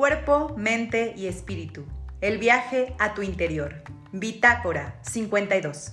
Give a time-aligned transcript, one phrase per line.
[0.00, 1.84] cuerpo, mente y espíritu.
[2.22, 3.82] El viaje a tu interior.
[4.12, 5.92] Bitácora 52.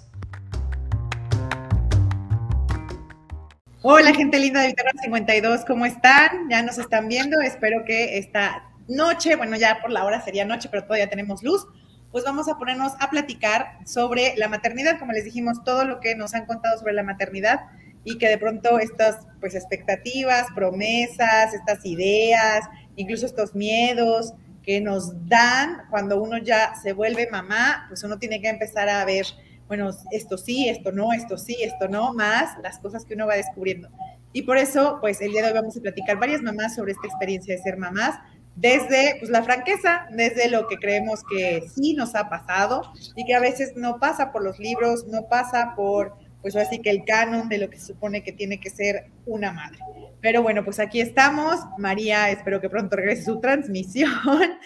[3.81, 6.49] Hola gente linda de Bitácora 52, ¿cómo están?
[6.49, 10.69] Ya nos están viendo, espero que esta noche, bueno ya por la hora sería noche,
[10.71, 11.67] pero todavía tenemos luz,
[12.09, 16.15] pues vamos a ponernos a platicar sobre la maternidad, como les dijimos, todo lo que
[16.15, 17.59] nos han contado sobre la maternidad
[18.07, 24.33] y que de pronto estas pues expectativas, promesas, estas ideas, incluso estos miedos
[24.63, 29.03] que nos dan cuando uno ya se vuelve mamá, pues uno tiene que empezar a
[29.03, 29.25] ver,
[29.67, 33.35] bueno, esto sí, esto no, esto sí, esto no, más las cosas que uno va
[33.35, 33.89] descubriendo.
[34.31, 37.07] Y por eso, pues el día de hoy vamos a platicar varias mamás sobre esta
[37.07, 38.15] experiencia de ser mamás,
[38.55, 42.83] desde pues, la franqueza, desde lo que creemos que sí nos ha pasado
[43.17, 46.89] y que a veces no pasa por los libros, no pasa por pues así que
[46.89, 49.79] el canon de lo que se supone que tiene que ser una madre.
[50.21, 51.59] Pero bueno, pues aquí estamos.
[51.77, 54.11] María, espero que pronto regrese su transmisión.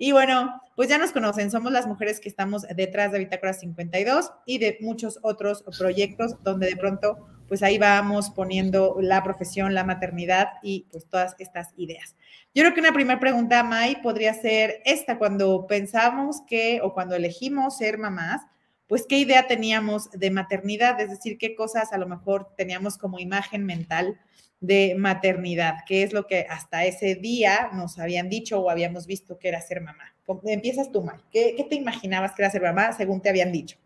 [0.00, 4.30] Y bueno, pues ya nos conocen, somos las mujeres que estamos detrás de Bitácora 52
[4.46, 9.82] y de muchos otros proyectos donde de pronto, pues ahí vamos poniendo la profesión, la
[9.82, 12.14] maternidad y pues todas estas ideas.
[12.54, 17.16] Yo creo que una primera pregunta, May, podría ser esta, cuando pensamos que o cuando
[17.16, 18.42] elegimos ser mamás,
[18.88, 23.18] pues qué idea teníamos de maternidad, es decir, qué cosas a lo mejor teníamos como
[23.18, 24.18] imagen mental
[24.60, 29.38] de maternidad, qué es lo que hasta ese día nos habían dicho o habíamos visto
[29.38, 30.14] que era ser mamá.
[30.44, 31.20] Empiezas tú, May.
[31.30, 33.76] ¿Qué, ¿Qué, te imaginabas que era ser mamá según te habían dicho?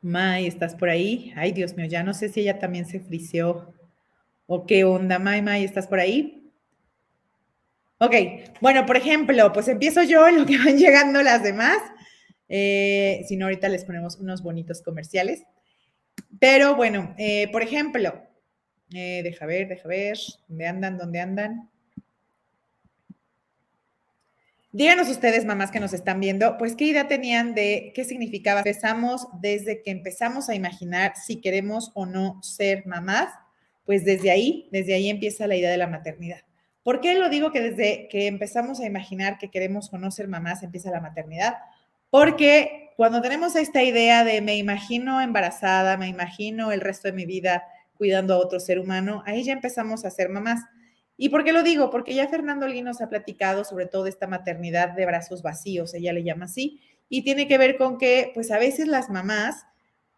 [0.00, 1.32] May, ¿estás por ahí?
[1.36, 3.74] Ay, Dios mío, ya no sé si ella también se frició.
[4.46, 5.64] ¿O qué onda, May, May?
[5.64, 6.39] ¿Estás por ahí?
[8.02, 8.14] Ok,
[8.62, 11.76] bueno, por ejemplo, pues empiezo yo en lo que van llegando las demás.
[12.48, 15.42] Eh, si no, ahorita les ponemos unos bonitos comerciales.
[16.38, 18.22] Pero bueno, eh, por ejemplo,
[18.94, 20.16] eh, deja ver, deja ver,
[20.48, 20.96] ¿dónde andan?
[20.96, 21.70] ¿Dónde andan?
[24.72, 28.60] Díganos ustedes, mamás que nos están viendo, pues qué idea tenían de qué significaba.
[28.60, 33.28] Empezamos desde que empezamos a imaginar si queremos o no ser mamás,
[33.84, 36.40] pues desde ahí, desde ahí empieza la idea de la maternidad.
[36.90, 40.90] ¿Por qué lo digo que desde que empezamos a imaginar que queremos conocer mamás empieza
[40.90, 41.54] la maternidad?
[42.10, 47.26] Porque cuando tenemos esta idea de me imagino embarazada, me imagino el resto de mi
[47.26, 47.62] vida
[47.96, 50.64] cuidando a otro ser humano, ahí ya empezamos a ser mamás.
[51.16, 51.90] ¿Y por qué lo digo?
[51.90, 56.12] Porque ya Fernando Olguín nos ha platicado sobre todo esta maternidad de brazos vacíos, ella
[56.12, 59.64] le llama así, y tiene que ver con que pues a veces las mamás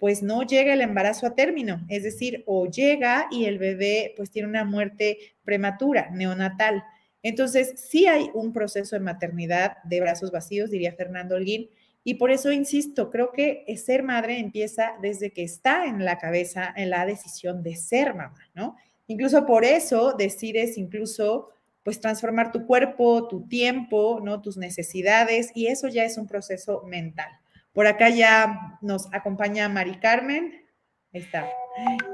[0.02, 4.32] pues no llega el embarazo a término, es decir, o llega y el bebé pues
[4.32, 6.82] tiene una muerte prematura, neonatal.
[7.22, 11.70] Entonces, sí hay un proceso de maternidad de brazos vacíos, diría Fernando Holguín,
[12.02, 16.74] y por eso insisto, creo que ser madre empieza desde que está en la cabeza,
[16.76, 18.74] en la decisión de ser mamá, ¿no?
[19.06, 21.50] Incluso por eso decides incluso
[21.84, 24.42] pues transformar tu cuerpo, tu tiempo, ¿no?
[24.42, 27.30] Tus necesidades, y eso ya es un proceso mental.
[27.72, 30.66] Por acá ya nos acompaña Mari Carmen.
[31.12, 31.49] Ahí está.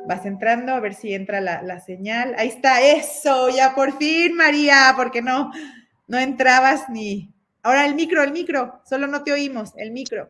[0.07, 2.35] Vas entrando a ver si entra la, señal.
[2.39, 5.53] Ahí está, eso, ya por fin, María, porque no,
[6.07, 7.33] no entrabas ni.
[7.63, 10.29] Ahora el micro, el micro, solo no te oímos, el micro.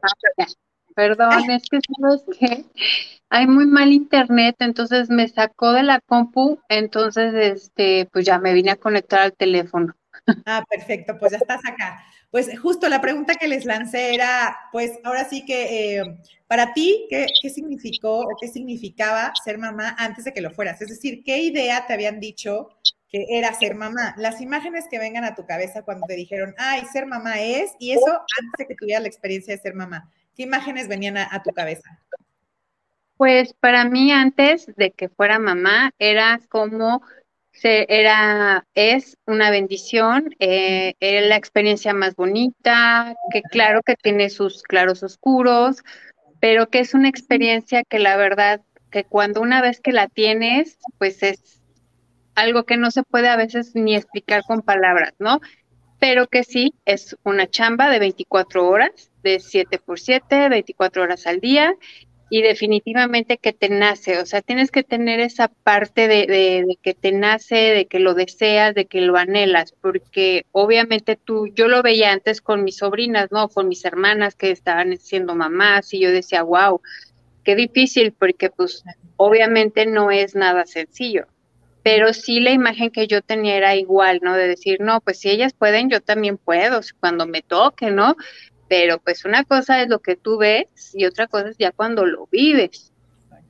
[0.95, 2.65] Perdón, es que sabes que
[3.31, 8.53] hay muy mal internet, entonces me sacó de la compu, entonces este, pues ya me
[8.55, 9.95] vine a conectar al teléfono.
[10.47, 12.03] Ah, perfecto, pues ya estás acá.
[12.31, 17.07] Pues justo la pregunta que les lancé era, pues ahora sí que eh, para ti,
[17.09, 20.81] ¿qué, significó o qué significaba ser mamá antes de que lo fueras?
[20.83, 22.69] Es decir, ¿qué idea te habían dicho
[23.09, 24.15] que era ser mamá?
[24.19, 27.93] Las imágenes que vengan a tu cabeza cuando te dijeron, ay, ser mamá es, y
[27.93, 31.51] eso antes de que tuvieras la experiencia de ser mamá, ¿qué imágenes venían a tu
[31.53, 31.99] cabeza?
[33.19, 37.03] Pues para mí antes de que fuera mamá era como
[37.65, 44.63] era, es una bendición, eh, era la experiencia más bonita, que claro que tiene sus
[44.63, 45.83] claros oscuros,
[46.41, 50.79] pero que es una experiencia que la verdad, que cuando una vez que la tienes,
[50.99, 51.61] pues es
[52.35, 55.41] algo que no se puede a veces ni explicar con palabras, ¿no?
[55.99, 61.27] Pero que sí, es una chamba de 24 horas, de 7 por 7, 24 horas
[61.27, 61.75] al día,
[62.31, 66.93] y definitivamente que te nace, o sea, tienes que tener esa parte de, de, que
[66.93, 71.83] te nace, de que lo deseas, de que lo anhelas, porque obviamente tú, yo lo
[71.83, 73.49] veía antes con mis sobrinas, ¿no?
[73.49, 76.83] Con mis hermanas que estaban siendo mamás y yo decía, wow,
[77.45, 78.85] qué difícil, porque pues
[79.17, 81.27] obviamente no es nada sencillo,
[81.83, 84.35] pero sí la imagen que yo tenía era igual, ¿no?
[84.35, 88.17] De decir, no, pues si ellas pueden, yo también puedo, cuando me toque, ¿no?
[88.69, 92.05] Pero pues una cosa es lo que tú ves y otra cosa es ya cuando
[92.05, 92.93] lo vives.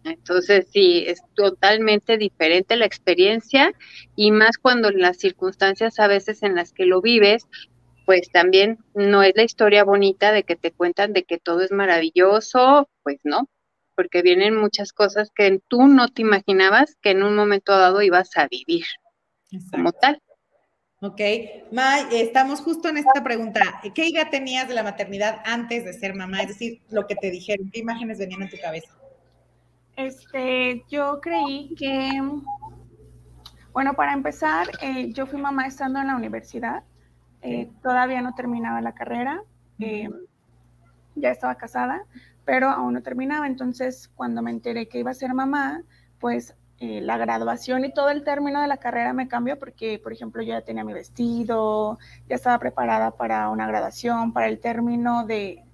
[0.05, 3.73] Entonces, sí, es totalmente diferente la experiencia
[4.17, 7.47] y más cuando las circunstancias a veces en las que lo vives,
[8.07, 11.73] pues también no es la historia bonita de que te cuentan de que todo es
[11.73, 13.49] maravilloso, pues no,
[13.95, 18.31] porque vienen muchas cosas que tú no te imaginabas que en un momento dado ibas
[18.37, 18.85] a vivir
[19.71, 20.23] como tal.
[21.01, 21.21] Ok,
[21.71, 23.61] May, estamos justo en esta pregunta.
[23.95, 26.41] ¿Qué idea tenías de la maternidad antes de ser mamá?
[26.43, 28.93] Es decir, lo que te dijeron, ¿qué imágenes venían en tu cabeza?
[29.95, 32.21] Este, yo creí que,
[33.73, 36.83] bueno, para empezar, eh, yo fui mamá estando en la universidad.
[37.43, 39.41] Eh, todavía no terminaba la carrera.
[39.79, 40.09] Eh,
[41.15, 42.07] ya estaba casada,
[42.45, 43.47] pero aún no terminaba.
[43.47, 45.81] Entonces, cuando me enteré que iba a ser mamá,
[46.19, 50.13] pues eh, la graduación y todo el término de la carrera me cambió porque, por
[50.13, 51.99] ejemplo, yo ya tenía mi vestido,
[52.29, 55.65] ya estaba preparada para una graduación, para el término de,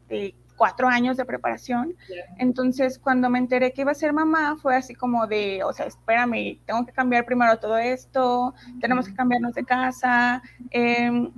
[0.56, 1.94] cuatro años de preparación.
[2.38, 5.84] Entonces, cuando me enteré que iba a ser mamá, fue así como de, o sea,
[5.86, 10.42] espérame, tengo que cambiar primero todo esto, tenemos que cambiarnos de casa.
[10.70, 11.30] Em,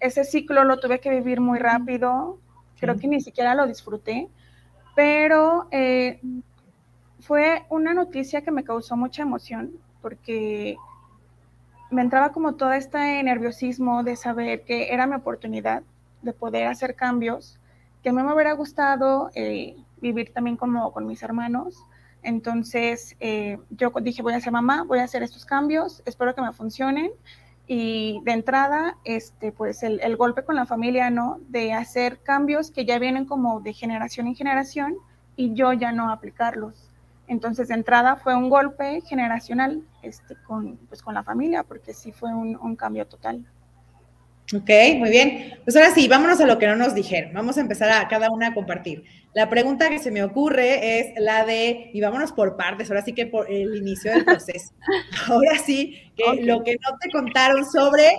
[0.00, 2.38] ese ciclo lo tuve que vivir muy rápido,
[2.80, 4.28] creo que ni siquiera lo disfruté,
[4.96, 5.68] pero...
[5.70, 6.20] Eh,
[7.26, 9.72] fue una noticia que me causó mucha emoción
[10.02, 10.76] porque
[11.90, 15.82] me entraba como todo este nerviosismo de saber que era mi oportunidad
[16.20, 17.58] de poder hacer cambios,
[18.02, 21.82] que a mí me hubiera gustado eh, vivir también como con mis hermanos.
[22.22, 26.42] Entonces eh, yo dije, voy a ser mamá, voy a hacer estos cambios, espero que
[26.42, 27.10] me funcionen.
[27.66, 31.40] Y de entrada, este, pues el, el golpe con la familia, ¿no?
[31.48, 34.96] De hacer cambios que ya vienen como de generación en generación
[35.36, 36.93] y yo ya no aplicarlos.
[37.26, 42.12] Entonces, de entrada fue un golpe generacional este, con, pues, con la familia, porque sí
[42.12, 43.44] fue un, cambio total.
[44.54, 45.58] Ok, muy bien.
[45.64, 47.32] Pues ahora sí, vámonos a lo que no nos dijeron.
[47.32, 49.04] Vamos a empezar a cada una a compartir.
[49.32, 53.14] La pregunta que se me ocurre es la de, y vámonos por partes, ahora sí
[53.14, 54.74] que por el inicio del proceso.
[55.28, 58.12] Ahora sí, que lo que no te contaron sobre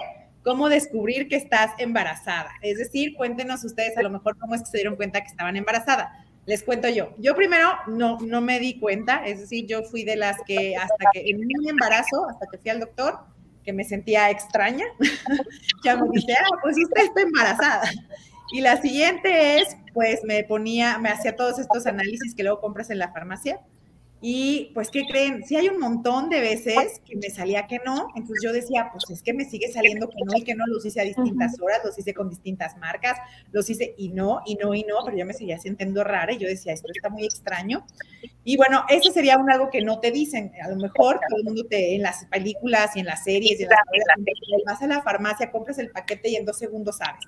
[0.44, 2.52] cómo descubrir que estás embarazada.
[2.62, 5.56] Es decir, cuéntenos ustedes a lo mejor cómo es que se dieron cuenta que estaban
[5.56, 6.10] embarazadas
[6.46, 7.14] les cuento yo.
[7.18, 11.06] Yo primero no, no me di cuenta, es decir, yo fui de las que hasta
[11.12, 13.20] que en mi embarazo, hasta que fui al doctor,
[13.64, 14.86] que me sentía extraña,
[15.84, 17.90] ya me dije, ah, pues usted está embarazada.
[18.52, 22.92] Y la siguiente es, pues me ponía, me hacía todos estos análisis que luego compras
[22.92, 23.60] en la farmacia
[24.28, 25.44] y pues, ¿qué creen?
[25.46, 29.04] Sí hay un montón de veces que me salía que no, entonces yo decía, pues
[29.12, 31.82] es que me sigue saliendo que no y que no, los hice a distintas horas,
[31.86, 33.20] los hice con distintas marcas,
[33.52, 36.40] los hice y no, y no, y no, pero yo me seguía sintiendo rara y
[36.40, 37.86] yo decía, esto está muy extraño.
[38.44, 41.44] Y bueno, ese sería un algo que no te dicen, a lo mejor todo el
[41.44, 43.80] mundo te, en las películas y en las series, y en las
[44.66, 47.22] vas a la farmacia, compras el paquete y en dos segundos sabes.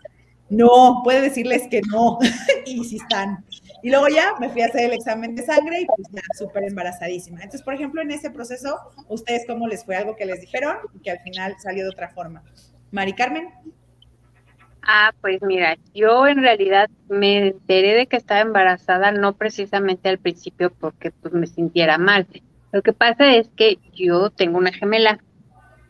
[0.50, 2.18] No, puede decirles que no,
[2.66, 3.46] y si están.
[3.84, 6.64] Y luego ya me fui a hacer el examen de sangre y pues ya súper
[6.64, 7.38] embarazadísima.
[7.38, 8.78] Entonces, por ejemplo, en ese proceso,
[9.08, 12.10] ¿ustedes cómo les fue algo que les dijeron y que al final salió de otra
[12.10, 12.44] forma?
[12.92, 13.50] Mari Carmen.
[14.82, 20.18] Ah, pues mira, yo en realidad me enteré de que estaba embarazada no precisamente al
[20.18, 22.26] principio porque pues me sintiera mal.
[22.72, 25.20] Lo que pasa es que yo tengo una gemela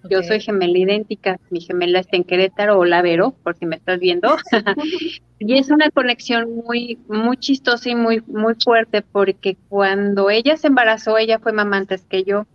[0.10, 4.00] yo soy gemela idéntica, mi gemela está en Querétaro, hola Vero, por si me estás
[4.00, 4.36] viendo.
[5.40, 10.68] y es una conexión muy, muy chistosa y muy, muy fuerte porque cuando ella se
[10.68, 12.46] embarazó, ella fue mamá antes que yo.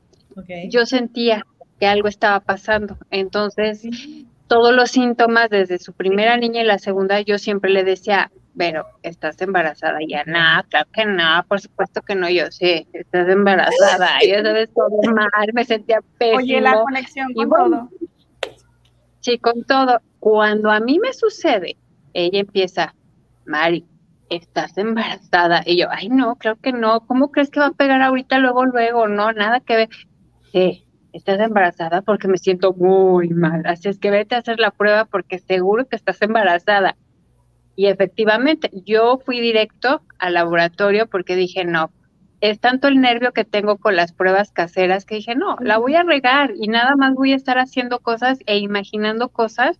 [0.70, 1.46] Yo sentía
[1.78, 2.96] que algo estaba pasando.
[3.10, 3.86] Entonces,
[4.46, 8.86] todos los síntomas, desde su primera niña y la segunda, yo siempre le decía, pero
[9.02, 14.08] estás embarazada ya, nada, claro que no, por supuesto que no, yo sé, estás embarazada,
[14.26, 16.38] ya sabes todo mal, me sentía pésimo.
[16.38, 17.88] Oye, la conexión con todo.
[19.20, 20.00] Sí, con todo.
[20.18, 21.76] Cuando a mí me sucede,
[22.12, 22.94] ella empieza,
[23.46, 23.86] Mari,
[24.28, 28.02] estás embarazada, y yo, ay no, claro que no, ¿cómo crees que va a pegar
[28.02, 29.08] ahorita, luego, luego?
[29.08, 29.88] No, nada que ver.
[30.52, 34.70] Sí, estás embarazada porque me siento muy mal, así es que vete a hacer la
[34.70, 36.96] prueba porque seguro que estás embarazada
[37.74, 41.90] y efectivamente, yo fui directo al laboratorio porque dije, no,
[42.40, 45.94] es tanto el nervio que tengo con las pruebas caseras que dije, no, la voy
[45.94, 49.78] a regar y nada más voy a estar haciendo cosas e imaginando cosas.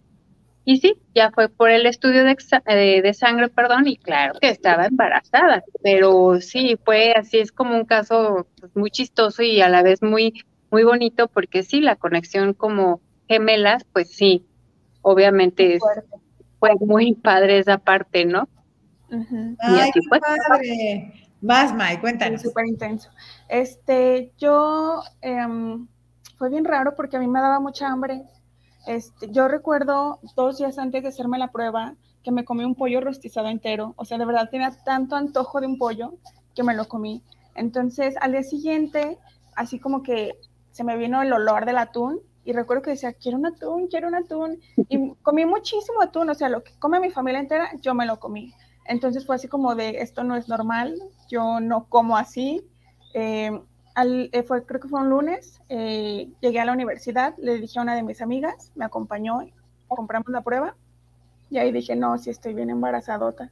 [0.65, 4.49] Y sí, ya fue por el estudio de, eh, de, sangre, perdón, y claro que
[4.49, 9.69] estaba embarazada, pero sí, fue así, es como un caso pues, muy chistoso y a
[9.69, 14.47] la vez muy, muy bonito porque sí, la conexión como gemelas, pues sí,
[15.01, 15.83] obviamente es,
[16.63, 18.49] fue muy padre esa parte, ¿no?
[19.59, 21.13] Ay, qué padre.
[21.41, 22.41] Más, May, cuéntanos.
[22.41, 23.11] Súper intenso.
[23.49, 25.89] Este, yo, em,
[26.39, 28.23] fue bien raro porque a mí me daba mucha hambre.
[28.87, 33.01] Este, yo recuerdo dos días antes de hacerme la prueba que me comí un pollo
[33.01, 33.95] rostizado entero.
[33.97, 36.15] O sea, de verdad tenía tanto antojo de un pollo
[36.55, 37.25] que me lo comí.
[37.57, 39.19] Entonces, al día siguiente,
[39.57, 40.39] así como que
[40.71, 44.09] se me vino el olor del atún y recuerdo que decía, quiero un atún, quiero
[44.09, 44.61] un atún.
[44.89, 48.19] Y comí muchísimo atún, o sea, lo que come mi familia entera, yo me lo
[48.19, 48.55] comí.
[48.85, 50.95] Entonces fue así como de, esto no es normal,
[51.29, 52.67] yo no como así.
[53.15, 53.61] Eh,
[53.95, 57.83] eh, fue, creo que fue un lunes, eh, llegué a la universidad, le dije a
[57.83, 59.41] una de mis amigas, me acompañó,
[59.87, 60.75] compramos la prueba
[61.51, 63.51] y ahí dije, no, si estoy bien embarazadota.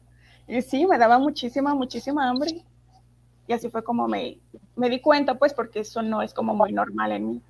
[0.48, 2.64] Y sí, me daba muchísima, muchísima hambre.
[3.46, 4.38] Y así fue como me,
[4.74, 7.42] me di cuenta, pues, porque eso no es como muy normal en mí.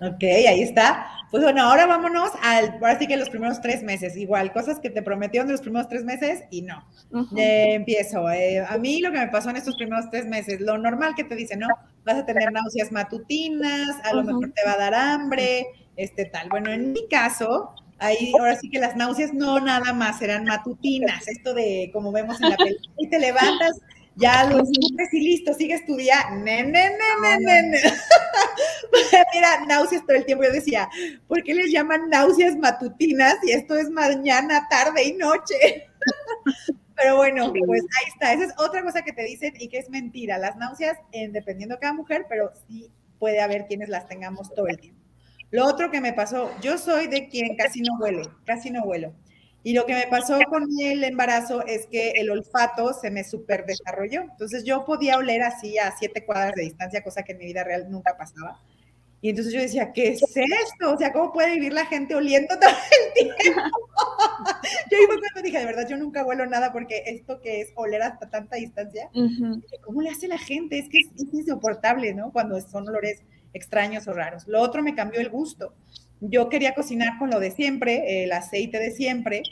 [0.00, 1.06] Ok, ahí está.
[1.30, 4.90] Pues bueno, ahora vámonos al, ahora sí que los primeros tres meses, igual, cosas que
[4.90, 6.86] te prometieron de los primeros tres meses y no.
[7.34, 8.30] empiezo.
[8.30, 11.24] Eh, a mí lo que me pasó en estos primeros tres meses, lo normal que
[11.24, 11.68] te dicen, ¿no?
[12.04, 16.48] Vas a tener náuseas matutinas, a lo mejor te va a dar hambre, este tal.
[16.48, 21.26] Bueno, en mi caso, ahí ahora sí que las náuseas no nada más eran matutinas,
[21.26, 23.80] esto de como vemos en la película, y te levantas
[24.16, 26.30] ya lo escupes y listo, sigue tu día.
[26.42, 27.70] Ne, ne, ne,
[29.34, 30.44] Mira, náuseas todo el tiempo.
[30.44, 30.88] Yo decía,
[31.28, 35.88] ¿por qué les llaman náuseas matutinas y esto es mañana, tarde y noche?
[36.96, 38.32] Pero bueno, pues ahí está.
[38.32, 40.38] Esa es otra cosa que te dicen y que es mentira.
[40.38, 44.78] Las náuseas, dependiendo de cada mujer, pero sí puede haber quienes las tengamos todo el
[44.78, 45.02] tiempo.
[45.50, 49.12] Lo otro que me pasó, yo soy de quien casi no huele, casi no huelo.
[49.66, 53.66] Y lo que me pasó con el embarazo es que el olfato se me super
[53.66, 54.22] desarrolló.
[54.22, 57.64] Entonces yo podía oler así a siete cuadras de distancia, cosa que en mi vida
[57.64, 58.60] real nunca pasaba.
[59.20, 60.92] Y entonces yo decía, ¿qué es esto?
[60.94, 63.34] O sea, ¿cómo puede vivir la gente oliendo todo el tiempo?
[64.92, 68.04] yo iba cuando dije, de verdad, yo nunca huelo nada porque esto que es oler
[68.04, 69.10] hasta tanta distancia,
[69.84, 70.78] ¿cómo le hace la gente?
[70.78, 72.30] Es que es, insoportable, ¿no?
[72.30, 74.46] Cuando son olores extraños o raros.
[74.46, 75.74] Lo otro me cambió el gusto
[76.20, 79.42] yo quería cocinar con lo de siempre, el aceite de siempre,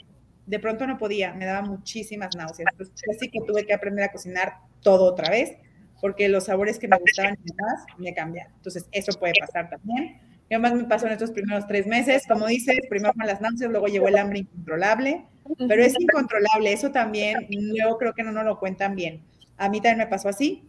[0.45, 2.67] de pronto no podía, me daba muchísimas náuseas.
[2.71, 5.57] Entonces, así que tuve que aprender a cocinar todo otra vez,
[6.01, 8.53] porque los sabores que me gustaban más me cambiaron.
[8.57, 10.19] Entonces, eso puede pasar también.
[10.47, 12.23] ¿Qué más me pasó en estos primeros tres meses?
[12.27, 15.25] Como dices, primero con las náuseas, luego llegó el hambre incontrolable,
[15.67, 19.23] pero es incontrolable, eso también, luego creo que no nos lo cuentan bien.
[19.57, 20.63] A mí también me pasó así,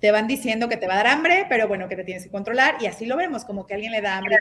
[0.00, 2.30] te van diciendo que te va a dar hambre, pero bueno, que te tienes que
[2.30, 4.38] controlar, y así lo vemos, como que alguien le da hambre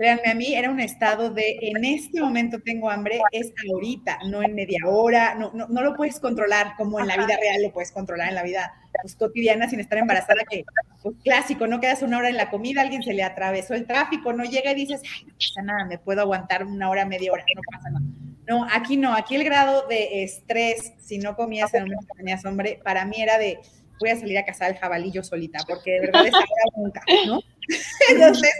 [0.00, 4.42] Créanme, a mí era un estado de en este momento tengo hambre, es ahorita, no
[4.42, 7.70] en media hora, no, no, no lo puedes controlar como en la vida real lo
[7.70, 10.64] puedes controlar en la vida pues, cotidiana sin estar embarazada, que
[11.02, 14.32] pues, clásico, no quedas una hora en la comida, alguien se le atravesó el tráfico,
[14.32, 17.44] no llega y dices, ay, no pasa nada, me puedo aguantar una hora, media hora,
[17.54, 18.06] no pasa nada.
[18.48, 22.16] No, aquí no, aquí el grado de estrés, si no comías en el momento que
[22.16, 23.60] tenías hambre, para mí era de,
[24.00, 26.32] voy a salir a cazar el jabalí yo solita, porque de verdad es
[26.74, 27.40] nunca, ¿no?
[28.10, 28.50] Entonces,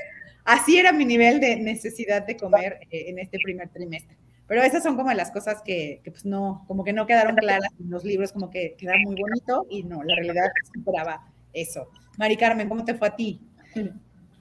[0.45, 4.17] así era mi nivel de necesidad de comer eh, en este primer trimestre.
[4.47, 7.89] Pero esas son como las cosas que, pues no, como que no quedaron claras en
[7.89, 11.89] los libros, como que queda muy bonito y no, la realidad esperaba eso.
[12.19, 13.41] Mari Carmen, ¿cómo te fue a ti?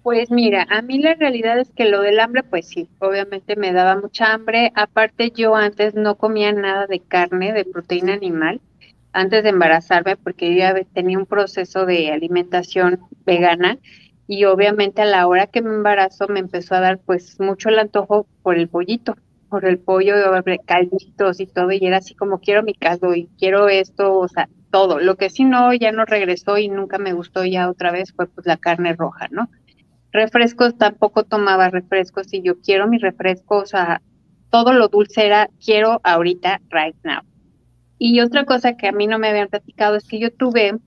[0.01, 3.73] Pues mira, a mí la realidad es que lo del hambre, pues sí, obviamente me
[3.73, 4.71] daba mucha hambre.
[4.73, 8.61] Aparte yo antes no comía nada de carne, de proteína animal,
[9.11, 13.77] antes de embarazarme, porque yo ya tenía un proceso de alimentación vegana
[14.31, 17.79] y obviamente a la hora que me embarazo me empezó a dar pues mucho el
[17.79, 19.17] antojo por el pollito,
[19.49, 20.13] por el pollo,
[20.67, 24.47] calditos y todo, y era así como quiero mi caldo y quiero esto, o sea,
[24.69, 24.99] todo.
[24.99, 28.27] Lo que sí no, ya no regresó y nunca me gustó ya otra vez fue
[28.27, 29.49] pues la carne roja, ¿no?
[30.11, 34.03] Refrescos, tampoco tomaba refrescos y yo quiero mi refresco, o sea,
[34.51, 37.23] todo lo dulce era quiero ahorita, right now.
[37.97, 40.77] Y otra cosa que a mí no me habían platicado es que yo tuve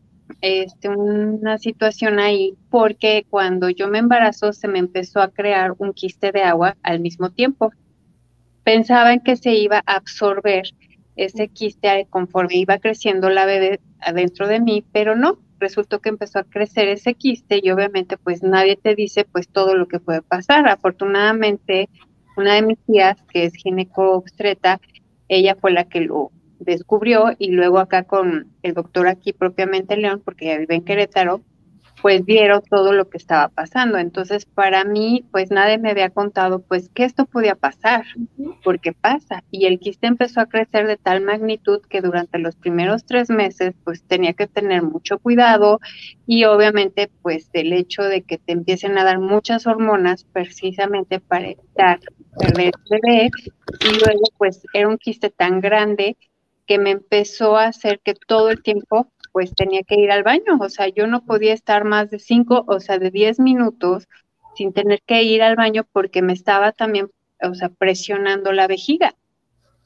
[0.40, 5.92] este, una situación ahí porque cuando yo me embarazó se me empezó a crear un
[5.92, 7.72] quiste de agua al mismo tiempo.
[8.64, 10.64] Pensaban que se iba a absorber
[11.16, 16.38] ese quiste conforme iba creciendo la bebé adentro de mí, pero no, resultó que empezó
[16.38, 20.22] a crecer ese quiste y obviamente pues nadie te dice pues todo lo que puede
[20.22, 20.68] pasar.
[20.68, 21.88] Afortunadamente,
[22.36, 24.24] una de mis tías, que es gineco
[25.28, 26.30] ella fue la que lo
[26.64, 31.42] descubrió y luego acá con el doctor aquí propiamente León, porque ya vive en Querétaro,
[32.02, 33.96] pues vieron todo lo que estaba pasando.
[33.96, 38.04] Entonces, para mí, pues nadie me había contado, pues, que esto podía pasar,
[38.64, 39.44] porque pasa.
[39.52, 43.74] Y el quiste empezó a crecer de tal magnitud que durante los primeros tres meses,
[43.84, 45.78] pues, tenía que tener mucho cuidado
[46.26, 51.50] y obviamente, pues, el hecho de que te empiecen a dar muchas hormonas precisamente para
[51.50, 52.00] evitar
[52.36, 53.30] perder el bebé
[53.80, 56.16] y luego, pues, era un quiste tan grande
[56.72, 60.56] que me empezó a hacer que todo el tiempo pues tenía que ir al baño,
[60.58, 64.08] o sea, yo no podía estar más de cinco, o sea, de diez minutos
[64.56, 67.10] sin tener que ir al baño porque me estaba también,
[67.42, 69.14] o sea, presionando la vejiga.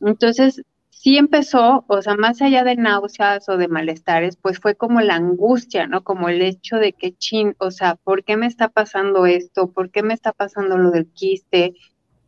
[0.00, 5.00] Entonces, sí empezó, o sea, más allá de náuseas o de malestares, pues fue como
[5.00, 6.04] la angustia, ¿no?
[6.04, 9.72] Como el hecho de que, chin, o sea, ¿por qué me está pasando esto?
[9.72, 11.74] ¿Por qué me está pasando lo del quiste?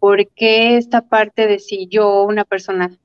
[0.00, 2.98] ¿Por qué esta parte de si yo, una persona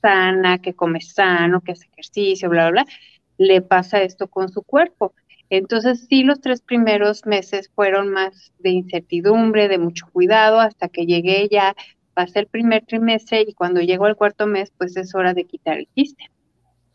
[0.00, 2.92] sana, que come sano, que hace ejercicio, bla, bla, bla,
[3.38, 5.14] le pasa esto con su cuerpo?
[5.50, 11.06] Entonces, sí, los tres primeros meses fueron más de incertidumbre, de mucho cuidado, hasta que
[11.06, 11.74] llegué ya
[12.14, 15.78] pasé el primer trimestre y cuando llegó el cuarto mes, pues es hora de quitar
[15.78, 16.30] el quiste.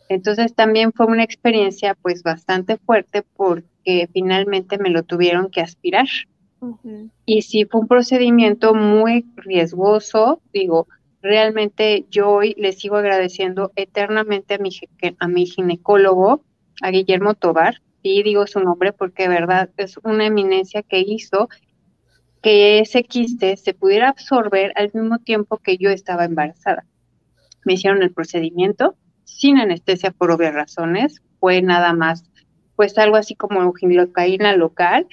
[0.08, 6.08] Entonces también fue una experiencia pues bastante fuerte porque finalmente me lo tuvieron que aspirar.
[7.26, 10.88] Y sí fue un procedimiento muy riesgoso, digo,
[11.26, 14.70] realmente yo hoy le sigo agradeciendo eternamente a mi,
[15.20, 16.44] a mi ginecólogo,
[16.82, 21.50] a Guillermo Tobar, y digo su nombre porque de verdad es una eminencia que hizo
[22.44, 26.86] que ese quiste se pudiera absorber al mismo tiempo que yo estaba embarazada.
[27.66, 32.24] Me hicieron el procedimiento sin anestesia por obvias razones, fue nada más,
[32.76, 35.08] pues algo así como gilocaína local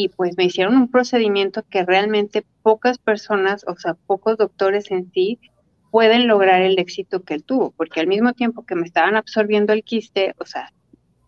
[0.00, 5.10] y pues me hicieron un procedimiento que realmente pocas personas, o sea, pocos doctores en
[5.12, 5.40] sí
[5.90, 9.72] pueden lograr el éxito que él tuvo, porque al mismo tiempo que me estaban absorbiendo
[9.72, 10.72] el quiste, o sea,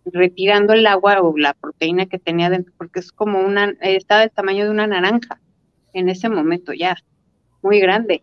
[0.05, 4.31] retirando el agua o la proteína que tenía dentro, porque es como una, estaba del
[4.31, 5.41] tamaño de una naranja
[5.93, 6.97] en ese momento ya,
[7.63, 8.23] muy grande.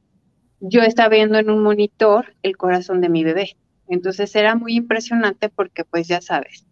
[0.62, 3.58] Yo estaba viendo en un monitor el corazón de mi bebé.
[3.90, 6.67] Entonces era muy impresionante porque pues ya sabes,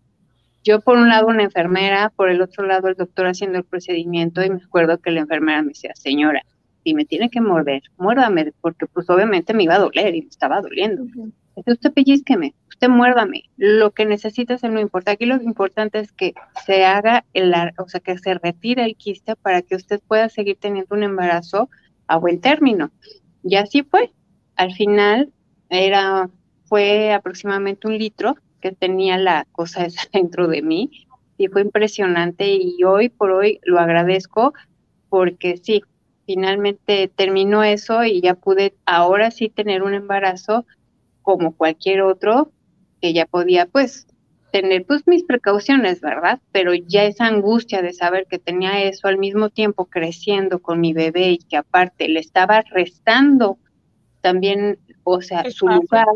[0.65, 4.43] yo por un lado una enfermera, por el otro lado el doctor haciendo el procedimiento
[4.43, 6.43] y me acuerdo que la enfermera me decía, señora,
[6.83, 10.27] si me tiene que morder, muérdame, porque pues obviamente me iba a doler y me
[10.27, 11.03] estaba doliendo.
[11.03, 15.11] Entonces usted pellizqueme, usted muérdame, lo que necesitas no importa.
[15.11, 16.33] Aquí lo importante es que
[16.65, 20.57] se haga el, o sea, que se retire el quiste para que usted pueda seguir
[20.59, 21.69] teniendo un embarazo
[22.07, 22.91] a buen término.
[23.43, 24.11] Y así fue.
[24.55, 25.31] Al final
[25.69, 26.29] era,
[26.65, 30.89] fue aproximadamente un litro que tenía la cosa esa dentro de mí
[31.37, 34.55] y fue impresionante y hoy por hoy lo agradezco
[35.07, 35.83] porque sí,
[36.25, 40.65] finalmente terminó eso y ya pude ahora sí tener un embarazo
[41.21, 42.51] como cualquier otro,
[43.01, 44.07] que ya podía pues
[44.51, 46.39] tener pues mis precauciones, ¿verdad?
[46.51, 50.91] Pero ya esa angustia de saber que tenía eso al mismo tiempo creciendo con mi
[50.91, 53.59] bebé y que aparte le estaba restando
[54.21, 56.07] también, o sea, su lugar,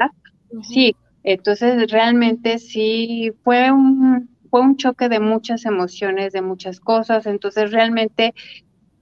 [0.63, 7.27] sí, entonces realmente sí fue un fue un choque de muchas emociones, de muchas cosas,
[7.27, 8.33] entonces realmente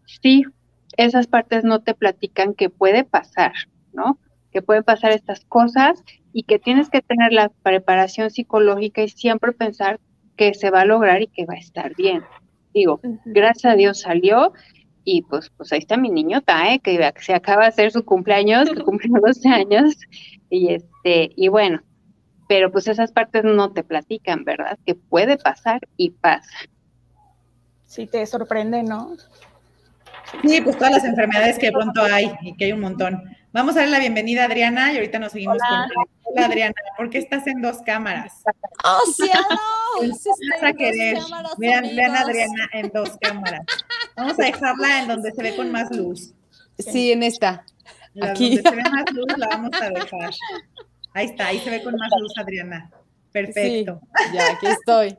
[0.05, 0.43] sí,
[0.97, 3.53] esas partes no te platican que puede pasar,
[3.93, 4.19] ¿no?
[4.51, 6.03] que pueden pasar estas cosas
[6.33, 9.99] y que tienes que tener la preparación psicológica y siempre pensar
[10.35, 12.23] que se va a lograr y que va a estar bien.
[12.73, 14.53] Digo, gracias a Dios salió
[15.03, 18.69] y pues, pues ahí está mi niño Tae, que se acaba de hacer su cumpleaños,
[18.69, 19.95] que cumplió 12 años,
[20.49, 21.81] y este, y bueno,
[22.47, 24.77] pero pues esas partes no te platican, ¿verdad?
[24.85, 26.49] Que puede pasar y pasa.
[27.85, 29.15] Sí, te sorprende, ¿no?
[30.43, 33.23] Sí, pues todas las enfermedades que de pronto hay y que hay un montón.
[33.53, 35.89] Vamos a darle la bienvenida a Adriana y ahorita nos seguimos Hola.
[35.93, 38.43] con Hola Adriana, ¿por qué estás en dos cámaras?
[38.83, 40.13] ¡Oh, cielo!
[40.13, 41.17] Sí, Vas a querer.
[41.57, 43.65] Vean, vean a Adriana en dos cámaras.
[44.15, 46.33] Vamos a dejarla en donde se ve con más luz.
[46.77, 47.63] Sí, en esta.
[48.13, 48.57] La Aquí.
[48.57, 50.33] donde se ve más luz la vamos a dejar.
[51.13, 52.89] Ahí está, ahí se ve con más luz Adriana.
[53.31, 54.01] Perfecto.
[54.17, 55.17] Sí, ya, aquí estoy.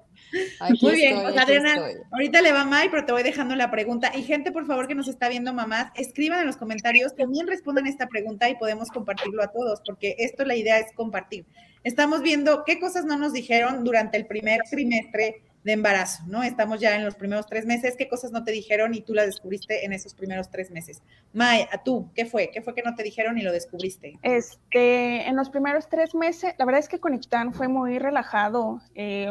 [0.60, 2.02] Aquí Muy bien, estoy, pues Adriana, estoy.
[2.12, 4.12] ahorita le va May, pero te voy dejando la pregunta.
[4.14, 7.86] Y gente, por favor, que nos está viendo, mamás, escriban en los comentarios, también respondan
[7.86, 11.46] esta pregunta y podemos compartirlo a todos, porque esto la idea es compartir.
[11.84, 16.42] Estamos viendo qué cosas no nos dijeron durante el primer trimestre de embarazo, ¿no?
[16.42, 19.26] Estamos ya en los primeros tres meses, qué cosas no te dijeron y tú las
[19.26, 21.02] descubriste en esos primeros tres meses.
[21.32, 22.50] May, a tú, ¿qué fue?
[22.52, 24.18] ¿Qué fue que no te dijeron y lo descubriste?
[24.22, 28.80] Este, en los primeros tres meses, la verdad es que Conectan fue muy relajado.
[28.94, 29.30] eh,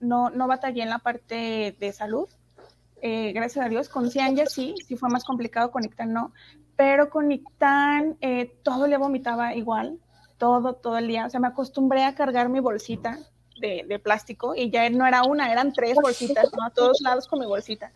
[0.00, 2.28] no, no batallé en la parte de salud.
[3.02, 3.88] eh, gracias a Dios.
[3.88, 6.32] Con Cianya sí, sí fue más complicado, con Ictan no.
[6.76, 9.98] Pero con Ictan eh, todo le vomitaba igual,
[10.38, 11.26] todo, todo el día.
[11.26, 13.18] O sea, me acostumbré a cargar mi bolsita
[13.60, 16.64] de, plástico y ya no era una, eran tres bolsitas, ¿no?
[16.64, 17.92] A todos lados con mi bolsita.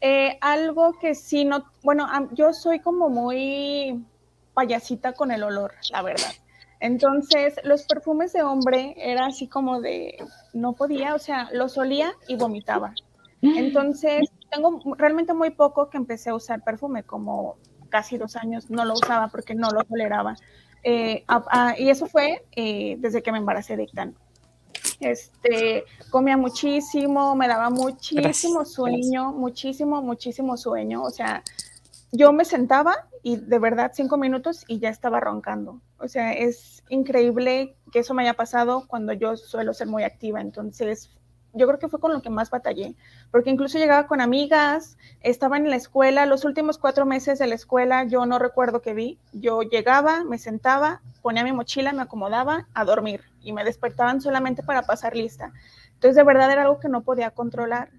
[0.00, 4.04] Eh, algo que sí no, bueno, yo soy como muy
[4.52, 6.32] payasita con el olor, la verdad.
[6.80, 10.18] Entonces, los perfumes de hombre era así como de,
[10.52, 12.92] no podía, o sea, los olía y vomitaba.
[13.40, 17.56] Entonces, tengo realmente muy poco que empecé a usar perfume, como
[17.90, 20.36] casi dos años no lo usaba porque no lo toleraba.
[20.82, 21.24] Eh,
[21.78, 23.88] y eso fue eh, desde que me embaracé de.
[25.04, 31.02] Este, comía muchísimo, me daba muchísimo Gracias, sueño, muchísimo, muchísimo sueño.
[31.02, 31.42] O sea,
[32.12, 35.80] yo me sentaba y de verdad cinco minutos y ya estaba roncando.
[35.98, 40.40] O sea, es increíble que eso me haya pasado cuando yo suelo ser muy activa.
[40.40, 41.10] Entonces,
[41.54, 42.94] yo creo que fue con lo que más batallé,
[43.30, 47.54] porque incluso llegaba con amigas, estaba en la escuela, los últimos cuatro meses de la
[47.54, 52.66] escuela yo no recuerdo que vi, yo llegaba, me sentaba, ponía mi mochila, me acomodaba
[52.74, 55.52] a dormir y me despertaban solamente para pasar lista.
[55.94, 57.90] Entonces, de verdad era algo que no podía controlar.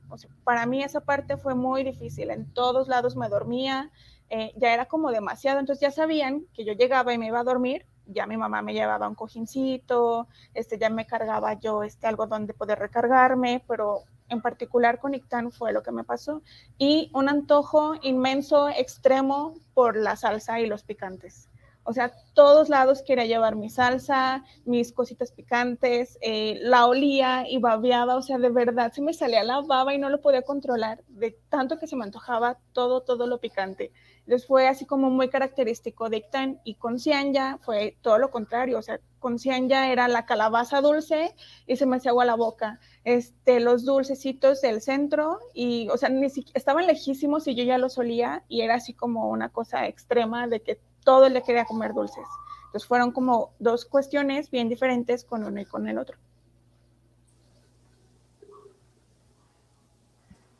[0.43, 2.29] Para mí esa parte fue muy difícil.
[2.29, 3.89] En todos lados me dormía,
[4.29, 5.59] eh, ya era como demasiado.
[5.59, 8.73] Entonces ya sabían que yo llegaba y me iba a dormir ya mi mamá me
[8.73, 14.41] llevaba un cojincito, este, ya me cargaba yo este, algo donde poder recargarme, pero en
[14.41, 16.41] particular con Ictan fue lo que me pasó.
[16.77, 21.49] Y un antojo inmenso, extremo por la salsa y los picantes.
[21.87, 27.59] O sea, todos lados quería llevar mi salsa, mis cositas picantes, eh, la olía y
[27.59, 31.03] babeaba, o sea, de verdad se me salía la baba y no lo podía controlar,
[31.07, 33.91] de tanto que se me antojaba todo, todo lo picante.
[34.25, 38.79] Entonces fue así como muy característico de Ictan y con Cianya fue todo lo contrario,
[38.79, 41.35] o sea, con Cianya era la calabaza dulce
[41.67, 46.09] y se me hacía agua la boca, este, los dulcecitos del centro y, o sea,
[46.09, 49.87] ni siquiera, estaban lejísimos y yo ya los olía y era así como una cosa
[49.87, 52.25] extrema de que todo le quería comer dulces.
[52.65, 56.17] Entonces fueron como dos cuestiones bien diferentes con uno y con el otro.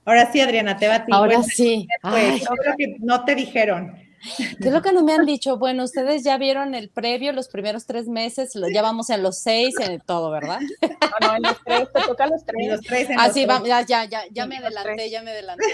[0.05, 1.12] Ahora sí, Adriana, te va a ti.
[1.13, 1.88] Ahora sí.
[2.01, 3.97] Pues, creo que no te dijeron.
[4.38, 5.58] ¿Qué es lo que no me han dicho?
[5.58, 9.38] Bueno, ustedes ya vieron el previo, los primeros tres meses, lo, ya vamos en los
[9.38, 10.60] seis, en todo, ¿verdad?
[10.81, 12.67] No, no, en los tres, te toca los tres.
[12.69, 13.47] Los tres en Ah, los tres.
[13.65, 15.65] ya, ya, ya, ya me adelanté, ya me adelanté.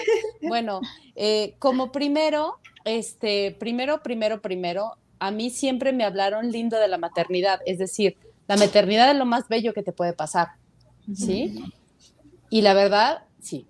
[0.42, 0.80] Bueno,
[1.14, 6.98] eh, como primero, este, primero, primero, primero, a mí siempre me hablaron lindo de la
[6.98, 8.16] maternidad, es decir,
[8.48, 10.48] la maternidad es lo más bello que te puede pasar,
[11.14, 11.62] ¿sí?
[12.50, 13.66] Y la verdad, sí.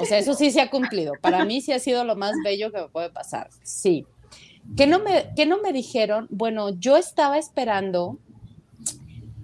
[0.00, 1.12] O sea, eso sí se ha cumplido.
[1.20, 4.06] Para mí sí ha sido lo más bello que me puede pasar, sí.
[4.76, 6.26] ¿Qué no me, qué no me dijeron?
[6.30, 8.18] Bueno, yo estaba esperando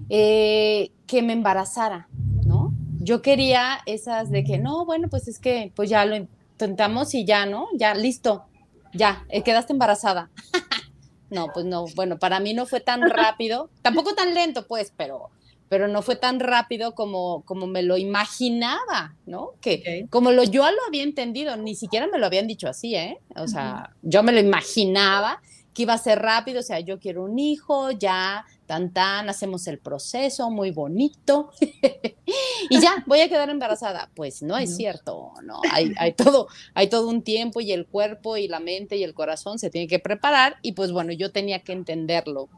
[0.08, 2.08] eh, que me embarazara,
[2.46, 2.72] ¿no?
[3.00, 7.24] Yo quería esas de que, no, bueno, pues es que, pues ya lo intentamos y
[7.24, 7.68] ya, ¿no?
[7.74, 8.44] Ya, listo,
[8.94, 10.30] ya, eh, quedaste embarazada.
[11.30, 15.30] no, pues no, bueno, para mí no fue tan rápido, tampoco tan lento, pues, pero,
[15.68, 19.50] pero no fue tan rápido como, como me lo imaginaba, ¿no?
[19.60, 23.18] Que como lo, yo lo había entendido, ni siquiera me lo habían dicho así, ¿eh?
[23.36, 25.40] O sea, yo me lo imaginaba
[25.74, 29.66] que iba a ser rápido, o sea, yo quiero un hijo, ya, tan tan, hacemos
[29.66, 31.50] el proceso, muy bonito,
[32.70, 34.10] y ya, voy a quedar embarazada.
[34.14, 34.76] Pues no es Ujú.
[34.76, 38.96] cierto, no, hay, hay, todo, hay todo un tiempo y el cuerpo y la mente
[38.96, 42.48] y el corazón se tienen que preparar, y pues bueno, yo tenía que entenderlo.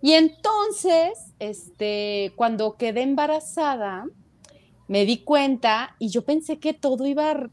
[0.00, 4.06] Y entonces, este, cuando quedé embarazada,
[4.86, 7.50] me di cuenta y yo pensé que todo iba,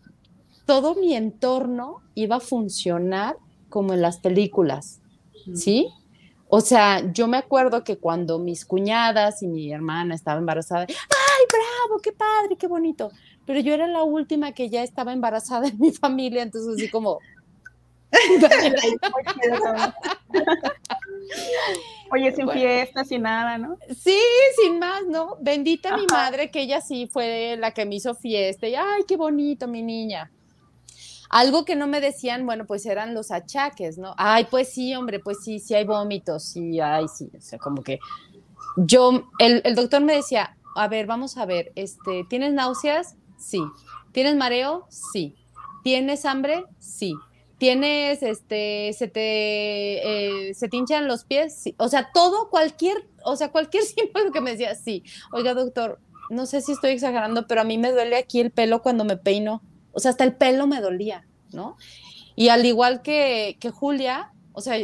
[0.65, 3.35] todo mi entorno iba a funcionar
[3.69, 5.01] como en las películas,
[5.53, 5.89] ¿sí?
[6.57, 11.45] O sea, yo me acuerdo que cuando mis cuñadas y mi hermana estaban embarazadas, ¡ay,
[11.51, 13.11] bravo, qué padre, qué bonito!
[13.45, 17.19] Pero yo era la última que ya estaba embarazada en mi familia, entonces así como,
[22.13, 22.61] Oye, sin Bueno.
[22.61, 23.77] fiestas, sin nada, ¿no?
[23.93, 24.17] Sí,
[24.55, 25.35] sin más, ¿no?
[25.41, 28.65] Bendita mi madre, que ella sí fue la que me hizo fiesta.
[28.65, 30.31] Y, ay, qué bonito, mi niña.
[31.35, 34.15] Algo que no me decían, bueno, pues eran los achaques, ¿no?
[34.17, 37.29] Ay, pues sí, hombre, pues sí, sí hay vómitos, sí, ay, sí.
[37.37, 37.99] O sea, como que
[38.77, 43.17] yo, el, el doctor me decía, a ver, vamos a ver, este, ¿tienes náuseas?
[43.37, 43.61] Sí.
[44.13, 44.85] ¿Tienes mareo?
[44.87, 45.35] Sí.
[45.83, 46.63] ¿Tienes hambre?
[46.79, 47.15] Sí.
[47.57, 51.53] ¿Tienes, este, se te, eh, se te hinchan los pies?
[51.53, 51.75] Sí.
[51.77, 55.03] O sea, todo, cualquier, o sea, cualquier símbolo que me decía, sí.
[55.33, 58.81] Oiga, doctor, no sé si estoy exagerando, pero a mí me duele aquí el pelo
[58.81, 59.61] cuando me peino.
[59.95, 61.77] O sea, hasta el pelo me dolía, ¿no?
[62.35, 64.77] Y al igual que, que Julia, o sea,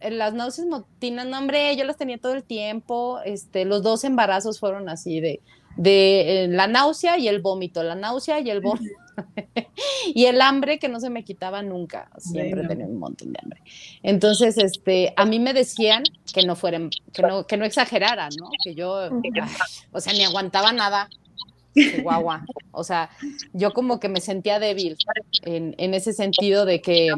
[0.00, 3.20] las náuseas motinas, no, hombre, yo las tenía todo el tiempo.
[3.24, 5.40] Este, los dos embarazos fueron así de,
[5.76, 8.94] de eh, la náusea y el vómito, la náusea y el vómito.
[10.14, 12.68] y el hambre que no se me quitaba nunca, siempre Bueno.
[12.68, 13.62] tenía un montón de hambre.
[14.02, 18.50] Entonces, este, a mí me decían que no fueran, que no, que no exagerara, ¿no?
[18.64, 19.50] Que yo, ay,
[19.92, 21.08] o sea, ni aguantaba nada.
[21.74, 22.44] Chihuahua.
[22.72, 23.10] O sea,
[23.52, 24.96] yo como que me sentía débil
[25.42, 27.10] en, en ese sentido de que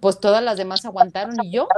[0.00, 1.68] pues todas las demás aguantaron y yo,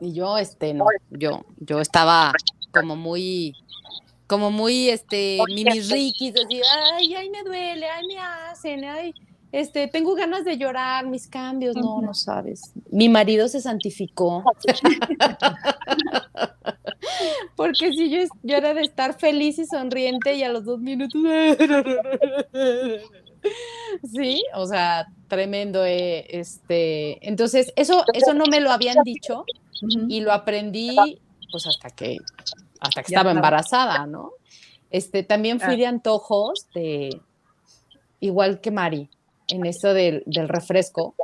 [0.00, 2.32] y yo, este, no, yo, yo estaba
[2.72, 3.54] como muy,
[4.26, 6.62] como muy, este, mini riquis, decir,
[6.94, 9.12] ay, ay, me duele, ay, me hacen, ay,
[9.52, 12.72] este, tengo ganas de llorar, mis cambios, no, no sabes.
[12.90, 14.44] Mi marido se santificó.
[17.56, 21.20] Porque si yo, yo era de estar feliz y sonriente y a los dos minutos.
[24.12, 25.82] Sí, o sea, tremendo.
[25.86, 29.46] eh, este, entonces, eso, eso no me lo habían dicho
[30.08, 30.94] y lo aprendí
[31.50, 32.18] pues hasta que,
[32.80, 33.32] hasta que Ya estaba estaba.
[33.32, 34.32] embarazada, ¿no?
[34.90, 35.76] Este, también fui Ah.
[35.78, 37.18] de antojos de,
[38.20, 39.08] igual que Mari,
[39.50, 41.14] en esto del, del refresco.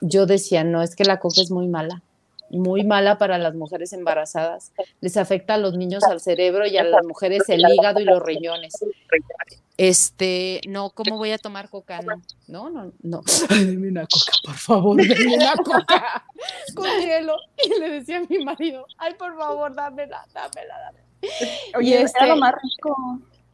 [0.00, 2.02] Yo decía, no, es que la coca es muy mala,
[2.50, 4.72] muy mala para las mujeres embarazadas.
[5.00, 8.22] Les afecta a los niños al cerebro y a las mujeres el hígado y los
[8.22, 8.72] riñones.
[9.78, 12.00] Este, no, ¿cómo voy a tomar coca?
[12.00, 13.22] No, no, no, no.
[13.50, 16.24] Ay, deme una coca, por favor, deme una coca
[16.74, 17.36] con hielo.
[17.62, 21.04] Y le decía a mi marido, ay, por favor, dámela, dámela, dámela.
[21.76, 22.96] Oye, Y era este- lo más rico,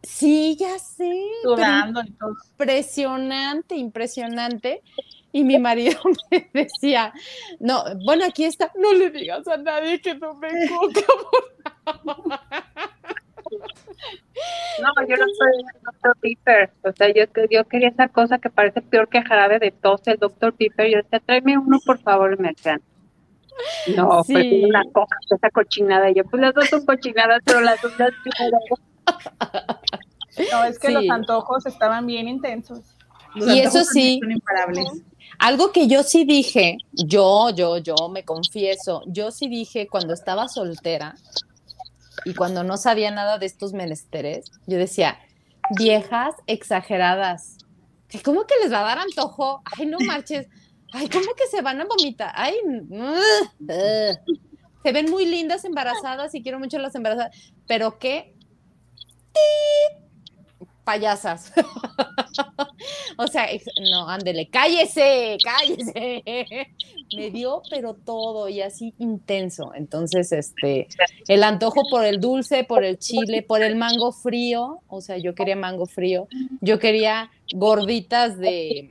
[0.02, 1.12] Sí, ya sé.
[1.42, 2.34] sudando y todo.
[2.52, 4.82] impresionante, impresionante.
[5.32, 5.98] Y mi marido
[6.30, 7.12] me decía,
[7.60, 11.00] no, bueno, aquí está, no le digas a nadie que tome coca.
[11.84, 12.40] por
[14.80, 16.16] No, yo no soy el Dr.
[16.20, 16.70] Pepper.
[16.82, 20.18] O sea, yo, yo quería esa cosa que parece peor que jarabe de tos, el
[20.18, 20.54] Dr.
[20.54, 20.90] Pepper.
[20.90, 22.82] Yo decía, tráeme uno, por favor, y me decían,
[23.96, 24.32] no, Sí.
[24.32, 26.10] pues una coca, esa cochinada.
[26.10, 28.12] Y yo, pues las dos son cochinadas, pero las dos las.
[30.50, 30.92] No, es que Sí.
[30.94, 32.80] los antojos estaban bien intensos.
[33.34, 34.18] Los Y eso sí.
[34.20, 34.88] Son imparables.
[35.38, 40.48] Algo que yo sí dije, yo, yo, yo me confieso, yo sí dije cuando estaba
[40.48, 41.14] soltera
[42.24, 45.18] y cuando no sabía nada de estos menesteres, yo decía,
[45.76, 47.56] viejas exageradas,
[48.08, 49.62] que ¿cómo que les va a dar antojo?
[49.76, 50.48] Ay, no marches,
[50.92, 52.32] ay, ¿cómo que se van a vomitar?
[52.36, 52.54] Ay,
[54.82, 57.36] se ven muy lindas embarazadas y quiero mucho las embarazadas,
[57.66, 58.34] pero qué
[59.32, 60.02] ¡Tit!
[60.84, 61.52] payasas.
[63.16, 63.46] o sea,
[63.90, 66.22] no, ándele, cállese, cállese.
[67.16, 69.72] Me dio, pero todo y así intenso.
[69.74, 70.88] Entonces, este,
[71.28, 74.80] el antojo por el dulce, por el chile, por el mango frío.
[74.88, 76.26] O sea, yo quería mango frío.
[76.62, 78.88] Yo quería gorditas de,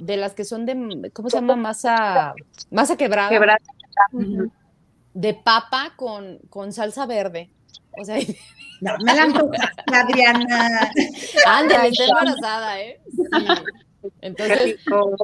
[0.00, 1.54] de las que son de, ¿cómo se llama?
[1.54, 2.34] Masa,
[2.70, 3.30] masa quebrada.
[3.30, 3.60] Quebrar.
[5.14, 7.48] De papa con, con salsa verde.
[7.96, 8.18] O sea,
[8.82, 10.90] No, me la antojaste, Adriana.
[11.46, 13.00] ándale, está embarazada, ¿eh?
[13.06, 13.46] Sí.
[14.20, 14.76] Entonces.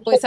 [0.05, 0.21] Pues,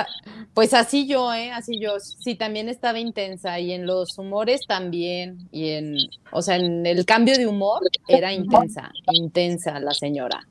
[0.54, 1.52] pues así yo, ¿eh?
[1.52, 1.98] Así yo.
[2.00, 5.48] Sí, también estaba intensa y en los humores también.
[5.52, 5.96] Y en,
[6.32, 10.46] o sea, en el cambio de humor era intensa, intensa la señora.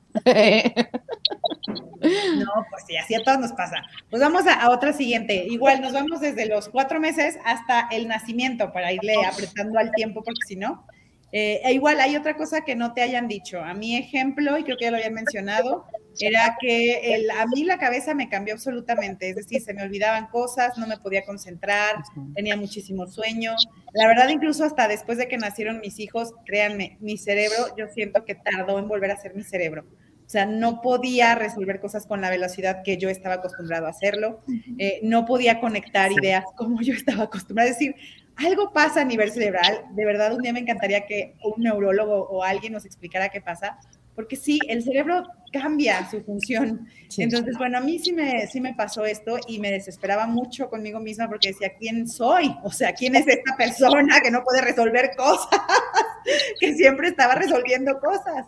[2.01, 3.75] No, pues sí, así a todos nos pasa.
[4.09, 5.45] Pues vamos a, a otra siguiente.
[5.47, 10.23] Igual nos vamos desde los cuatro meses hasta el nacimiento para irle apretando al tiempo,
[10.23, 10.83] porque si no.
[11.31, 13.61] Eh, e igual hay otra cosa que no te hayan dicho.
[13.61, 15.85] A mi ejemplo, y creo que ya lo habían mencionado,
[16.19, 19.29] era que el- a mí la cabeza me cambió absolutamente.
[19.29, 21.95] Es decir, se me olvidaban cosas, no me podía concentrar,
[22.35, 23.55] tenía muchísimo sueño.
[23.93, 28.25] La verdad, incluso hasta después de que nacieron mis hijos, créanme, mi cerebro, yo siento
[28.25, 29.85] que tardó en volver a ser mi cerebro.
[30.25, 34.39] O sea, no podía resolver cosas con la velocidad que yo estaba acostumbrado a hacerlo.
[34.79, 37.69] Eh, no podía conectar ideas como yo estaba acostumbrada.
[37.69, 37.95] Es decir,
[38.45, 39.85] algo pasa a nivel cerebral.
[39.91, 43.79] De verdad, un día me encantaría que un neurólogo o alguien nos explicara qué pasa.
[44.15, 45.23] Porque sí, el cerebro
[45.53, 46.87] cambia su función.
[47.07, 47.23] Sí.
[47.23, 50.99] Entonces, bueno, a mí sí me, sí me pasó esto y me desesperaba mucho conmigo
[50.99, 52.55] misma porque decía, ¿quién soy?
[52.63, 55.47] O sea, ¿quién es esta persona que no puede resolver cosas?
[56.59, 58.47] que siempre estaba resolviendo cosas.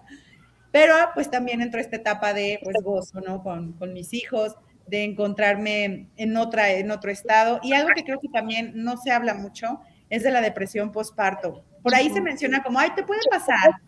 [0.71, 3.43] Pero pues también entró esta etapa de pues gozo, ¿no?
[3.43, 4.55] Con, con mis hijos,
[4.87, 7.59] de encontrarme en, otra, en otro estado.
[7.63, 11.63] Y algo que creo que también no se habla mucho es de la depresión postparto.
[11.81, 13.81] Por ahí se menciona como, ay, te puede pasar.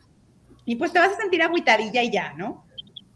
[0.65, 2.65] Y pues te vas a sentir agüitadilla y ya, ¿no?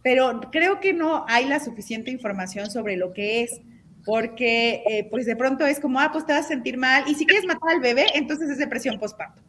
[0.04, 3.60] Pero creo que no hay la suficiente información sobre lo que es,
[4.06, 7.04] porque eh, pues de pronto es como, ah, pues te vas a sentir mal.
[7.08, 9.42] Y si quieres matar al bebé, entonces es depresión postparto.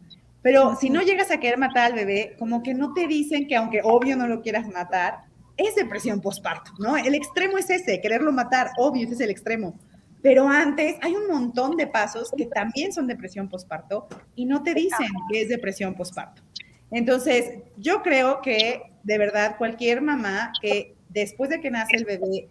[0.42, 3.56] Pero si no llegas a querer matar al bebé, como que no te dicen que
[3.56, 5.29] aunque obvio no lo quieras matar,
[5.60, 6.96] es depresión postparto, ¿no?
[6.96, 9.78] El extremo es ese, quererlo matar, obvio, ese es el extremo.
[10.22, 14.74] Pero antes hay un montón de pasos que también son depresión postparto y no te
[14.74, 16.42] dicen que es depresión postparto.
[16.90, 22.48] Entonces, yo creo que de verdad cualquier mamá que después de que nace el bebé,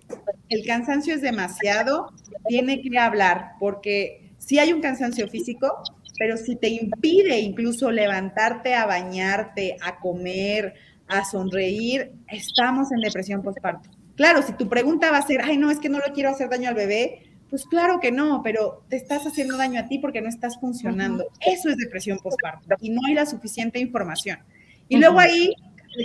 [0.50, 2.12] el cansancio es demasiado,
[2.48, 5.82] tiene que hablar, porque sí hay un cansancio físico,
[6.17, 10.74] pero si te impide incluso levantarte a bañarte, a comer,
[11.10, 13.89] a sonreír, estamos en depresión postparto.
[14.15, 16.50] Claro, si tu pregunta va a ser, ay, no, es que no le quiero hacer
[16.50, 20.22] daño al bebé, pues claro que no, pero te estás haciendo daño a ti porque
[20.22, 21.26] no estás funcionando.
[21.45, 24.39] Eso es depresión postparto y no hay la suficiente información.
[24.88, 25.56] Y luego ahí,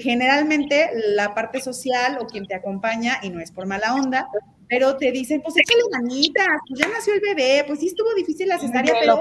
[0.03, 4.27] generalmente, la parte social o quien te acompaña, y no es por mala onda,
[4.69, 8.49] pero te dicen, pues échale ganitas, pues ya nació el bebé, pues sí estuvo difícil
[8.49, 9.17] la cesárea, pero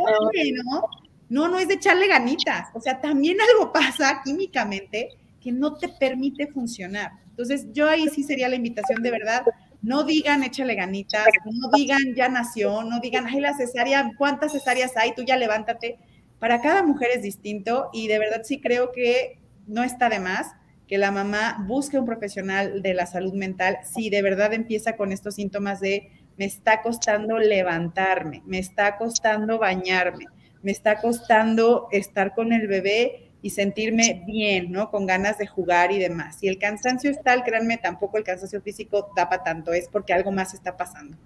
[0.64, 0.84] ¿no?
[1.30, 2.70] No, no es de echarle ganitas.
[2.74, 5.10] O sea, también algo pasa químicamente
[5.44, 7.12] que no te permite funcionar.
[7.30, 9.44] Entonces, yo ahí sí sería la invitación de verdad,
[9.82, 14.96] no digan échale ganitas, no digan ya nació, no digan, ay, la cesárea, ¿cuántas cesáreas
[14.96, 15.14] hay?
[15.14, 15.98] Tú ya levántate.
[16.40, 20.54] Para cada mujer es distinto y de verdad sí creo que no está de más
[20.88, 25.12] que la mamá busque un profesional de la salud mental si de verdad empieza con
[25.12, 30.26] estos síntomas de me está costando levantarme, me está costando bañarme,
[30.62, 34.90] me está costando estar con el bebé y sentirme bien, ¿no?
[34.90, 36.38] Con ganas de jugar y demás.
[36.40, 40.32] Si el cansancio es tal, créanme, tampoco el cansancio físico tapa tanto, es porque algo
[40.32, 41.18] más está pasando.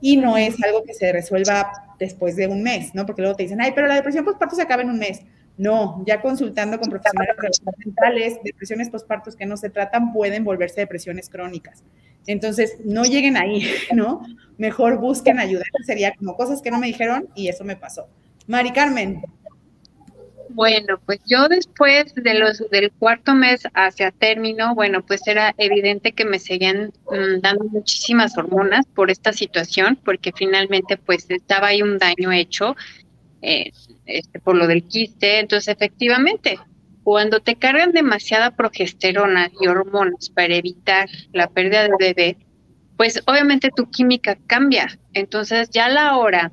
[0.00, 3.04] Y no es algo que se resuelva después de un mes, ¿no?
[3.04, 5.20] Porque luego te dicen, ay, pero la depresión postparto se acaba en un mes.
[5.58, 7.36] No, ya consultando con profesionales
[7.84, 11.84] mentales, depresiones postpartos que no se tratan pueden volverse depresiones crónicas.
[12.26, 14.22] Entonces, no lleguen ahí, ¿no?
[14.56, 15.64] Mejor busquen ayuda.
[15.84, 18.08] Sería como cosas que no me dijeron y eso me pasó.
[18.46, 19.22] Mari Carmen.
[20.52, 26.10] Bueno, pues yo después de los del cuarto mes hacia término, bueno, pues era evidente
[26.10, 31.82] que me seguían mm, dando muchísimas hormonas por esta situación, porque finalmente pues estaba ahí
[31.82, 32.74] un daño hecho
[33.42, 33.70] eh,
[34.06, 35.38] este, por lo del quiste.
[35.38, 36.58] Entonces, efectivamente,
[37.04, 42.38] cuando te cargan demasiada progesterona y hormonas para evitar la pérdida del bebé,
[42.96, 44.98] pues obviamente tu química cambia.
[45.12, 46.52] Entonces, ya a la hora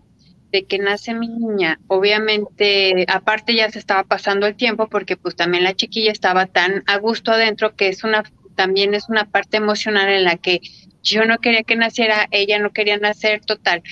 [0.52, 5.36] de que nace mi niña, obviamente, aparte ya se estaba pasando el tiempo porque pues
[5.36, 8.24] también la chiquilla estaba tan a gusto adentro que es una,
[8.56, 10.62] también es una parte emocional en la que
[11.04, 13.84] yo no quería que naciera, ella no quería nacer, total.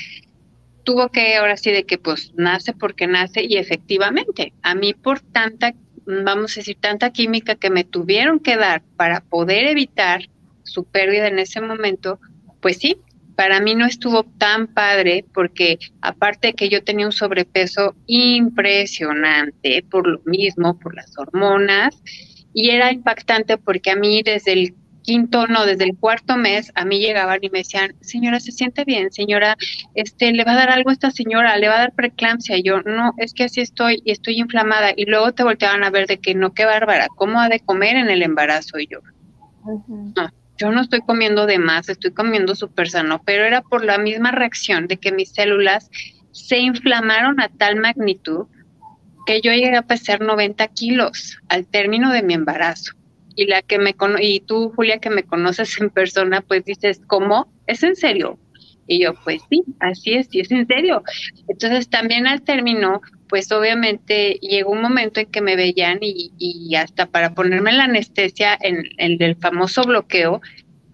[0.83, 5.19] Tuvo que ahora sí de que pues nace porque nace y efectivamente, a mí por
[5.19, 5.73] tanta,
[6.05, 10.21] vamos a decir, tanta química que me tuvieron que dar para poder evitar
[10.63, 12.19] su pérdida en ese momento,
[12.59, 12.97] pues sí,
[13.35, 20.07] para mí no estuvo tan padre porque aparte que yo tenía un sobrepeso impresionante por
[20.07, 22.01] lo mismo, por las hormonas,
[22.53, 26.83] y era impactante porque a mí desde el quinto, no, desde el cuarto mes, a
[26.83, 29.11] mí llegaban y me decían, señora, ¿se siente bien?
[29.11, 29.55] Señora,
[29.93, 31.55] este, ¿le va a dar algo a esta señora?
[31.57, 32.57] ¿Le va a dar preeclampsia?
[32.57, 34.93] Y yo, no, es que así estoy y estoy inflamada.
[34.95, 37.97] Y luego te volteaban a ver de que no, qué bárbara, ¿cómo ha de comer
[37.97, 38.79] en el embarazo?
[38.79, 38.99] Y yo,
[40.15, 43.97] no, yo no estoy comiendo de más, estoy comiendo súper sano, pero era por la
[43.97, 45.89] misma reacción de que mis células
[46.31, 48.47] se inflamaron a tal magnitud
[49.25, 52.93] que yo llegué a pesar 90 kilos al término de mi embarazo.
[53.35, 57.51] Y la que me y tú, Julia, que me conoces en persona, pues dices, ¿cómo?
[57.67, 58.39] ¿Es en serio?
[58.87, 61.03] Y yo, pues sí, así es, sí es en serio.
[61.47, 66.75] Entonces también al término, pues obviamente llegó un momento en que me veían y, y
[66.75, 70.41] hasta para ponerme la anestesia en el del famoso bloqueo,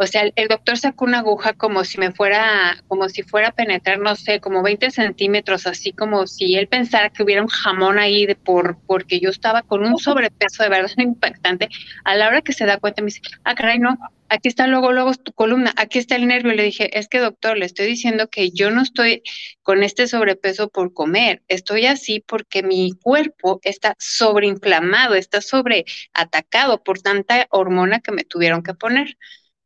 [0.01, 3.51] o sea, el, doctor sacó una aguja como si me fuera, como si fuera a
[3.51, 7.99] penetrar, no sé, como 20 centímetros, así como si él pensara que hubiera un jamón
[7.99, 11.69] ahí de por, porque yo estaba con un sobrepeso de verdad impactante.
[12.03, 13.95] A la hora que se da cuenta me dice, ah, caray, no,
[14.27, 16.53] aquí está luego, luego tu columna, aquí está el nervio.
[16.53, 19.21] Le dije, es que doctor, le estoy diciendo que yo no estoy
[19.61, 27.01] con este sobrepeso por comer, estoy así porque mi cuerpo está sobreinflamado, está sobreatacado por
[27.01, 29.15] tanta hormona que me tuvieron que poner.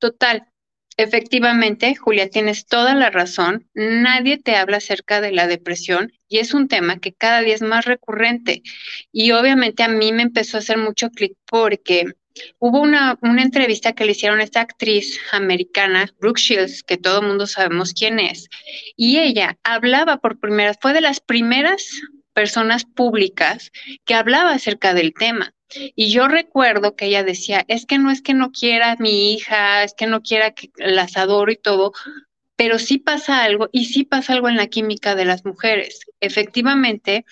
[0.05, 0.45] Total,
[0.97, 3.67] efectivamente, Julia, tienes toda la razón.
[3.73, 7.63] Nadie te habla acerca de la depresión y es un tema que cada día es
[7.63, 8.61] más recurrente.
[9.11, 12.05] Y obviamente a mí me empezó a hacer mucho clic porque
[12.59, 17.21] hubo una, una, entrevista que le hicieron a esta actriz americana, Brooke Shields, que todo
[17.21, 18.47] el mundo sabemos quién es,
[18.95, 21.87] y ella hablaba por primera, fue de las primeras
[22.35, 23.71] personas públicas
[24.03, 25.55] que hablaba acerca del tema.
[25.95, 29.83] Y yo recuerdo que ella decía, es que no es que no quiera mi hija,
[29.83, 31.93] es que no quiera que las adoro y todo,
[32.55, 36.01] pero sí pasa algo y sí pasa algo en la química de las mujeres.
[36.19, 37.25] Efectivamente,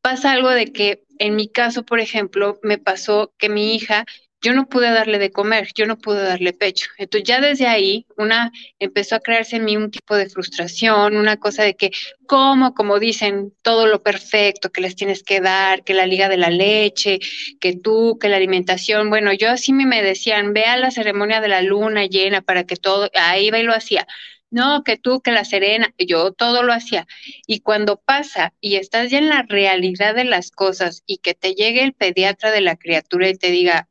[0.00, 4.06] pasa algo de que en mi caso, por ejemplo, me pasó que mi hija
[4.46, 6.86] yo no pude darle de comer, yo no pude darle pecho.
[6.98, 11.36] Entonces ya desde ahí una empezó a crearse en mí un tipo de frustración, una
[11.36, 11.90] cosa de que
[12.26, 16.36] como, como dicen, todo lo perfecto que les tienes que dar, que la liga de
[16.36, 17.18] la leche,
[17.60, 19.10] que tú, que la alimentación.
[19.10, 22.76] Bueno, yo así me decían, ve a la ceremonia de la luna llena para que
[22.76, 24.06] todo, ahí va y lo hacía.
[24.52, 27.08] No, que tú, que la serena, yo todo lo hacía.
[27.48, 31.54] Y cuando pasa y estás ya en la realidad de las cosas y que te
[31.54, 33.88] llegue el pediatra de la criatura y te diga,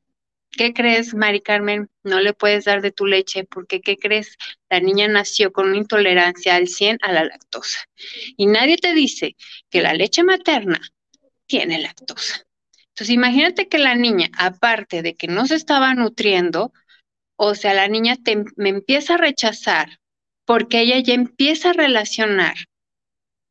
[0.58, 1.90] ¿Qué crees, Mari Carmen?
[2.04, 4.38] No le puedes dar de tu leche porque, ¿qué crees?
[4.70, 7.80] La niña nació con una intolerancia al 100 a la lactosa.
[8.38, 9.36] Y nadie te dice
[9.70, 10.80] que la leche materna
[11.46, 12.46] tiene lactosa.
[12.90, 16.72] Entonces, imagínate que la niña, aparte de que no se estaba nutriendo,
[17.36, 20.00] o sea, la niña te, me empieza a rechazar
[20.46, 22.56] porque ella ya empieza a relacionar.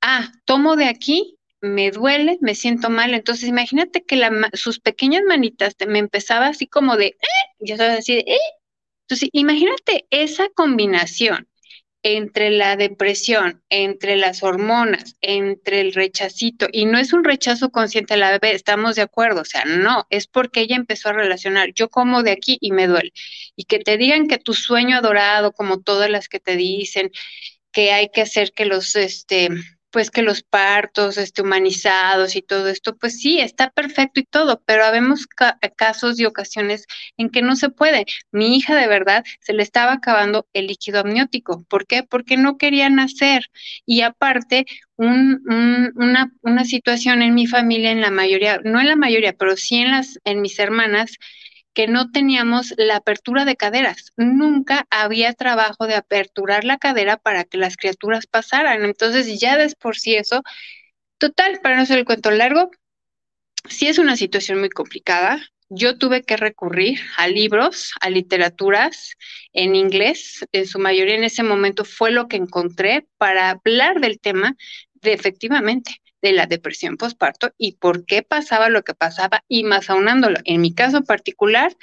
[0.00, 1.33] Ah, tomo de aquí,
[1.64, 3.14] me duele, me siento mal.
[3.14, 4.20] Entonces, imagínate que
[4.52, 7.16] sus pequeñas manitas me empezaba así como de, ¿eh?
[7.60, 8.38] yo estaba así de, ¿eh?
[9.04, 11.48] Entonces, imagínate esa combinación
[12.02, 18.14] entre la depresión, entre las hormonas, entre el rechacito, y no es un rechazo consciente
[18.14, 21.72] a la bebé, estamos de acuerdo, o sea, no, es porque ella empezó a relacionar,
[21.74, 23.12] yo como de aquí y me duele,
[23.56, 27.10] y que te digan que tu sueño adorado, como todas las que te dicen,
[27.72, 29.48] que hay que hacer que los, este,
[29.94, 34.60] pues que los partos este, humanizados y todo esto, pues sí, está perfecto y todo,
[34.66, 35.28] pero habemos
[35.76, 36.86] casos y ocasiones
[37.16, 38.04] en que no se puede.
[38.32, 41.62] Mi hija de verdad se le estaba acabando el líquido amniótico.
[41.68, 42.02] ¿Por qué?
[42.02, 43.52] Porque no quería nacer.
[43.86, 44.66] Y aparte,
[44.96, 49.76] una, una situación en mi familia, en la mayoría, no en la mayoría, pero sí
[49.76, 51.18] en, las, en mis hermanas,
[51.74, 54.12] que no teníamos la apertura de caderas.
[54.16, 58.84] Nunca había trabajo de aperturar la cadera para que las criaturas pasaran.
[58.84, 60.42] Entonces, ya después por sí eso,
[61.18, 62.70] total, para no hacer el cuento largo,
[63.68, 65.42] sí es una situación muy complicada.
[65.68, 69.14] Yo tuve que recurrir a libros, a literaturas
[69.52, 70.46] en inglés.
[70.52, 74.56] En su mayoría en ese momento fue lo que encontré para hablar del tema
[74.94, 79.90] de efectivamente de la depresión postparto y por qué pasaba lo que pasaba y más
[79.90, 80.38] aunándolo.
[80.44, 81.76] En mi caso particular,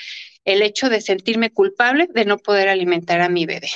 [0.46, 3.70] el hecho de sentirme culpable de no poder alimentar a mi bebé.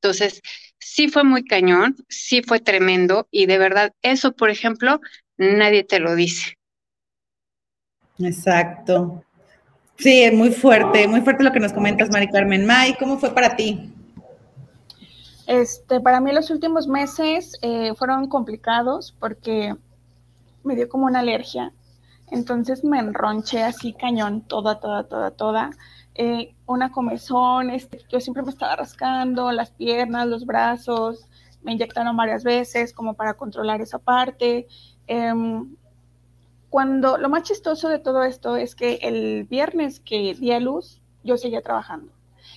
[0.00, 0.42] Entonces,
[0.78, 5.00] sí fue muy cañón, sí fue tremendo y de verdad, eso, por ejemplo,
[5.38, 6.54] nadie te lo dice.
[8.20, 9.24] Exacto.
[9.98, 12.64] Sí, es muy fuerte, muy fuerte lo que nos comentas, Mari Carmen.
[12.64, 13.92] May, ¿cómo fue para ti?
[15.48, 19.74] Este, para mí los últimos meses eh, fueron complicados porque
[20.66, 21.72] me dio como una alergia.
[22.30, 25.70] Entonces me enronché así cañón, toda, toda, toda, toda.
[26.14, 31.26] Eh, una comezón, este, yo siempre me estaba rascando las piernas, los brazos,
[31.62, 34.66] me inyectaron varias veces como para controlar esa parte.
[35.06, 35.76] Em,
[36.70, 41.00] cuando lo más chistoso de todo esto es que el viernes que di a luz,
[41.22, 42.12] yo seguía trabajando.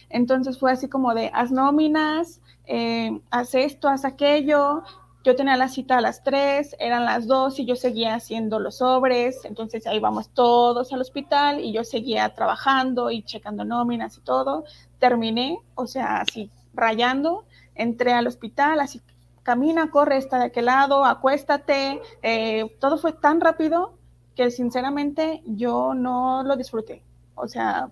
[0.09, 4.83] Entonces fue así como de, haz nóminas, eh, haz esto, haz aquello,
[5.23, 8.77] yo tenía la cita a las 3, eran las 2 y yo seguía haciendo los
[8.77, 14.21] sobres, entonces ahí vamos todos al hospital y yo seguía trabajando y checando nóminas y
[14.21, 14.63] todo.
[14.97, 17.45] Terminé, o sea, así rayando,
[17.75, 19.01] entré al hospital, así
[19.43, 23.93] camina, corre, está de aquel lado, acuéstate, eh, todo fue tan rápido
[24.35, 27.03] que sinceramente yo no lo disfruté.
[27.35, 27.89] O sea,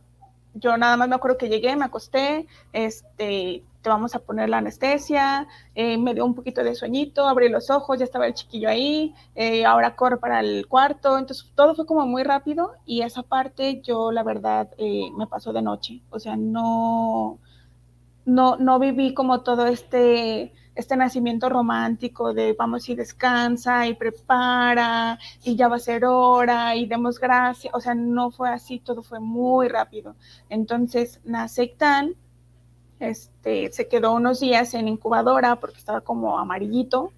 [0.54, 4.58] yo nada más me acuerdo que llegué, me acosté, este, te vamos a poner la
[4.58, 8.68] anestesia, eh, me dio un poquito de sueñito, abrí los ojos, ya estaba el chiquillo
[8.68, 13.24] ahí, eh, ahora corre para el cuarto, entonces todo fue como muy rápido y esa
[13.24, 17.40] parte yo la verdad eh, me pasó de noche, o sea, no,
[18.26, 25.18] no, no viví como todo este este nacimiento romántico de vamos y descansa y prepara
[25.44, 29.02] y ya va a ser hora y demos gracias, o sea, no fue así, todo
[29.02, 30.16] fue muy rápido.
[30.50, 32.16] Entonces nace tan,
[33.00, 37.12] este, se quedó unos días en incubadora porque estaba como amarillito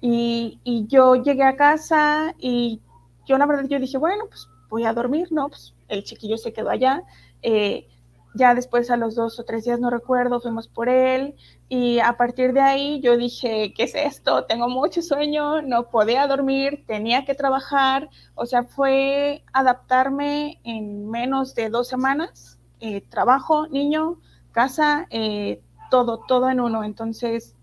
[0.00, 2.80] y, yo llegué a casa y
[3.26, 5.48] yo la verdad yo dije, bueno, pues voy a dormir, ¿no?
[5.48, 7.02] Pues el chiquillo se quedó allá.
[7.42, 7.88] Eh,
[8.36, 11.36] ya después a los dos o tres días, no recuerdo, fuimos por él
[11.68, 14.44] y a partir de ahí yo dije, ¿qué es esto?
[14.44, 21.54] Tengo mucho sueño, no podía dormir, tenía que trabajar, o sea, fue adaptarme en menos
[21.54, 24.18] de dos semanas, eh, trabajo, niño,
[24.56, 26.82] casa, eh, todo, todo en uno.
[26.82, 27.54] Entonces,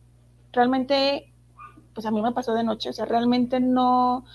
[0.51, 1.33] realmente,
[1.95, 4.25] pues a mí me pasó de noche, o sea, realmente no,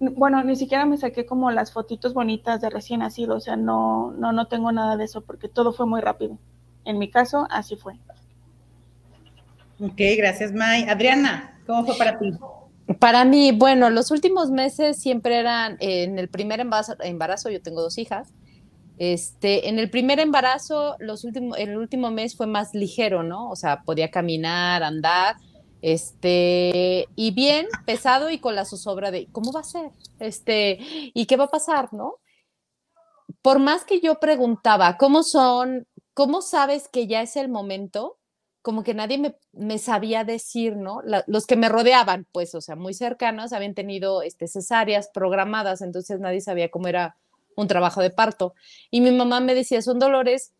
[0.00, 4.12] bueno, ni siquiera me saqué como las fotitos bonitas de recién nacido, o sea, no,
[4.12, 6.38] no, no tengo nada de eso porque todo fue muy rápido.
[6.86, 7.94] En mi caso, así fue.
[9.78, 10.84] Ok, gracias, May.
[10.84, 12.32] Adriana, ¿cómo fue para ti?
[12.98, 17.98] Para mí, bueno, los últimos meses siempre eran, en el primer embarazo, yo tengo dos
[17.98, 18.32] hijas,
[18.98, 23.48] este, en el primer embarazo, los últimos, el último mes fue más ligero, ¿no?
[23.48, 25.36] O sea, podía caminar, andar,
[25.82, 30.78] este, y bien pesado y con la zozobra de cómo va a ser, este,
[31.14, 32.16] y qué va a pasar, ¿no?
[33.40, 35.86] Por más que yo preguntaba, ¿cómo son?
[36.14, 38.18] ¿Cómo sabes que ya es el momento?
[38.62, 41.00] Como que nadie me, sabía decir, ¿no?
[41.26, 46.18] los que me rodeaban, pues, o sea, muy cercanos, habían tenido este, cesáreas programadas, entonces
[46.18, 47.16] nadie sabía cómo era
[47.58, 48.54] un trabajo de parto.
[48.88, 50.52] Y mi mamá me decía, son dolores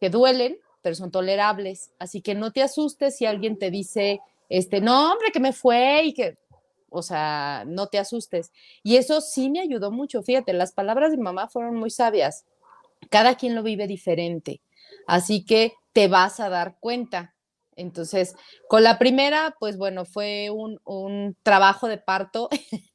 [0.00, 4.82] que duelen, pero son tolerables, así que no te asustes si alguien te dice, este,
[4.82, 6.36] no, hombre, que me fue y que,
[6.90, 8.52] o sea, no te asustes.
[8.82, 10.22] Y eso sí me ayudó mucho.
[10.22, 12.44] Fíjate, las palabras de mamá fueron muy sabias.
[13.08, 14.60] Cada quien lo vive diferente.
[15.06, 17.34] Así que te vas a dar cuenta.
[17.82, 18.34] Entonces,
[18.68, 22.48] con la primera, pues bueno, fue un, un trabajo de parto.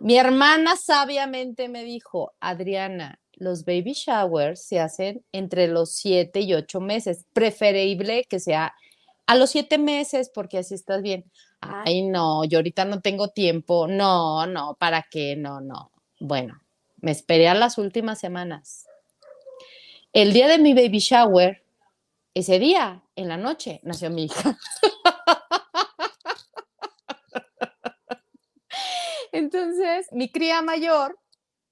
[0.00, 6.54] Mi hermana sabiamente me dijo, Adriana, los baby showers se hacen entre los siete y
[6.54, 7.26] ocho meses.
[7.32, 8.74] Preferible que sea
[9.26, 11.30] a los siete meses porque así estás bien.
[11.60, 13.86] Ay, no, yo ahorita no tengo tiempo.
[13.86, 15.36] No, no, ¿para qué?
[15.36, 15.90] No, no.
[16.20, 16.60] Bueno,
[16.96, 18.86] me esperé a las últimas semanas.
[20.12, 21.62] El día de mi baby shower,
[22.34, 24.56] ese día, en la noche, nació mi hija.
[29.32, 31.18] Entonces, mi cría mayor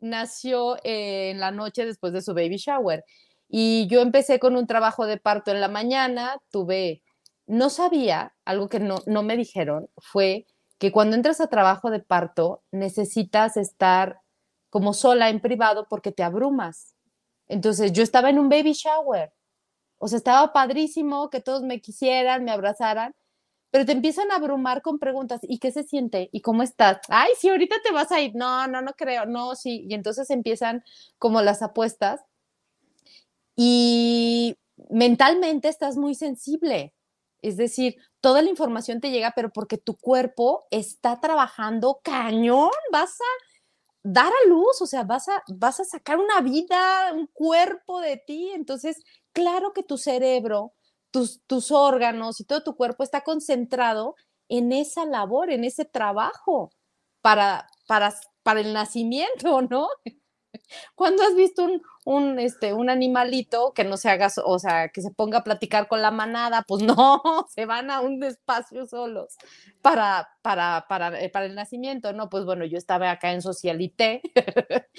[0.01, 3.05] nació en la noche después de su baby shower.
[3.49, 7.03] Y yo empecé con un trabajo de parto en la mañana, tuve,
[7.47, 10.47] no sabía, algo que no, no me dijeron, fue
[10.79, 14.21] que cuando entras a trabajo de parto necesitas estar
[14.69, 16.97] como sola en privado porque te abrumas.
[17.49, 19.33] Entonces yo estaba en un baby shower,
[19.99, 23.15] o sea, estaba padrísimo que todos me quisieran, me abrazaran,
[23.71, 26.31] pero te empiezan a abrumar con preguntas, ¿y qué se siente?
[26.33, 26.99] ¿Y cómo estás?
[27.09, 28.33] Ay, sí, ahorita te vas a ir.
[28.35, 29.87] No, no, no creo, no, sí.
[29.89, 30.83] Y entonces empiezan
[31.19, 32.23] como las apuestas
[33.57, 34.57] y
[34.91, 36.95] mentalmente estás muy sensible.
[37.43, 43.21] Es decir, toda la información te llega, pero porque tu cuerpo está trabajando cañón, vas
[43.21, 43.47] a
[44.03, 48.17] dar a luz, o sea, vas a, vas a sacar una vida, un cuerpo de
[48.17, 48.51] ti.
[48.55, 49.03] Entonces,
[49.37, 50.73] claro que tu cerebro
[51.47, 54.17] tus, órganos y todo tu cuerpo está concentrado
[54.49, 56.71] en esa labor, en ese trabajo
[57.21, 59.89] para, para, para el nacimiento, ¿no?
[60.95, 65.03] ¿Cuándo has visto un, un, este, un animalito que no se haga, o sea, que
[65.03, 66.65] se ponga a platicar con la manada?
[66.67, 67.23] Pues no,
[67.55, 69.37] se van a un espacio solos
[69.83, 72.31] para, para, para, eh, para el nacimiento, ¿no?
[72.31, 74.23] Pues bueno, yo estaba acá en Socialité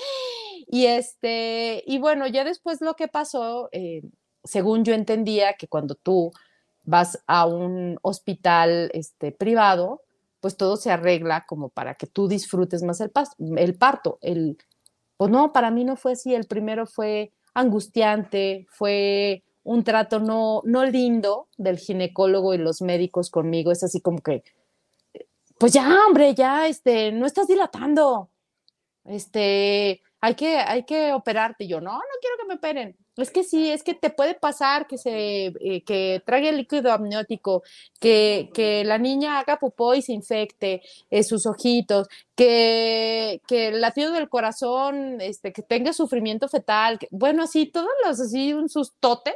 [0.68, 4.02] y este, y bueno, ya después lo que pasó, eh,
[4.48, 6.32] según yo entendía que cuando tú
[6.84, 10.04] vas a un hospital este, privado,
[10.40, 13.12] pues todo se arregla como para que tú disfrutes más el,
[13.58, 14.18] el parto.
[14.22, 14.58] El,
[15.18, 16.34] pues no, para mí no fue así.
[16.34, 23.30] El primero fue angustiante, fue un trato no, no lindo del ginecólogo y los médicos
[23.30, 23.72] conmigo.
[23.72, 24.44] Es así como que,
[25.60, 28.30] pues ya, hombre, ya, este, no estás dilatando.
[29.04, 31.68] Este, hay que, hay que operarte.
[31.68, 32.98] yo, no, no quiero que me operen.
[33.18, 36.92] Es que sí, es que te puede pasar que se eh, que trague el líquido
[36.92, 37.64] amniótico,
[38.00, 43.82] que, que, la niña haga popó y se infecte eh, sus ojitos, que, que el
[43.82, 49.36] latido del corazón, este, que tenga sufrimiento fetal, bueno, así, todos los así, un sustote.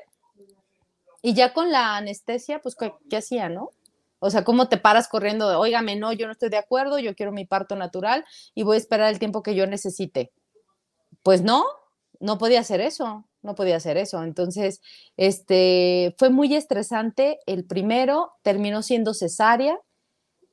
[1.24, 3.72] Y ya con la anestesia, pues, ¿qué, qué hacía, no?
[4.20, 7.16] O sea, ¿cómo te paras corriendo de, óigame, no, yo no estoy de acuerdo, yo
[7.16, 10.32] quiero mi parto natural y voy a esperar el tiempo que yo necesite?
[11.24, 11.66] Pues no,
[12.20, 14.24] no podía hacer eso no podía hacer eso.
[14.24, 14.82] Entonces,
[15.18, 17.40] este, fue muy estresante.
[17.46, 19.80] El primero terminó siendo cesárea.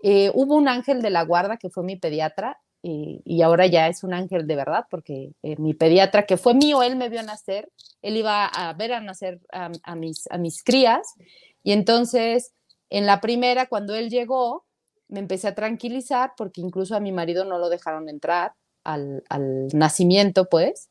[0.03, 4.05] Eh, hubo un ángel de la guarda que fue mi pediatra y, ahora ya es
[4.05, 7.70] un ángel de verdad porque eh, mi pediatra que fue mío, él me vio nacer,
[8.03, 11.14] él iba a ver a nacer a, mis, a mis crías
[11.64, 12.55] y entonces
[12.91, 14.64] en la primera, cuando él llegó,
[15.09, 19.68] me empecé a tranquilizar porque incluso a mi marido no lo dejaron entrar al, al
[19.72, 20.89] nacimiento, pues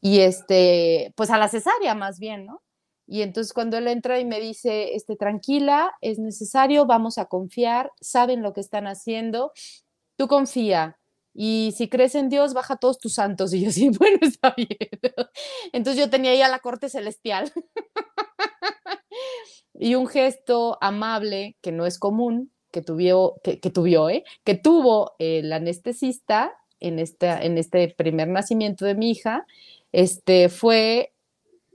[0.00, 2.62] y este, pues a la cesárea más bien, ¿no?
[3.06, 7.90] Y entonces cuando él entra y me dice, este, tranquila, es necesario, vamos a confiar,
[8.00, 9.52] saben lo que están haciendo,
[10.16, 10.98] tú confía.
[11.32, 13.52] Y si crees en Dios, baja todos tus santos.
[13.54, 14.68] Y yo sí, bueno, está bien.
[15.72, 17.50] Entonces yo tenía ahí a la corte celestial.
[19.74, 24.24] y un gesto amable que no es común, que, tuvió, que, que tuvo, ¿eh?
[24.44, 29.46] que tuvo el anestesista en, esta, en este primer nacimiento de mi hija,
[29.98, 31.12] este, fue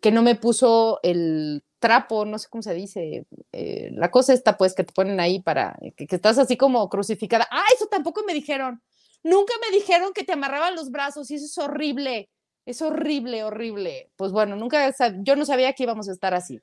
[0.02, 4.56] que no me puso el trapo, no sé cómo se dice, eh, la cosa esta
[4.56, 7.46] pues que te ponen ahí para, que, estás así como crucificada.
[7.52, 8.82] Ah, eso tampoco me dijeron.
[9.24, 12.30] Nunca me dijeron que te amarraban los brazos y eso es horrible.
[12.66, 14.10] Es horrible, horrible.
[14.16, 14.90] Pues bueno, nunca,
[15.22, 16.62] yo no sabía que íbamos a estar así.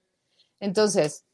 [0.61, 1.27] Entonces,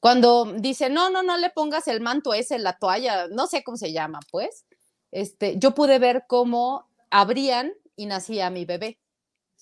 [0.00, 3.76] cuando dice, no, no, no le pongas el manto ese, la toalla, no sé cómo
[3.76, 4.66] se llama, pues,
[5.12, 8.98] este, yo pude ver cómo abrían y nacía mi bebé.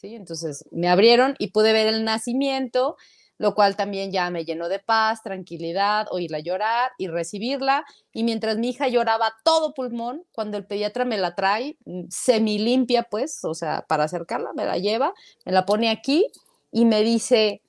[0.00, 0.14] ¿Sí?
[0.14, 2.96] Entonces me abrieron y pude ver el nacimiento,
[3.36, 7.84] lo cual también ya me llenó de paz, tranquilidad, oírla llorar y recibirla.
[8.12, 12.58] Y mientras mi hija lloraba todo pulmón, cuando el pediatra me la trae, mm, semi
[12.58, 16.26] limpia, pues, o sea, para acercarla, me la lleva, me la pone aquí
[16.72, 17.62] y me dice,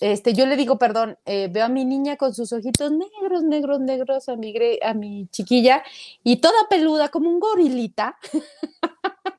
[0.00, 3.80] este, yo le digo, perdón, eh, veo a mi niña con sus ojitos negros, negros,
[3.80, 5.82] negros, a mi, a mi chiquilla,
[6.22, 8.18] y toda peluda, como un gorilita.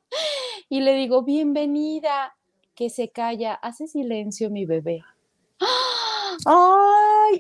[0.70, 2.36] y le digo, bienvenida,
[2.76, 5.02] que se calla, hace silencio mi bebé.
[6.46, 6.76] ¡Ay!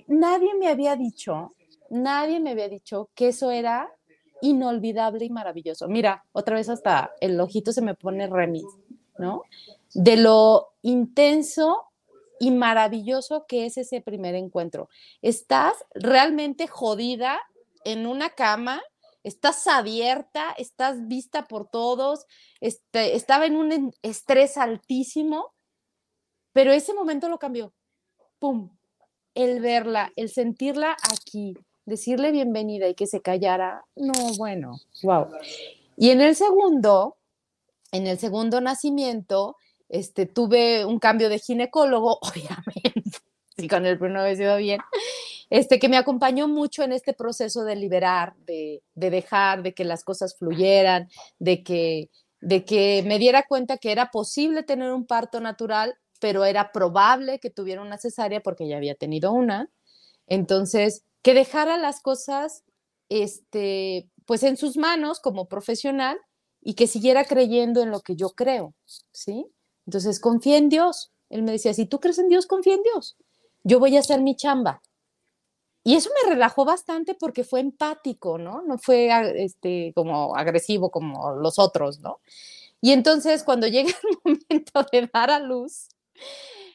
[0.07, 1.53] nadie me había dicho,
[1.89, 3.91] nadie me había dicho que eso era
[4.41, 5.87] inolvidable y maravilloso.
[5.87, 8.65] Mira, otra vez hasta el ojito se me pone remis,
[9.17, 9.43] ¿no?
[9.93, 11.83] De lo intenso
[12.39, 14.89] y maravilloso que es ese primer encuentro.
[15.21, 17.39] Estás realmente jodida
[17.85, 18.81] en una cama,
[19.25, 22.25] estás abierta, estás vista por todos,
[22.61, 25.53] este, estaba en un estrés altísimo,
[26.53, 27.73] pero ese momento lo cambió.
[28.37, 28.69] ¡Pum!
[29.33, 31.55] El verla, el sentirla aquí,
[31.85, 35.27] decirle bienvenida y que se callara, no, bueno, wow.
[35.97, 37.17] Y en el segundo,
[37.91, 39.57] en el segundo nacimiento,
[39.89, 43.17] este, tuve un cambio de ginecólogo, obviamente,
[43.57, 44.79] si con el primero había sido bien,
[45.49, 49.85] este, que me acompañó mucho en este proceso de liberar, de, de dejar, de que
[49.85, 52.09] las cosas fluyeran, de que,
[52.41, 57.39] de que me diera cuenta que era posible tener un parto natural, pero era probable
[57.39, 59.69] que tuviera una cesárea porque ya había tenido una.
[60.27, 62.63] Entonces, que dejara las cosas
[63.09, 66.17] este, pues en sus manos como profesional
[66.61, 68.73] y que siguiera creyendo en lo que yo creo,
[69.11, 69.45] ¿sí?
[69.85, 71.11] Entonces, confía en Dios.
[71.29, 73.17] Él me decía, si tú crees en Dios, confía en Dios.
[73.63, 74.81] Yo voy a hacer mi chamba.
[75.87, 78.63] Y eso me relajó bastante porque fue empático, ¿no?
[78.63, 82.21] No fue este, como agresivo como los otros, ¿no?
[82.81, 84.17] Y entonces, cuando llega el
[84.49, 85.89] momento de dar a luz,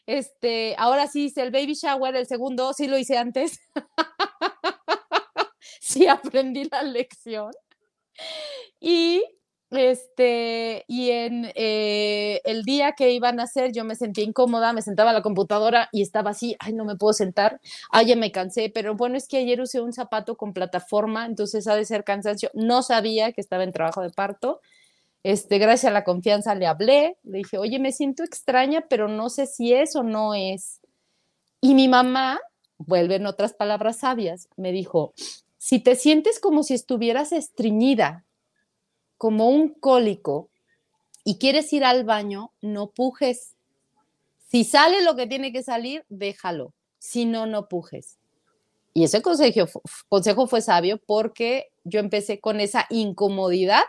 [0.07, 3.59] este, ahora sí hice el baby shower, el segundo sí lo hice antes.
[5.81, 7.51] sí aprendí la lección.
[8.79, 9.25] Y
[9.71, 14.83] este, y en eh, el día que iban a hacer, yo me sentía incómoda, me
[14.83, 17.61] sentaba a la computadora y estaba así, ay, no me puedo sentar,
[17.91, 21.67] ay, ya me cansé, pero bueno, es que ayer usé un zapato con plataforma, entonces
[21.69, 22.51] ha de ser cansancio.
[22.55, 24.61] No sabía que estaba en trabajo de parto,
[25.23, 29.29] este, gracias a la confianza le hablé, le dije, oye, me siento extraña, pero no
[29.29, 30.81] sé si es o no es.
[31.61, 32.41] Y mi mamá,
[32.79, 35.13] vuelve en otras palabras sabias, me dijo,
[35.59, 38.25] si te sientes como si estuvieras estreñida,
[39.21, 40.49] como un cólico,
[41.25, 43.55] y quieres ir al baño, no pujes.
[44.49, 46.73] Si sale lo que tiene que salir, déjalo.
[46.99, 48.17] Si no, no pujes.
[48.95, 53.83] Y ese consejo, consejo fue sabio porque yo empecé con esa incomodidad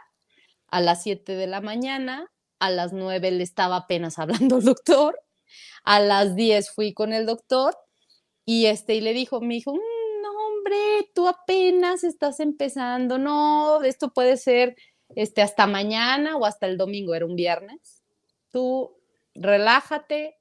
[0.68, 2.30] a las 7 de la mañana,
[2.60, 5.18] a las 9 le estaba apenas hablando el doctor,
[5.86, 7.78] a las 10 fui con el doctor
[8.44, 13.82] y este y le dijo, me dijo, mm, no hombre, tú apenas estás empezando, no,
[13.82, 14.76] esto puede ser
[15.16, 18.01] este hasta mañana o hasta el domingo, era un viernes.
[18.51, 18.97] Tú
[19.34, 20.36] relájate,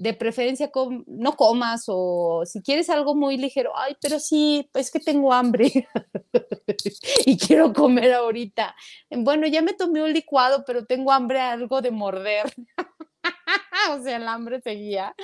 [0.00, 0.70] de preferencia
[1.06, 5.86] no comas o si quieres algo muy ligero, ay, pero sí, pues que tengo hambre
[7.26, 8.74] y quiero comer ahorita.
[9.10, 12.46] Bueno, ya me tomé un licuado, pero tengo hambre algo de morder.
[13.90, 15.14] o sea, el hambre seguía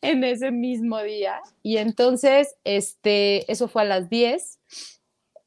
[0.00, 1.40] en ese mismo día.
[1.64, 4.60] Y entonces, este, eso fue a las 10.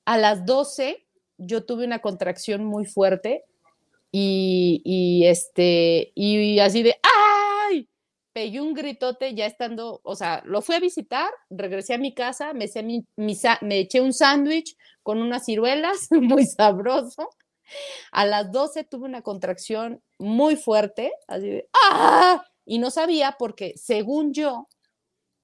[0.03, 1.02] A las 12
[1.45, 3.45] yo tuve una contracción muy fuerte
[4.11, 7.89] y, este, y así de, ¡ay!
[8.31, 12.53] pegué un gritote ya estando, o sea, lo fui a visitar, regresé a mi casa,
[12.53, 12.67] me,
[13.15, 17.29] me eché un sándwich con unas ciruelas, muy sabroso.
[18.11, 22.45] A las 12 tuve una contracción muy fuerte, así de ¡ah!
[22.65, 24.67] Y no sabía porque, según yo,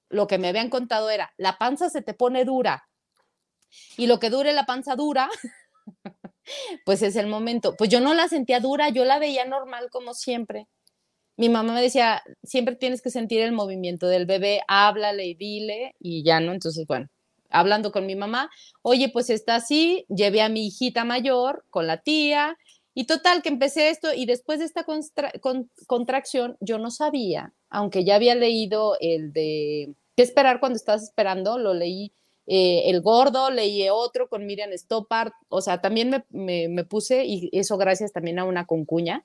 [0.10, 2.88] lo que me habían contado era, la panza se te pone dura.
[3.98, 5.30] Y lo que dure la panza dura,
[6.86, 7.76] pues es el momento.
[7.78, 10.68] Pues yo no la sentía dura, yo la veía normal como siempre
[11.40, 15.96] mi mamá me decía, siempre tienes que sentir el movimiento del bebé, háblale y dile
[15.98, 16.52] y ya, ¿no?
[16.52, 17.08] Entonces, bueno,
[17.50, 18.50] hablando con mi mamá,
[18.82, 22.58] oye, pues está así, llevé a mi hijita mayor con la tía
[22.94, 24.86] y total que empecé esto y después de esta
[25.88, 31.58] contracción yo no sabía, aunque ya había leído el de qué esperar cuando estás esperando,
[31.58, 32.12] lo leí
[32.50, 37.24] eh, El Gordo, leí otro con Miriam Stoppard, o sea, también me, me, me puse
[37.24, 39.24] y eso gracias también a una concuña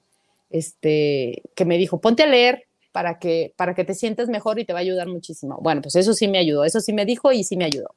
[0.50, 4.64] este, que me dijo, ponte a leer para que, para que te sientas mejor y
[4.64, 5.58] te va a ayudar muchísimo.
[5.60, 7.92] Bueno, pues eso sí me ayudó, eso sí me dijo y sí me ayudó.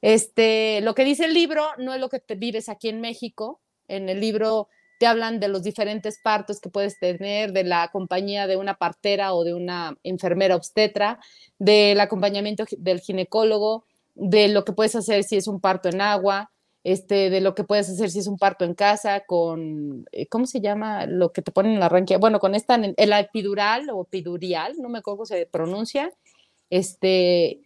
[0.00, 3.60] Este, lo que dice el libro no es lo que te vives aquí en México.
[3.86, 8.46] En el libro te hablan de los diferentes partos que puedes tener, de la compañía
[8.46, 11.18] de una partera o de una enfermera obstetra,
[11.58, 13.84] del acompañamiento del ginecólogo,
[14.14, 16.50] de lo que puedes hacer si es un parto en agua,
[16.84, 20.46] este, de lo que puedes hacer si es un parto en casa, con, eh, ¿cómo
[20.46, 21.06] se llama?
[21.06, 24.88] Lo que te ponen en la ranquia, bueno, con esta, el epidural o epidurial, no
[24.88, 26.12] me acuerdo cómo se pronuncia,
[26.70, 27.62] este,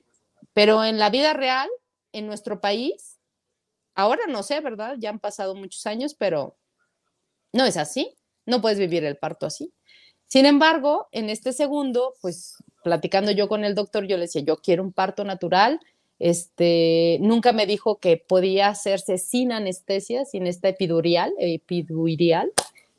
[0.53, 1.69] pero en la vida real,
[2.13, 3.19] en nuestro país,
[3.95, 4.97] ahora no sé, ¿verdad?
[4.99, 6.57] Ya han pasado muchos años, pero
[7.53, 9.73] no es así, no puedes vivir el parto así.
[10.27, 14.59] Sin embargo, en este segundo, pues platicando yo con el doctor, yo le decía, yo
[14.59, 15.81] quiero un parto natural,
[16.19, 22.53] Este, nunca me dijo que podía hacerse sin anestesia, sin esta epidural, epidural,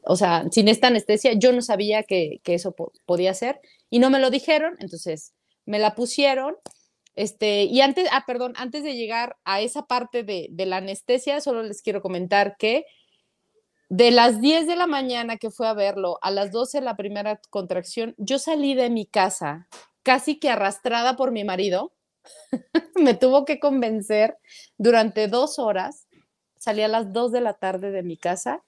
[0.04, 1.34] o sea, sin esta anestesia.
[1.34, 3.60] Yo no sabía que, eso podía ser
[3.90, 5.34] y no me lo dijeron, entonces
[5.66, 6.56] me la pusieron.
[7.16, 11.42] Este, y antes, ah, perdón, antes de llegar a esa parte de, de la anestesia,
[11.42, 12.86] solo les quiero comentar que
[13.90, 17.42] de las 10 de la mañana que fue a verlo a las 12 la primera
[17.50, 19.68] contracción, yo salí de mi casa
[20.04, 21.92] casi que arrastrada por mi marido.
[22.96, 24.38] Me tuvo que convencer
[24.78, 26.08] durante dos horas.
[26.58, 28.64] Salí a las 2 de la tarde de mi casa,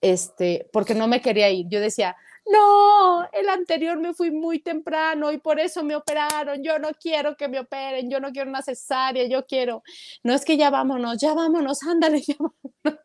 [0.00, 1.66] este, porque no me quería ir.
[1.68, 2.16] Yo decía,
[2.50, 6.62] no, el anterior me fui muy temprano y por eso me operaron.
[6.62, 9.82] Yo no quiero que me operen, yo no quiero una cesárea, yo quiero.
[10.22, 13.00] No es que ya vámonos, ya vámonos, ándale, ya vámonos.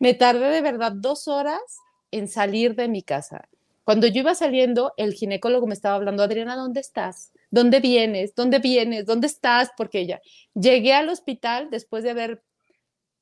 [0.00, 1.60] Me tardé de verdad dos horas
[2.10, 3.48] en salir de mi casa.
[3.84, 7.32] Cuando yo iba saliendo, el ginecólogo me estaba hablando, Adriana, ¿dónde estás?
[7.50, 8.34] ¿Dónde vienes?
[8.34, 9.06] ¿Dónde vienes?
[9.06, 9.70] ¿Dónde estás?
[9.76, 10.20] Porque ella,
[10.54, 12.42] llegué al hospital después de haber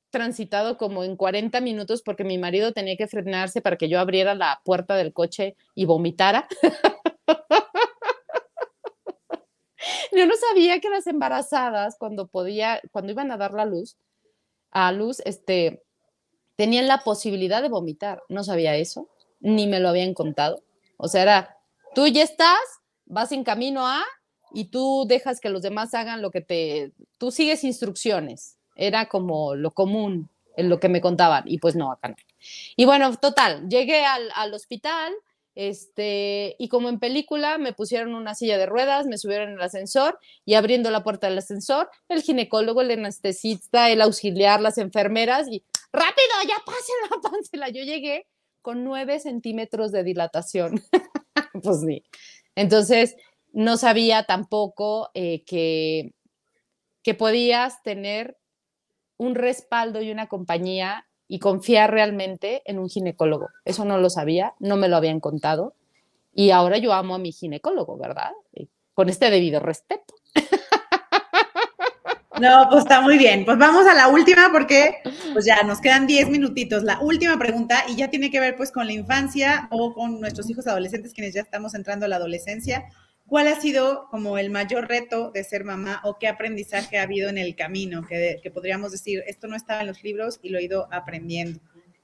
[0.09, 4.35] transitado como en 40 minutos porque mi marido tenía que frenarse para que yo abriera
[4.35, 6.47] la puerta del coche y vomitara.
[10.15, 13.97] yo no sabía que las embarazadas cuando podía, cuando iban a dar la luz,
[14.71, 15.83] a luz, este,
[16.55, 18.23] tenían la posibilidad de vomitar.
[18.29, 19.09] No sabía eso,
[19.39, 20.63] ni me lo habían contado.
[20.97, 21.57] O sea, era,
[21.93, 22.59] tú ya estás,
[23.07, 24.03] vas en camino a,
[24.53, 28.57] y tú dejas que los demás hagan lo que te, tú sigues instrucciones.
[28.75, 32.15] Era como lo común en lo que me contaban, y pues no, acá no.
[32.75, 35.13] Y bueno, total, llegué al, al hospital,
[35.57, 40.19] este, y como en película, me pusieron una silla de ruedas, me subieron el ascensor
[40.45, 45.63] y abriendo la puerta del ascensor, el ginecólogo, el anestesista, el auxiliar, las enfermeras y
[45.91, 47.69] rápido, ya pásenla, pásenla.
[47.69, 48.27] Yo llegué
[48.61, 50.79] con nueve centímetros de dilatación.
[51.63, 52.03] pues sí.
[52.57, 53.15] Entonces,
[53.53, 56.15] no sabía tampoco eh, que,
[57.03, 58.35] que podías tener
[59.15, 63.49] un respaldo y una compañía y confiar realmente en un ginecólogo.
[63.63, 65.75] Eso no lo sabía, no me lo habían contado.
[66.33, 68.31] Y ahora yo amo a mi ginecólogo, ¿verdad?
[68.95, 70.15] Con este debido respeto.
[72.39, 73.45] No, pues está muy bien.
[73.45, 74.97] Pues vamos a la última porque
[75.33, 76.83] pues ya nos quedan 10 minutitos.
[76.83, 80.49] La última pregunta y ya tiene que ver pues con la infancia o con nuestros
[80.49, 82.85] hijos adolescentes quienes ya estamos entrando a la adolescencia.
[83.27, 87.29] ¿Cuál ha sido como el mayor reto de ser mamá o qué aprendizaje ha habido
[87.29, 88.07] en el camino?
[88.07, 91.59] Que, podríamos decir, esto no estaba en los libros y lo he ido aprendiendo.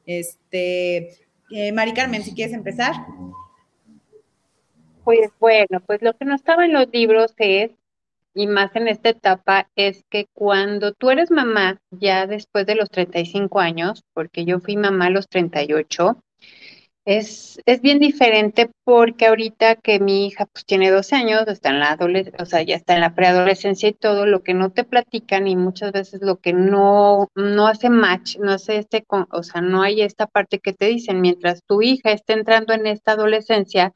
[0.05, 1.15] Este,
[1.49, 2.93] eh, Mari Carmen, si quieres empezar.
[5.05, 7.71] Pues bueno, pues lo que no estaba en los libros es,
[8.33, 12.89] y más en esta etapa, es que cuando tú eres mamá, ya después de los
[12.89, 16.17] 35 años, porque yo fui mamá a los 38,
[17.05, 21.79] es, es bien diferente porque ahorita que mi hija pues tiene 12 años, está en
[21.79, 24.83] la adolescencia, o sea, ya está en la preadolescencia y todo, lo que no te
[24.85, 29.61] platican y muchas veces lo que no, no hace match, no hace este, o sea,
[29.61, 33.91] no hay esta parte que te dicen, mientras tu hija esté entrando en esta adolescencia,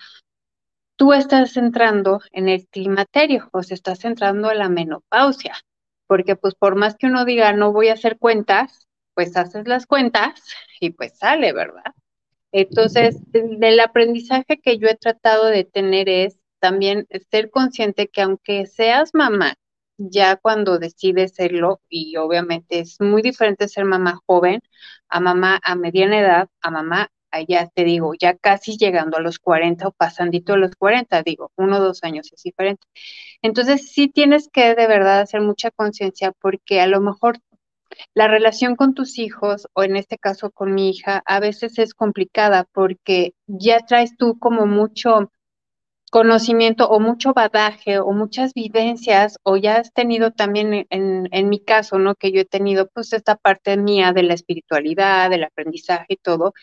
[0.98, 5.56] tú estás entrando en el climaterio, o sea, estás entrando en la menopausia,
[6.08, 9.86] porque pues por más que uno diga no voy a hacer cuentas, pues haces las
[9.88, 10.44] cuentas
[10.82, 11.94] y pues sale, ¿verdad?
[12.52, 18.66] Entonces, del aprendizaje que yo he tratado de tener es también ser consciente que aunque
[18.66, 19.56] seas mamá,
[19.98, 24.62] ya cuando decides serlo, y obviamente es muy diferente ser mamá joven
[25.10, 29.40] a mamá a mediana edad, a mamá allá te digo, ya casi llegando a los
[29.40, 32.86] 40 o pasandito a los 40, digo, uno o dos años es diferente.
[33.42, 37.40] Entonces sí tienes que de verdad hacer mucha conciencia porque a lo mejor
[38.14, 41.94] la relación con tus hijos, o en este caso con mi hija, a veces es
[41.94, 45.32] complicada porque ya traes tú como mucho
[46.10, 51.60] conocimiento o mucho badaje o muchas vivencias o ya has tenido también en, en, mi
[51.60, 52.16] caso, ¿no?
[52.16, 56.54] Que yo he tenido pues esta parte mía de la espiritualidad, del aprendizaje y todo.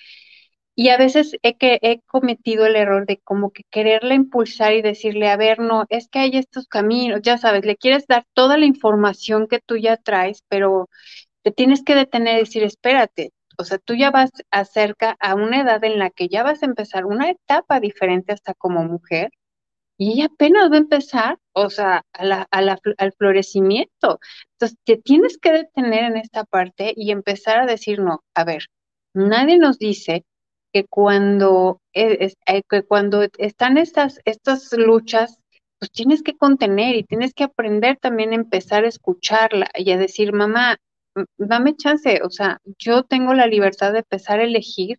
[0.76, 4.82] Y a veces he, que, he cometido el error de como que quererle impulsar y
[4.82, 8.58] decirle, a ver, no, es que hay estos caminos, ya sabes, le quieres dar toda
[8.58, 10.88] la información que tú ya traes, pero
[11.42, 15.60] te tienes que detener y decir, espérate, o sea, tú ya vas acerca a una
[15.62, 19.30] edad en la que ya vas a empezar una etapa diferente hasta como mujer
[19.96, 24.18] y ella apenas va a empezar, o sea, a la, al florecimiento.
[24.52, 28.66] Entonces, te tienes que detener en esta parte y empezar a decir, no, a ver,
[29.14, 30.24] nadie nos dice
[30.74, 32.32] que cuando, eh,
[32.68, 35.38] que cuando están estas, estas luchas,
[35.78, 39.98] pues tienes que contener y tienes que aprender también a empezar a escucharla y a
[39.98, 40.78] decir, mamá,
[41.38, 44.98] dame chance, o sea, yo tengo la libertad de empezar a elegir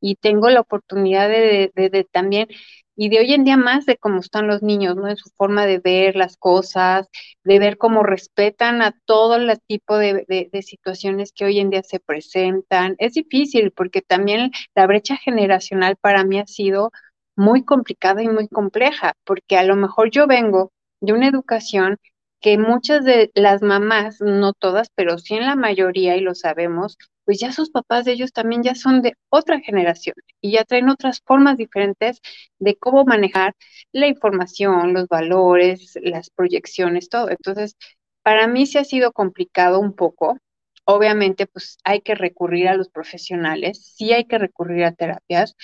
[0.00, 2.48] y tengo la oportunidad de, de, también
[2.96, 5.08] y de hoy en día más de cómo están los niños, ¿no?
[5.08, 7.08] En su forma de ver las cosas,
[7.44, 11.82] de ver cómo respetan a todo el tipo de, de, situaciones que hoy en día
[11.82, 12.96] se presentan.
[12.98, 16.90] Es difícil porque también la brecha generacional para mí ha sido
[17.36, 21.98] muy complicada y muy compleja, porque a lo mejor yo vengo de una educación
[22.42, 26.98] que muchas de las mamás, no todas, pero sí en la mayoría, y lo sabemos,
[27.24, 30.88] pues ya sus papás de ellos también ya son de otra generación y ya traen
[30.90, 32.20] otras formas diferentes
[32.58, 33.54] de cómo manejar
[33.92, 37.30] la información, los valores, las proyecciones, todo.
[37.30, 37.76] Entonces,
[38.22, 40.38] para mí sí ha sido complicado un poco.
[40.84, 45.54] Obviamente, pues hay que recurrir a los profesionales, sí hay que recurrir a terapias.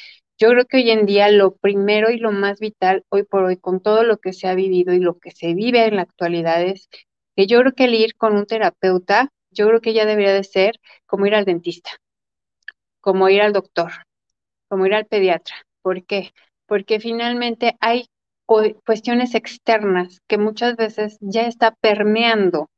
[0.40, 3.56] Yo creo que hoy en día lo primero y lo más vital hoy por hoy
[3.56, 6.62] con todo lo que se ha vivido y lo que se vive en la actualidad
[6.62, 6.88] es
[7.34, 10.44] que yo creo que el ir con un terapeuta yo creo que ya debería de
[10.44, 11.90] ser como ir al dentista,
[13.00, 13.90] como ir al doctor,
[14.68, 15.56] como ir al pediatra.
[15.82, 16.30] ¿Por qué?
[16.66, 18.06] Porque finalmente hay
[18.84, 22.68] cuestiones externas que muchas veces ya está permeando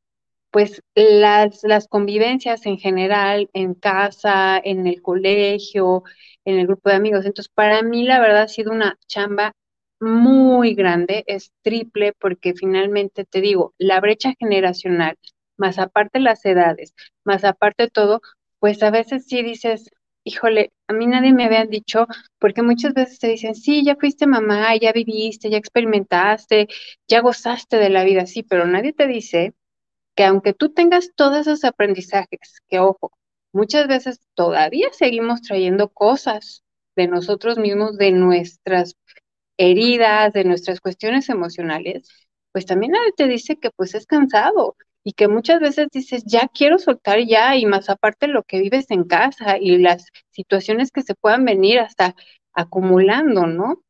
[0.50, 6.02] pues las, las convivencias en general, en casa, en el colegio,
[6.44, 7.24] en el grupo de amigos.
[7.26, 9.52] Entonces, para mí la verdad ha sido una chamba
[10.00, 15.16] muy grande, es triple, porque finalmente te digo, la brecha generacional
[15.56, 16.94] más aparte las edades,
[17.24, 18.20] más aparte todo,
[18.60, 19.90] pues a veces sí dices,
[20.24, 22.06] híjole, a mí nadie me había dicho,
[22.38, 26.68] porque muchas veces te dicen, sí, ya fuiste mamá, ya viviste, ya experimentaste,
[27.08, 29.52] ya gozaste de la vida, sí, pero nadie te dice
[30.20, 33.10] que aunque tú tengas todos esos aprendizajes, que ojo,
[33.54, 36.62] muchas veces todavía seguimos trayendo cosas
[36.94, 38.96] de nosotros mismos, de nuestras
[39.56, 42.06] heridas, de nuestras cuestiones emocionales,
[42.52, 46.50] pues también nadie te dice que pues es cansado y que muchas veces dices, ya
[46.52, 51.00] quiero soltar ya, y más aparte lo que vives en casa y las situaciones que
[51.00, 52.14] se puedan venir hasta
[52.52, 53.82] acumulando, ¿no?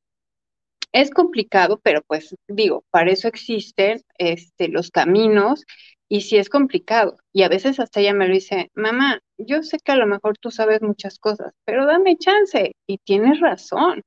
[0.93, 5.65] Es complicado, pero pues digo, para eso existen este, los caminos
[6.11, 7.19] y sí es complicado.
[7.33, 10.39] Y a veces hasta ella me lo dice, mamá, yo sé que a lo mejor
[10.39, 14.03] tú sabes muchas cosas, pero dame chance y tienes razón.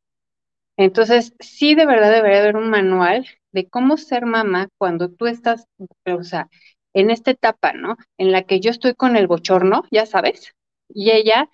[0.77, 5.65] Entonces, sí de verdad debería haber un manual de cómo ser mamá cuando tú estás,
[6.05, 6.49] o sea,
[6.93, 7.95] en esta etapa, ¿no?
[8.17, 10.53] En la que yo estoy con el bochorno, ya sabes,
[10.89, 11.49] y ella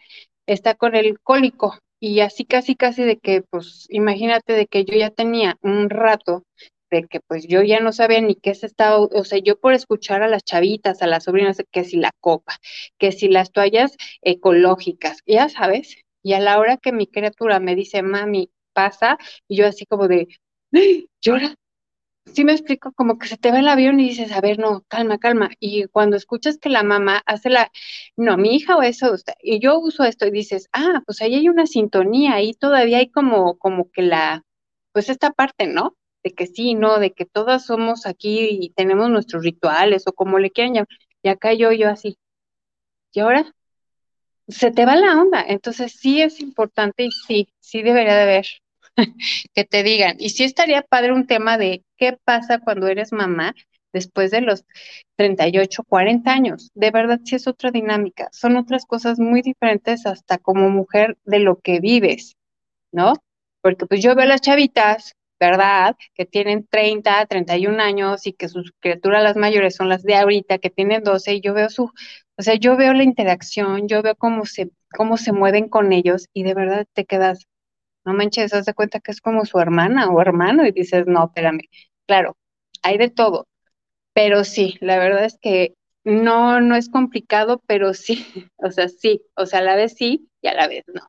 [0.48, 1.78] está con el cólico.
[2.02, 6.44] Y así casi, casi de que, pues, imagínate de que yo ya tenía un rato
[6.92, 9.74] de que pues yo ya no sabía ni qué se estaba, o sea, yo por
[9.74, 12.58] escuchar a las chavitas, a las sobrinas, que si la copa,
[12.98, 17.76] que si las toallas ecológicas, ya sabes, y a la hora que mi criatura me
[17.76, 19.18] dice, mami, pasa,
[19.48, 20.28] y yo así como de,
[21.22, 21.56] llora,
[22.34, 24.84] sí me explico, como que se te va el avión y dices, a ver, no,
[24.88, 25.50] calma, calma.
[25.60, 27.72] Y cuando escuchas que la mamá hace la,
[28.18, 31.50] no, mi hija o eso, y yo uso esto y dices, ah, pues ahí hay
[31.50, 34.44] una sintonía, ahí todavía hay como, como que la,
[34.94, 35.96] pues esta parte, ¿no?
[36.34, 37.00] Que sí, ¿no?
[37.00, 40.88] De que todas somos aquí y tenemos nuestros rituales o como le quieran llamar.
[41.24, 42.18] Y acá yo, yo así.
[43.14, 43.54] Y ahora
[44.48, 45.44] se te va la onda.
[45.48, 48.46] Entonces sí es importante y sí, sí debería de haber
[49.54, 50.16] que te digan.
[50.20, 53.54] Y sí estaría padre un tema de qué pasa cuando eres mamá
[53.94, 54.66] después de los
[55.16, 56.72] 38, 40 años.
[56.74, 58.30] De verdad, sí es otra dinámica.
[58.32, 62.36] Son otras cosas muy diferentes hasta como mujer de lo que vives,
[62.92, 63.14] ¿no?
[63.62, 65.96] Porque pues yo veo a las chavitas, ¿verdad?
[66.14, 70.58] Que tienen 30, 31 años y que sus criaturas las mayores son las de ahorita,
[70.60, 71.92] que tienen 12, y yo veo su,
[72.38, 76.28] o sea, yo veo la interacción, yo veo cómo se, cómo se mueven con ellos
[76.34, 77.48] y de verdad te quedas,
[78.06, 81.26] no manches, haz de cuenta que es como su hermana o hermano y dices, no,
[81.28, 81.62] espérame,
[82.08, 82.38] claro,
[82.84, 83.48] hay de todo,
[84.14, 88.26] pero sí, la verdad es que no, no es complicado, pero sí,
[88.58, 91.02] o sea, sí, o sea, a la vez sí y a la vez no,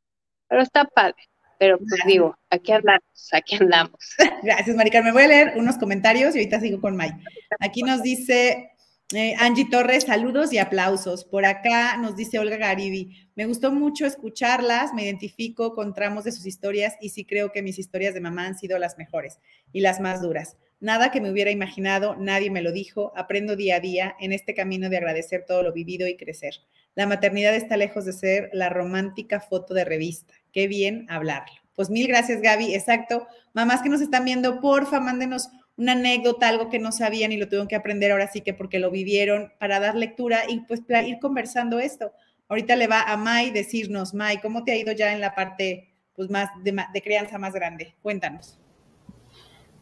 [0.48, 1.29] pero está padre.
[1.60, 4.16] Pero pues digo, aquí andamos, aquí andamos.
[4.42, 5.04] Gracias, Maricar.
[5.04, 7.10] Me voy a leer unos comentarios y ahorita sigo con May.
[7.58, 8.70] Aquí nos dice
[9.12, 11.26] eh, Angie Torres, saludos y aplausos.
[11.26, 16.32] Por acá nos dice Olga Garibi, me gustó mucho escucharlas, me identifico con tramos de
[16.32, 19.38] sus historias y sí creo que mis historias de mamá han sido las mejores
[19.70, 20.56] y las más duras.
[20.80, 24.54] Nada que me hubiera imaginado, nadie me lo dijo, aprendo día a día en este
[24.54, 26.54] camino de agradecer todo lo vivido y crecer.
[26.94, 30.32] La maternidad está lejos de ser la romántica foto de revista.
[30.52, 31.54] Qué bien hablarlo.
[31.74, 32.74] Pues mil gracias, Gaby.
[32.74, 33.26] Exacto.
[33.54, 37.46] Mamás que nos están viendo, porfa, mándenos una anécdota, algo que no sabían y lo
[37.46, 41.02] tuvieron que aprender ahora sí que porque lo vivieron para dar lectura y pues para
[41.02, 42.12] ir conversando esto.
[42.48, 45.94] Ahorita le va a Mai decirnos, Mai, ¿cómo te ha ido ya en la parte
[46.14, 47.94] pues más de, crianza más grande?
[48.02, 48.58] Cuéntanos.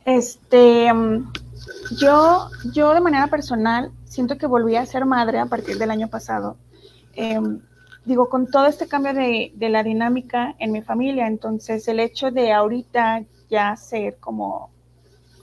[0.05, 1.33] Este, mm,
[1.99, 6.09] yo, yo de manera personal siento que volví a ser madre a partir del año
[6.09, 6.59] pasado.
[7.15, 7.61] Em,
[8.09, 12.31] digo, con todo este cambio de, de, la dinámica en mi familia, entonces el hecho
[12.31, 14.71] de ahorita ya ser como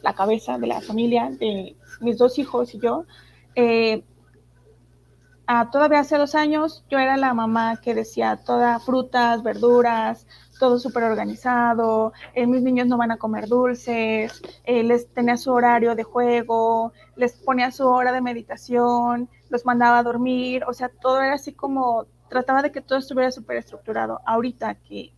[0.02, 3.06] la cabeza de la familia, de mis dos hijos y yo.
[3.56, 4.04] Eh,
[5.72, 10.26] todavía hace dos años yo era la mamá que decía todas frutas, verduras,
[10.60, 15.52] todo súper organizado, eh, mis niños no van a comer dulces, eh, les tenía su
[15.52, 20.90] horario de juego, les ponía su hora de meditación, los mandaba a dormir, o sea,
[20.90, 22.06] todo era así como,
[22.36, 24.20] trataba de que todo estuviera súper estructurado.
[24.26, 25.14] Ahorita que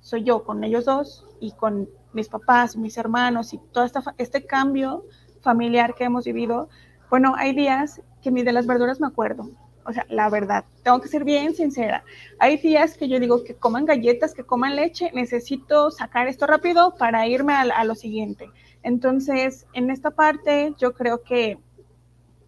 [0.00, 3.86] soy yo con ellos dos y con mis papás, mis hermanos y todo
[4.18, 5.06] este cambio
[5.40, 6.68] familiar que hemos vivido,
[7.08, 9.48] bueno, hay días que ni de las verduras me acuerdo.
[9.86, 12.04] O sea, la verdad, tengo que ser bien sincera.
[12.38, 16.94] Hay días que yo digo que coman galletas, que coman leche, necesito sacar esto rápido
[16.96, 18.50] para irme a, lo siguiente.
[18.82, 21.58] Entonces, en esta parte, yo creo que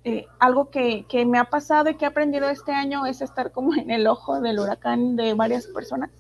[0.05, 3.53] eh, algo que, que, me ha pasado y que he aprendido este año es estar
[3.53, 6.11] como en el ojo del huracán de varias personas,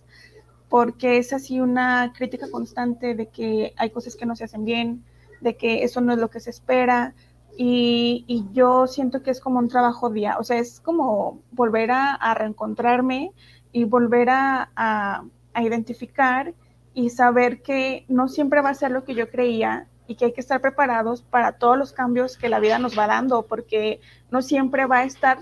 [0.68, 5.05] porque es así una crítica constante de que hay cosas que no se hacen bien,
[5.41, 7.14] de que eso no es lo que se espera,
[7.57, 12.35] y, yo siento que es como un trabajo día, o sea, es como volver a,
[12.35, 13.33] reencontrarme
[13.72, 15.24] y volver a,
[15.57, 16.55] identificar
[16.95, 20.32] y saber que no siempre va a ser lo que yo creía y que hay
[20.32, 24.00] que estar preparados para todos los cambios que la vida nos va dando, porque
[24.30, 25.38] no siempre va a estar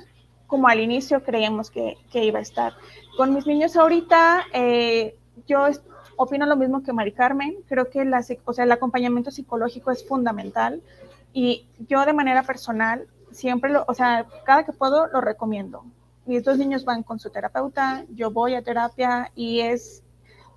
[0.50, 2.74] como al inicio creíamos que, iba a estar.
[3.16, 5.66] Con mis niños ahorita, eh, yo
[6.16, 10.06] opino lo mismo que Mari Carmen, creo que la, o sea, el acompañamiento psicológico es
[10.06, 10.82] fundamental
[11.32, 15.84] y yo de manera personal, siempre, lo, o sea, cada que puedo lo recomiendo.
[16.26, 20.02] Mis dos niños van con su terapeuta, yo voy a terapia y es,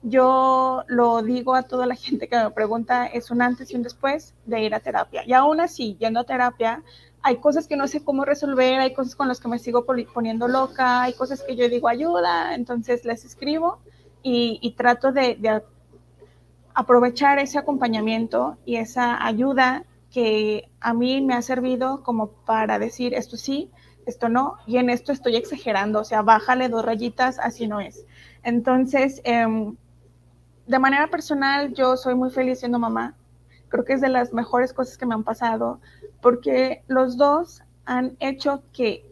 [0.03, 3.83] yo lo digo a toda la gente que me pregunta, es un antes y un
[3.83, 5.23] después de ir a terapia.
[5.25, 6.83] Y aún así, yendo a terapia,
[7.21, 10.47] hay cosas que no sé cómo resolver, hay cosas con las que me sigo poniendo
[10.49, 13.79] loca, hay cosas que yo digo ayuda, entonces les escribo
[14.21, 15.61] y, trato de, de
[16.73, 23.13] aprovechar ese acompañamiento y esa ayuda que a mí me ha servido como para decir
[23.13, 23.71] esto sí,
[24.05, 28.05] esto no, y en esto estoy exagerando, o sea, bájale dos rayitas, así no es.
[28.43, 29.77] Entonces, em,
[30.67, 33.15] de manera personal, yo soy muy feliz siendo mamá.
[33.69, 35.79] Creo que es de las mejores cosas que me han pasado,
[36.21, 39.05] porque los dos han hecho que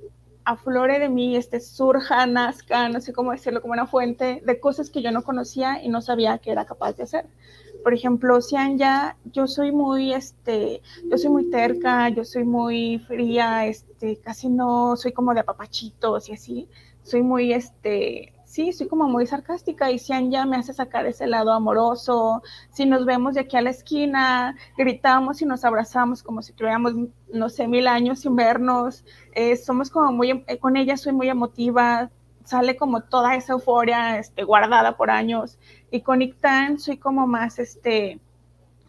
[0.46, 4.90] aflore de mí, este surja, nazca, no sé cómo decirlo, como una fuente de cosas
[4.90, 7.26] que yo no conocía y no sabía que era capaz de hacer
[7.84, 8.40] por ejemplo,
[8.78, 14.50] ya yo soy muy, este, yo soy muy terca, yo soy muy fría, este, casi
[14.50, 16.68] no soy como de apapachitos y así,
[17.04, 21.26] soy muy, este, sí, soy como muy sarcástica y Sian ya me hace sacar ese
[21.26, 26.42] lado amoroso, si nos vemos de aquí a la esquina, gritamos y nos abrazamos como
[26.42, 26.94] si tuviéramos,
[27.34, 31.30] no sé, mil años sin vernos, eh, somos como muy, eh, con ella soy muy
[31.30, 32.12] emotiva,
[32.44, 35.58] sale como toda esa euforia este, guardada por años.
[35.90, 38.20] Y con Ictan soy como más, este,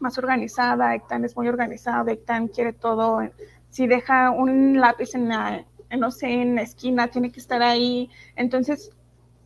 [0.01, 3.21] más organizada, Ictan es muy organizado, Ictan quiere todo.
[3.71, 5.65] Si deja un lápiz en la,
[5.97, 8.11] no sé, en la esquina, tiene que estar ahí.
[8.35, 8.91] Entonces,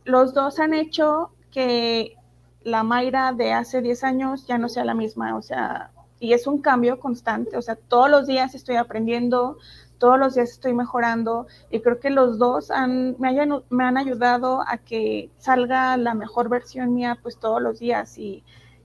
[0.07, 2.15] los dos han hecho que
[2.63, 6.47] la Mayra de hace 10 años ya no sea la misma, o sea, y es
[6.47, 9.57] un cambio constante, o sea, todos los días estoy aprendiendo,
[9.97, 13.97] todos los días estoy mejorando y creo que los dos han, me, hayan, me han
[13.97, 18.43] ayudado a que salga la mejor versión mía pues todos los días y,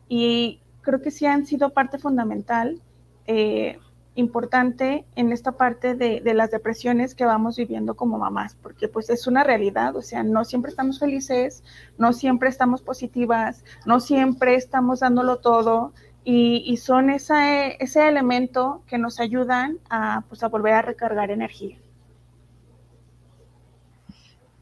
[0.09, 2.81] y creo que sí han sido parte fundamental,
[3.27, 3.79] eh,
[4.15, 9.09] importante en esta parte de, de, las depresiones que vamos viviendo como mamás, porque pues
[9.09, 11.65] es una realidad, o sea, no siempre estamos felices,
[11.97, 15.93] no siempre estamos positivas, no siempre estamos dándolo todo
[16.25, 17.77] y, son ese
[18.09, 21.77] elemento que nos ayudan a, pues, a volver a recargar energía.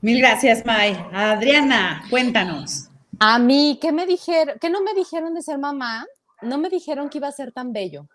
[0.00, 0.96] Mil gracias, May.
[1.12, 2.88] Adriana, cuéntanos.
[3.18, 4.56] A mí, ¿qué me dijeron?
[4.58, 6.06] ¿Qué no me dijeron de ser mamá?
[6.40, 8.08] No me dijeron que iba a ser tan bello.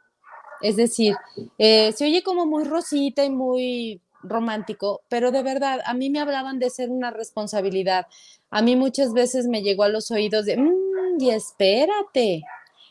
[0.61, 1.15] Es decir,
[1.57, 6.19] eh, se oye como muy rosita y muy romántico, pero de verdad, a mí me
[6.19, 8.07] hablaban de ser una responsabilidad.
[8.49, 12.43] A mí muchas veces me llegó a los oídos de, mm, y espérate,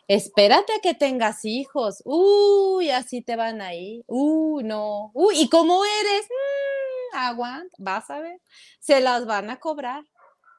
[0.08, 5.82] espérate a que tengas hijos, uy, así te van ahí, uy, no, uy, ¿y cómo
[5.84, 6.26] eres?
[6.28, 8.40] Mm, aguanta, vas a ver,
[8.80, 10.04] se las van a cobrar.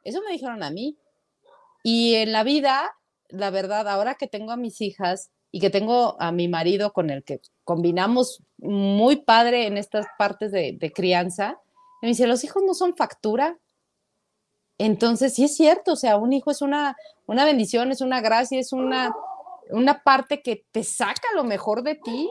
[0.04, 0.98] Eso me dijeron a mí.
[1.84, 2.96] Y en la vida,
[3.30, 7.10] la verdad, ahora que tengo a mis hijas y que tengo a mi marido con
[7.10, 11.62] el que combinamos muy padre en estas partes de, crianza,
[12.02, 13.58] me dice, los hijos no son factura.
[14.78, 18.60] Entonces, sí es cierto, o sea, un hijo es una, una bendición, es una gracia,
[18.60, 19.16] es una,
[19.70, 22.30] una parte que te saca lo mejor de ti.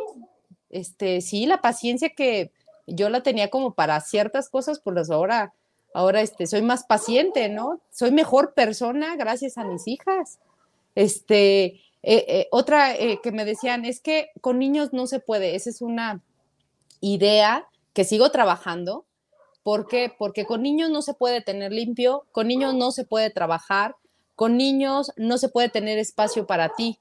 [0.68, 2.52] Este, sí, la paciencia que
[2.86, 5.54] yo la tenía como para ciertas cosas, pues ahora,
[5.94, 7.80] ahora este, soy más paciente, ¿no?
[7.90, 10.40] Soy mejor persona gracias a mis hijas.
[10.94, 15.54] Este, Eh, eh, otra eh, que me decían es que con niños no se puede,
[15.54, 16.20] esa es una
[17.00, 19.06] idea que sigo trabajando.
[19.62, 20.12] ¿Por qué?
[20.18, 23.96] Porque con niños no se puede tener limpio, con niños no se puede trabajar,
[24.36, 26.98] con niños no se puede tener espacio para ti.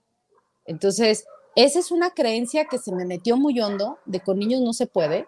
[0.66, 1.26] Entonces,
[1.56, 4.88] esa es una creencia que se me metió muy hondo, de con niños no se
[4.88, 5.28] puede,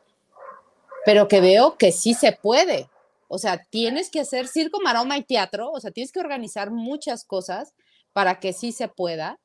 [1.05, 2.89] pero que veo que sí se puede.
[3.27, 7.25] O sea, tienes que hacer circo, maroma y teatro, o sea, tienes que organizar muchas
[7.25, 7.73] cosas
[8.13, 9.37] para que sí se pueda.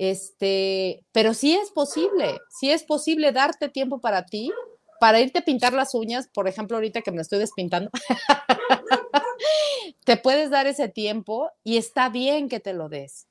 [0.00, 4.50] Este, pero sí es posible, sí es posible darte tiempo para ti,
[4.98, 7.90] para irte a pintar las uñas, por ejemplo, ahorita que me estoy despintando.
[10.04, 13.28] te puedes dar ese tiempo y está bien que te lo des.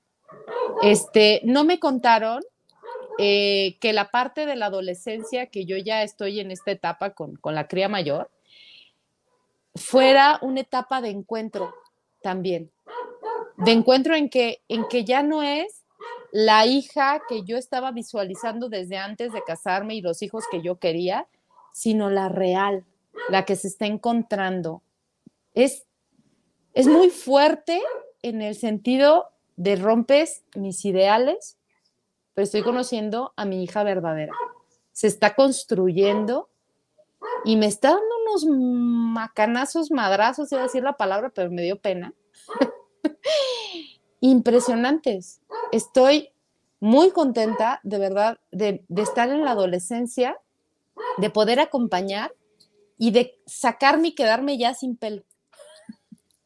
[0.84, 2.44] Este, no me contaron
[3.18, 7.36] eh, que la parte de la adolescencia, que yo ya estoy en esta etapa con,
[7.38, 8.30] con la cría mayor,
[9.74, 11.74] fuera una etapa de encuentro
[12.22, 12.70] también.
[13.58, 15.79] De encuentro en que, en que ya no es
[16.32, 20.80] la hija que yo estaba visualizando desde antes de casarme y los hijos que yo
[20.80, 21.28] quería,
[21.74, 22.86] sino la real,
[23.30, 24.82] la que se está encontrando.
[25.54, 25.86] Es,
[26.74, 27.82] es muy fuerte
[28.22, 31.58] en el sentido de rompes mis ideales,
[32.34, 34.34] pero estoy conociendo a mi hija verdadera.
[34.92, 36.50] Se está construyendo
[37.44, 41.80] y me está dando unos macanazos, madrazos, iba a decir la palabra, pero me dio
[41.80, 42.14] pena.
[44.22, 45.42] Impresionantes.
[45.72, 46.30] Estoy
[46.80, 50.38] muy contenta, de verdad, de, estar en la adolescencia,
[51.18, 52.34] de poder acompañar
[52.98, 55.24] y de sacarme y quedarme ya sin pelo.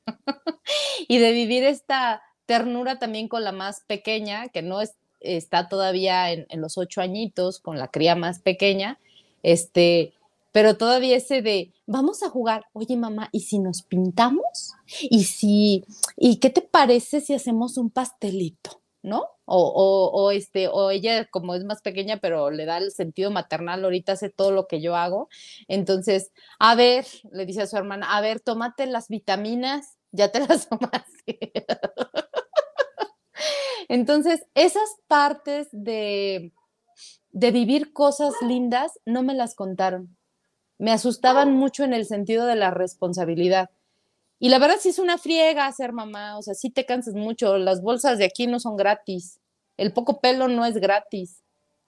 [1.07, 6.31] y de vivir esta ternura también con la más pequeña, que no es, está todavía
[6.31, 8.99] en, en, los ocho añitos, con la cría más pequeña,
[9.41, 10.13] este,
[10.53, 14.75] pero todavía ese de, vamos a jugar, oye mamá, ¿y si nos pintamos?
[15.01, 15.83] ¿Y si,
[16.15, 18.81] y qué te parece si hacemos un pastelito?
[19.01, 19.25] ¿No?
[19.45, 23.83] O, o, este, o ella como es más pequeña, pero le da el sentido maternal,
[23.83, 25.27] ahorita hace todo lo que yo hago.
[25.67, 30.39] Entonces, a ver, le dice a su hermana, a ver, tómate las vitaminas, ya te
[30.47, 31.51] las tomaste.
[33.89, 36.53] Entonces, esas partes de,
[37.31, 40.15] de vivir cosas lindas no me las contaron
[40.83, 43.69] me asustaban mucho en el sentido de la responsabilidad.
[44.37, 47.57] Y la verdad sí es una friega ser mamá, o sea, sí te cansas mucho,
[47.57, 49.39] las bolsas de aquí no son gratis,
[49.77, 51.41] el poco pelo no es gratis,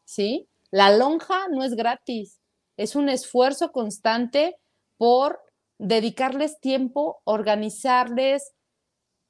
[0.05, 0.47] ¿sí?
[0.71, 2.39] La lonja no es gratis,
[2.77, 4.55] es un esfuerzo constante
[4.95, 5.41] por
[5.77, 8.53] dedicarles tiempo, organizarles,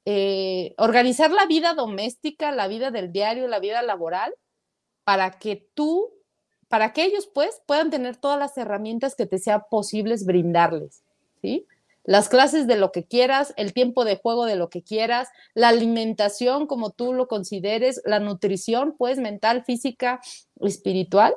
[0.04, 4.32] eh, organizar la vida doméstica, la vida del diario, la vida laboral,
[5.02, 6.15] para que tú
[6.68, 11.02] para que ellos pues puedan tener todas las herramientas que te sea posibles brindarles,
[11.40, 11.66] ¿sí?
[12.04, 15.68] Las clases de lo que quieras, el tiempo de juego de lo que quieras, la
[15.68, 20.20] alimentación como tú lo consideres, la nutrición pues mental, física,
[20.60, 21.34] espiritual.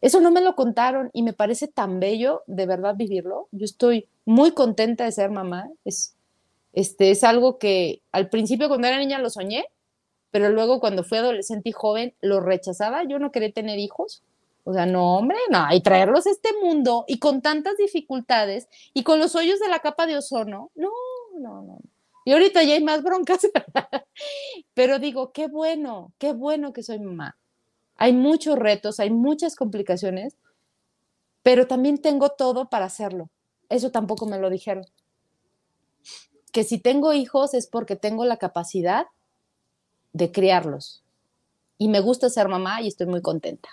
[0.00, 3.46] Eso no me lo contaron y me parece tan bello de verdad vivirlo.
[3.52, 5.70] Yo estoy muy contenta de ser mamá.
[5.84, 6.16] Es,
[6.72, 9.66] este, es algo que al principio cuando era niña lo soñé,
[10.32, 13.04] pero luego cuando fui adolescente y joven lo rechazaba.
[13.04, 14.24] Yo no quería tener hijos
[14.64, 19.02] o sea, no, hombre, no, y traerlos a este mundo y con tantas dificultades y
[19.02, 20.90] con los hoyos de la capa de ozono, no,
[21.38, 21.78] no, no.
[22.24, 23.40] Y ahorita ya hay más broncas,
[24.74, 27.38] pero digo, qué bueno, qué bueno que soy mamá.
[27.96, 30.36] Hay muchos retos, hay muchas complicaciones,
[31.42, 33.30] pero también tengo todo para hacerlo.
[33.68, 34.84] Eso tampoco me lo dijeron.
[36.52, 39.06] Que si tengo hijos es porque tengo la capacidad
[40.12, 41.02] de criarlos.
[41.78, 43.70] Y me gusta ser mamá y estoy muy contenta.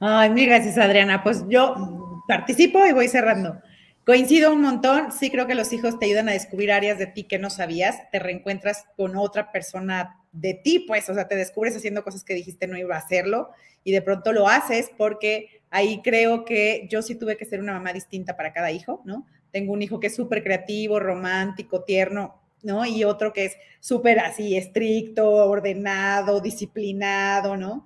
[0.00, 1.22] Ay, mil gracias, Adriana.
[1.22, 3.60] Pues yo participo y voy cerrando.
[4.04, 5.12] Coincido un montón.
[5.12, 8.10] Sí, creo que los hijos te ayudan a descubrir áreas de ti que no sabías.
[8.10, 12.34] Te reencuentras con otra persona de ti, pues, o sea, te descubres haciendo cosas que
[12.34, 13.50] dijiste no iba a hacerlo
[13.84, 17.72] y de pronto lo haces porque ahí creo que yo sí tuve que ser una
[17.74, 19.26] mamá distinta para cada hijo, ¿no?
[19.52, 22.84] Tengo un hijo que es súper creativo, romántico, tierno, ¿no?
[22.84, 27.84] Y otro que es súper así, estricto, ordenado, disciplinado, ¿no?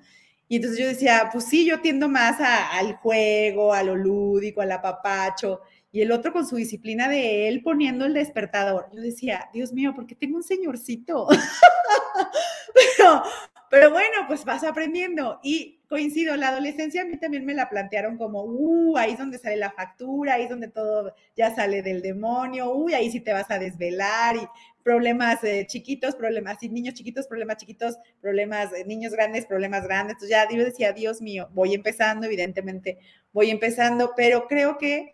[0.48, 4.72] Y entonces yo decía, pues sí, yo tiendo más al juego, a lo lúdico, al
[4.72, 5.60] apapacho.
[5.92, 8.88] Y el otro con su disciplina de él poniendo el despertador.
[8.92, 11.28] Yo decía, Dios mío, ¿por qué tengo un señorcito?
[12.74, 13.22] pero,
[13.70, 15.38] pero bueno, pues vas aprendiendo.
[15.42, 19.38] Y coincido, la adolescencia a mí también me la plantearon como, uh, ahí es donde
[19.38, 23.32] sale la factura, ahí es donde todo ya sale del demonio, uy, ahí sí te
[23.32, 24.46] vas a desvelar y
[24.88, 30.14] problemas eh, chiquitos, problemas, y niños chiquitos, problemas chiquitos, problemas, eh, niños grandes, problemas grandes.
[30.14, 32.96] Entonces ya yo decía, Dios mío, voy empezando, evidentemente
[33.30, 35.12] voy empezando, pero creo que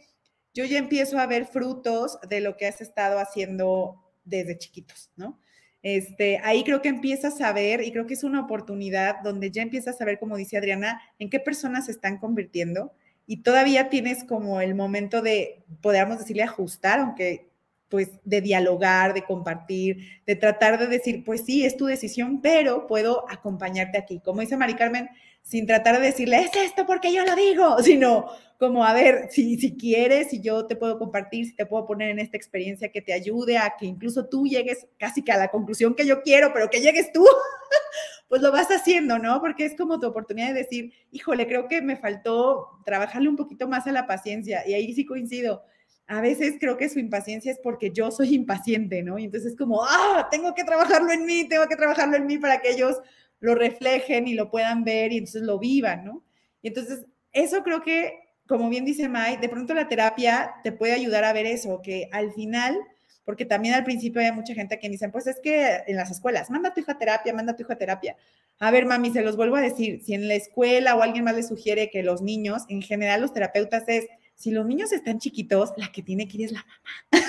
[0.52, 5.40] yo ya empiezo a ver frutos de lo que has estado haciendo desde chiquitos, ¿no?
[5.82, 9.62] este, ahí creo que empiezas a ver, y creo que es una oportunidad donde ya
[9.62, 12.92] empiezas a ver, como dice Adriana, en qué personas se están convirtiendo
[13.26, 17.50] y todavía tienes como el momento de, podríamos decirle, ajustar, aunque
[17.94, 22.88] pues de dialogar, de compartir, de tratar de decir, pues sí, es tu decisión, pero
[22.88, 24.18] puedo acompañarte aquí.
[24.18, 25.08] Como dice Mari Carmen,
[25.42, 28.26] sin tratar de decirle, es esto porque yo lo digo, sino
[28.58, 32.10] como, a ver, si, si quieres, si yo te puedo compartir, si te puedo poner
[32.10, 35.52] en esta experiencia que te ayude a que incluso tú llegues casi que a la
[35.52, 37.24] conclusión que yo quiero, pero que llegues tú,
[38.28, 39.40] pues lo vas haciendo, ¿no?
[39.40, 43.68] Porque es como tu oportunidad de decir, híjole, creo que me faltó trabajarle un poquito
[43.68, 44.66] más a la paciencia.
[44.66, 45.62] Y ahí sí coincido.
[46.06, 49.18] A veces creo que su impaciencia es porque yo soy impaciente, ¿no?
[49.18, 52.38] Y entonces es como, ah, tengo que trabajarlo en mí, tengo que trabajarlo en mí
[52.38, 53.00] para que ellos
[53.40, 56.24] lo reflejen y lo puedan ver y entonces lo vivan, ¿no?
[56.62, 58.14] Y entonces, eso creo que,
[58.46, 62.08] como bien dice Mai, de pronto la terapia te puede ayudar a ver eso, que
[62.12, 62.78] al final,
[63.24, 66.50] porque también al principio hay mucha gente que dicen, pues es que en las escuelas,
[66.50, 68.16] manda a tu hija a terapia, manda a tu hija a terapia.
[68.60, 71.34] A ver, mami, se los vuelvo a decir, si en la escuela o alguien más
[71.34, 75.72] le sugiere que los niños, en general los terapeutas es, si los niños están chiquitos,
[75.76, 76.64] la que tiene que ir es la
[77.12, 77.26] mamá.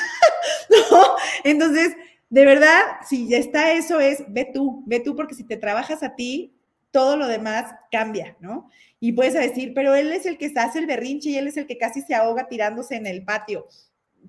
[0.91, 1.15] ¿No?
[1.43, 1.95] Entonces,
[2.29, 6.03] de verdad, si ya está eso, es ve tú, ve tú, porque si te trabajas
[6.03, 6.55] a ti,
[6.91, 8.69] todo lo demás cambia, ¿no?
[8.99, 11.67] Y puedes decir, pero él es el que hace el berrinche y él es el
[11.67, 13.67] que casi se ahoga tirándose en el patio.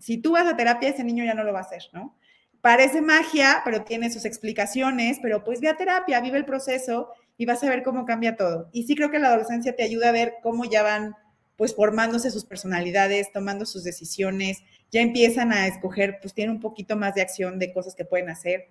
[0.00, 2.16] Si tú vas a terapia, ese niño ya no lo va a hacer, ¿no?
[2.60, 7.46] Parece magia, pero tiene sus explicaciones, pero pues ve a terapia, vive el proceso y
[7.46, 8.68] vas a ver cómo cambia todo.
[8.72, 11.14] Y sí creo que la adolescencia te ayuda a ver cómo ya van
[11.56, 16.96] pues formándose sus personalidades, tomando sus decisiones, ya empiezan a escoger, pues tienen un poquito
[16.96, 18.68] más de acción de cosas que pueden hacer.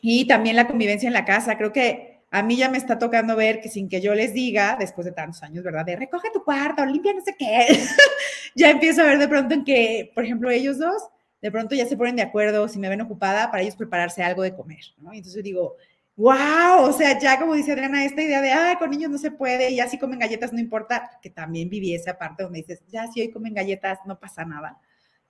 [0.00, 3.36] Y también la convivencia en la casa, creo que a mí ya me está tocando
[3.36, 5.84] ver que sin que yo les diga, después de tantos años, ¿verdad?
[5.84, 7.68] De recoge tu cuarto, limpia no sé qué,
[8.56, 11.00] ya empiezo a ver de pronto en que, por ejemplo, ellos dos,
[11.40, 14.42] de pronto ya se ponen de acuerdo, si me ven ocupada, para ellos prepararse algo
[14.42, 14.80] de comer.
[15.12, 15.76] Entonces digo,
[16.16, 19.30] wow, o sea, ya como dice Adriana, esta idea de, ah, con niños no se
[19.30, 22.82] puede, y ya si comen galletas no importa, que también viví esa parte donde dices,
[22.88, 24.78] ya si hoy comen galletas no pasa nada.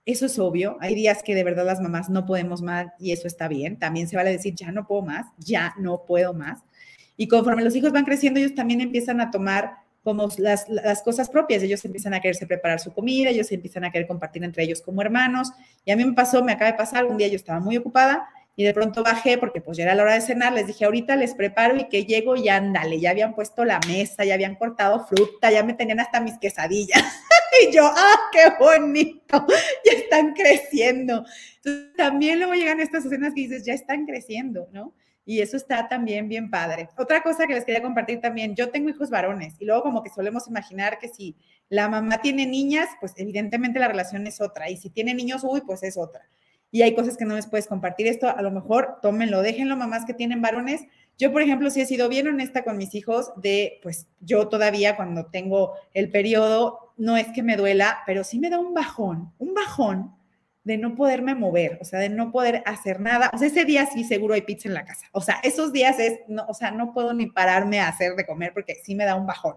[0.07, 0.77] Eso es obvio.
[0.81, 3.79] Hay días que de verdad las mamás no podemos más y eso está bien.
[3.79, 6.61] También se vale decir, ya no puedo más, ya no puedo más.
[7.17, 11.31] Y conforme los hijos van creciendo, ellos también empiezan a tomar como las, las, cosas
[11.31, 11.63] propias.
[11.63, 15.01] Ellos empiezan a quererse preparar su comida, ellos empiezan a querer compartir entre ellos como
[15.01, 15.53] hermanos.
[15.87, 18.29] Y a mí me pasó, me acaba de pasar, un día yo estaba muy ocupada
[18.57, 21.17] y de pronto bajé porque pues ya era la hora de cenar, les dije, ahorita
[21.17, 25.07] les preparo y que llego y ándale, ya habían puesto la mesa, ya habían cortado
[25.07, 27.03] fruta, ya me tenían hasta mis quesadillas.
[27.63, 29.47] y yo, ¡ah, qué bonito!
[29.85, 31.25] Ya están creciendo.
[31.57, 34.95] Entonces, también luego llegan estas escenas que dices, ya están creciendo, ¿no?
[35.27, 36.91] Y eso está también bien padre.
[36.99, 40.11] Otra cosa que les quería compartir también, yo tengo hijos varones y luego como que
[40.11, 41.35] solemos imaginar que si
[41.71, 44.71] la mamá tiene niñas, pues evidentemente la relación es otra.
[44.71, 46.29] Y si tiene niños, uy, pues es otra.
[46.75, 48.09] Y hay cosas que no les puedes compartir.
[48.09, 50.81] Esto a lo mejor tómenlo, déjenlo, mamás que tienen varones.
[51.17, 54.97] Yo, por ejemplo, sí he sido bien honesta con mis hijos de, pues yo todavía
[54.97, 59.33] cuando tengo el periodo, no es que me duela, pero sí me da un bajón,
[59.39, 60.17] un bajón
[60.65, 63.31] de no poderme mover, o sea, de no poder hacer nada.
[63.33, 65.07] O sea, ese día sí seguro hay pizza en la casa.
[65.13, 68.27] O sea, esos días es, no, o sea, no puedo ni pararme a hacer de
[68.27, 69.55] comer porque sí me da un bajón.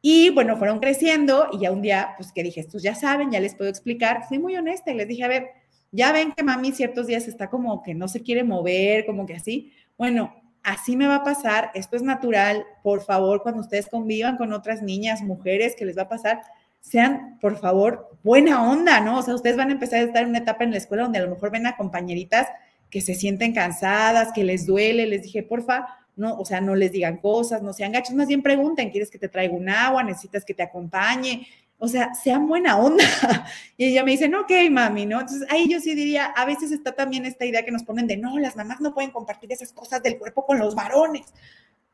[0.00, 3.40] Y bueno, fueron creciendo y ya un día, pues que dije, estos ya saben, ya
[3.40, 4.22] les puedo explicar.
[4.28, 5.61] Fui muy honesta y les dije, a ver,
[5.92, 9.34] ya ven que mami ciertos días está como que no se quiere mover, como que
[9.34, 9.72] así.
[9.96, 14.52] Bueno, así me va a pasar, esto es natural, por favor, cuando ustedes convivan con
[14.52, 16.40] otras niñas, mujeres, que les va a pasar,
[16.80, 19.18] sean, por favor, buena onda, ¿no?
[19.18, 21.18] O sea, ustedes van a empezar a estar en una etapa en la escuela donde
[21.18, 22.48] a lo mejor ven a compañeritas
[22.90, 25.86] que se sienten cansadas, que les duele, les dije, porfa,
[26.16, 29.18] no, o sea, no les digan cosas, no sean gachos, más bien pregunten, ¿quieres que
[29.18, 30.02] te traiga un agua?
[30.02, 31.46] ¿Necesitas que te acompañe?
[31.84, 33.04] O sea, sean buena onda.
[33.76, 35.18] Y ella me dice, no, ok, mami, ¿no?
[35.18, 38.16] Entonces ahí yo sí diría, a veces está también esta idea que nos ponen de,
[38.16, 41.26] no, las mamás no pueden compartir esas cosas del cuerpo con los varones.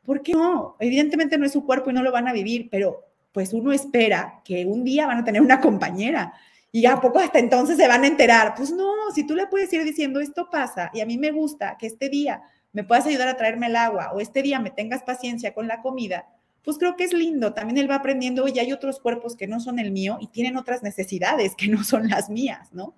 [0.05, 0.75] ¿Por qué no?
[0.79, 4.41] Evidentemente no es su cuerpo y no lo van a vivir, pero pues uno espera
[4.45, 6.33] que un día van a tener una compañera
[6.71, 8.53] y a poco hasta entonces se van a enterar.
[8.55, 11.77] Pues no, si tú le puedes ir diciendo, esto pasa y a mí me gusta
[11.79, 12.43] que este día
[12.73, 15.81] me puedas ayudar a traerme el agua o este día me tengas paciencia con la
[15.81, 16.27] comida,
[16.63, 17.53] pues creo que es lindo.
[17.53, 20.57] También él va aprendiendo, oye, hay otros cuerpos que no son el mío y tienen
[20.57, 22.95] otras necesidades que no son las mías, ¿no?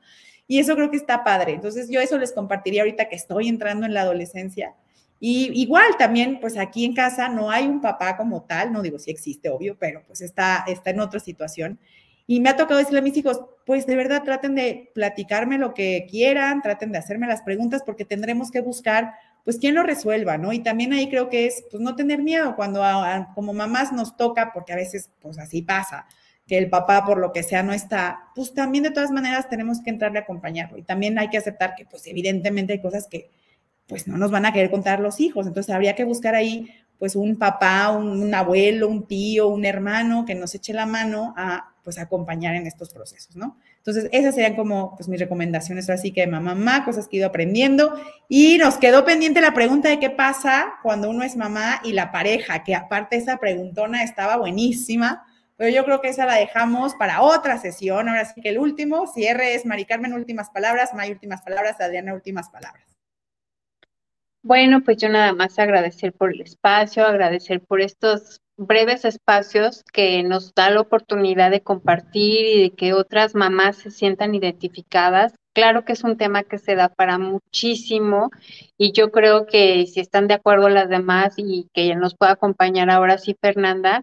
[0.47, 1.53] Y eso creo que está padre.
[1.53, 4.75] Entonces yo eso les compartiría ahorita que estoy entrando en la adolescencia.
[5.19, 8.97] Y igual también, pues aquí en casa no hay un papá como tal, no digo
[8.97, 11.79] si existe, obvio, pero pues está, está en otra situación.
[12.25, 15.73] Y me ha tocado decirle a mis hijos, pues de verdad traten de platicarme lo
[15.73, 20.37] que quieran, traten de hacerme las preguntas porque tendremos que buscar pues quien lo resuelva,
[20.37, 20.53] ¿no?
[20.53, 22.83] Y también ahí creo que es, pues no tener miedo cuando
[23.35, 26.05] como mamás nos toca, porque a veces, pues así pasa,
[26.47, 29.81] que el papá por lo que sea no está, pues también de todas maneras tenemos
[29.81, 30.77] que entrarle a acompañarlo.
[30.77, 33.29] Y también hay que aceptar que, pues evidentemente hay cosas que
[33.87, 35.47] pues no nos van a querer contar los hijos.
[35.47, 40.35] Entonces habría que buscar ahí pues un papá, un, abuelo, un tío, un hermano que
[40.35, 43.57] nos eche la mano a pues acompañar en estos procesos, ¿no?
[43.81, 47.27] Entonces, esas serían como pues mis recomendaciones, así que mamá, mamá, cosas que he ido
[47.27, 47.99] aprendiendo.
[48.29, 52.11] Y nos quedó pendiente la pregunta de qué pasa cuando uno es mamá y la
[52.11, 55.25] pareja, que aparte esa preguntona estaba buenísima,
[55.57, 58.07] pero yo creo que esa la dejamos para otra sesión.
[58.07, 62.13] Ahora sí que el último cierre es Mari Carmen, últimas palabras, May, últimas palabras, Adriana,
[62.13, 62.85] últimas palabras.
[64.43, 70.21] Bueno, pues yo nada más agradecer por el espacio, agradecer por estos breves espacios que
[70.23, 75.33] nos da la oportunidad de compartir y de que otras mamás se sientan identificadas.
[75.53, 78.29] Claro que es un tema que se da para muchísimo
[78.77, 82.89] y yo creo que si están de acuerdo las demás y que nos pueda acompañar
[82.89, 84.01] ahora sí Fernanda,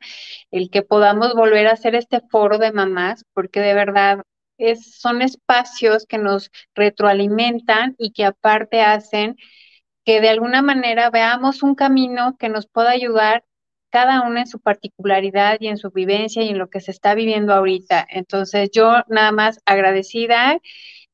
[0.51, 4.23] el que podamos volver a hacer este foro de mamás, porque de verdad
[4.59, 9.37] es, son espacios que nos retroalimentan y que aparte hacen
[10.05, 13.45] que de alguna manera veamos un camino que nos pueda ayudar
[13.90, 17.15] cada una en su particularidad y en su vivencia y en lo que se está
[17.15, 18.06] viviendo ahorita.
[18.10, 20.59] Entonces, yo nada más agradecida,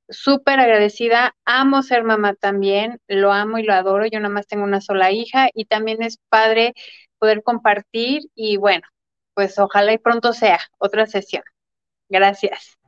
[0.09, 4.64] súper agradecida, amo ser mamá también, lo amo y lo adoro, yo nada más tengo
[4.64, 6.74] una sola hija y también es padre
[7.18, 8.86] poder compartir y bueno,
[9.34, 11.42] pues ojalá y pronto sea otra sesión.
[12.09, 12.78] Gracias.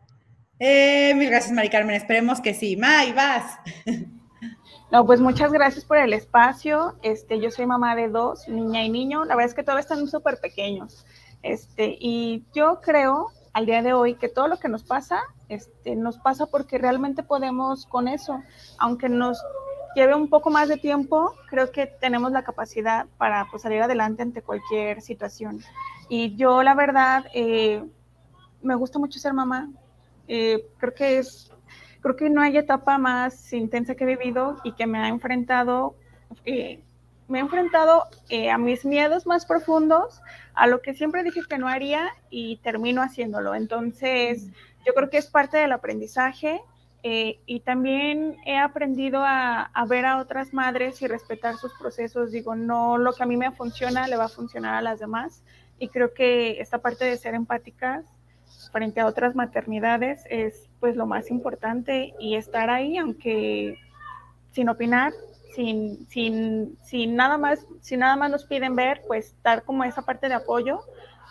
[0.59, 1.97] Eh, mil gracias, Mari Carmen.
[1.97, 2.77] Esperemos que sí.
[2.77, 3.59] May, vas.
[4.93, 6.95] No, pues muchas gracias por el espacio.
[7.03, 9.25] Este, yo soy mamá de dos, niña y niño.
[9.25, 11.05] La verdad es que todos están súper pequeños.
[11.43, 15.97] Este, y yo creo al día de hoy que todo lo que nos pasa, este,
[15.97, 18.41] nos pasa porque realmente podemos con eso.
[18.79, 19.43] Aunque nos
[19.97, 24.23] lleve un poco más de tiempo, creo que tenemos la capacidad para pues, salir adelante
[24.23, 25.63] ante cualquier situación.
[26.09, 27.83] Y yo, la verdad, eh,
[28.63, 29.69] me gusta mucho ser mamá.
[30.29, 31.51] Eh, creo que es
[32.07, 35.97] creo que no hay etapa más intensa que he vivido y que me ha enfrentado,
[36.45, 36.81] eh,
[37.27, 40.23] me ha enfrentado eh, a mis miedos más profundos,
[40.55, 43.57] a lo que siempre dije que no haría y termino haciéndolo.
[43.57, 44.47] Entonces,
[44.87, 46.61] yo creo que es parte del aprendizaje
[47.03, 52.31] eh, y también he aprendido a, a, ver a otras madres y respetar sus procesos.
[52.31, 55.43] Digo, no lo que a mí me funciona le va a funcionar a las demás.
[55.81, 58.16] Y creo que esta parte de ser empáticas
[58.71, 63.79] frente a otras maternidades es pues lo más importante y estar ahí aunque
[64.53, 65.13] sin opinar,
[65.55, 70.03] sin, sin, sin nada más, si nada más nos piden ver, pues dar como esa
[70.03, 70.81] parte de apoyo,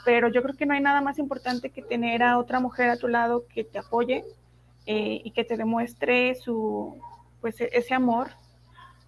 [0.05, 2.97] pero yo creo que no hay nada más importante que tener a otra mujer a
[2.97, 4.23] tu lado que te apoye
[4.85, 6.95] eh, y que te demuestre su,
[7.41, 8.29] pues ese amor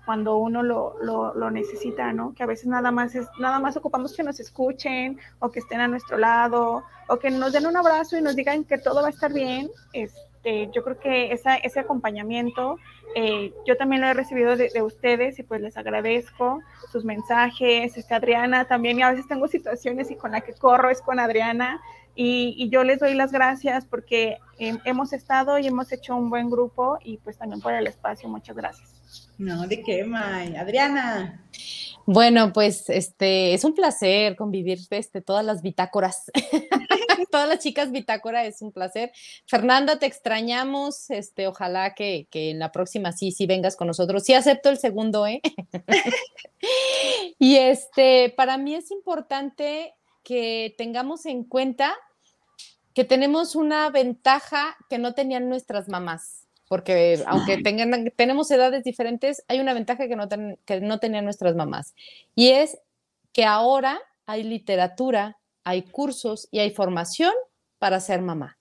[0.07, 2.33] cuando uno lo, lo, necesita, ¿no?
[2.33, 5.81] Que a veces nada más es, nada más ocupamos que nos escuchen o que estén
[5.81, 9.07] a nuestro lado o que nos den un abrazo y nos digan que todo va
[9.07, 9.69] a estar bien.
[9.91, 12.77] Este, yo creo que esa, ese acompañamiento
[13.15, 17.97] eh, yo también lo he recibido de, de, ustedes y pues les agradezco sus mensajes.
[17.97, 21.19] Este, Adriana también, y a veces tengo situaciones y con la que corro es con
[21.19, 21.81] Adriana
[22.15, 26.29] y, y yo les doy las gracias porque eh, hemos estado y hemos hecho un
[26.29, 28.29] buen grupo y pues también por el espacio.
[28.29, 28.96] Muchas gracias.
[29.37, 30.55] No, ¿de qué, May?
[30.55, 31.43] Adriana.
[32.05, 36.31] Bueno, pues este es un placer convivir este, todas las bitácoras.
[37.31, 39.11] todas las chicas bitácora es un placer.
[39.45, 41.09] Fernanda, te extrañamos.
[41.09, 44.23] Este, ojalá que, que, en la próxima sí, sí vengas con nosotros.
[44.23, 45.41] Sí acepto el segundo, ¿eh?
[47.39, 49.93] y este, para mí es importante
[50.23, 51.93] que tengamos en cuenta
[52.93, 59.43] que tenemos una ventaja que no tenían nuestras mamás porque aunque tengan, tenemos edades diferentes,
[59.47, 60.27] hay una ventaja que no,
[60.65, 61.95] que no tenían nuestras mamás.
[62.35, 62.77] Y es
[63.31, 67.33] que ahora hay literatura, hay cursos y hay formación
[67.79, 68.57] para ser mamá.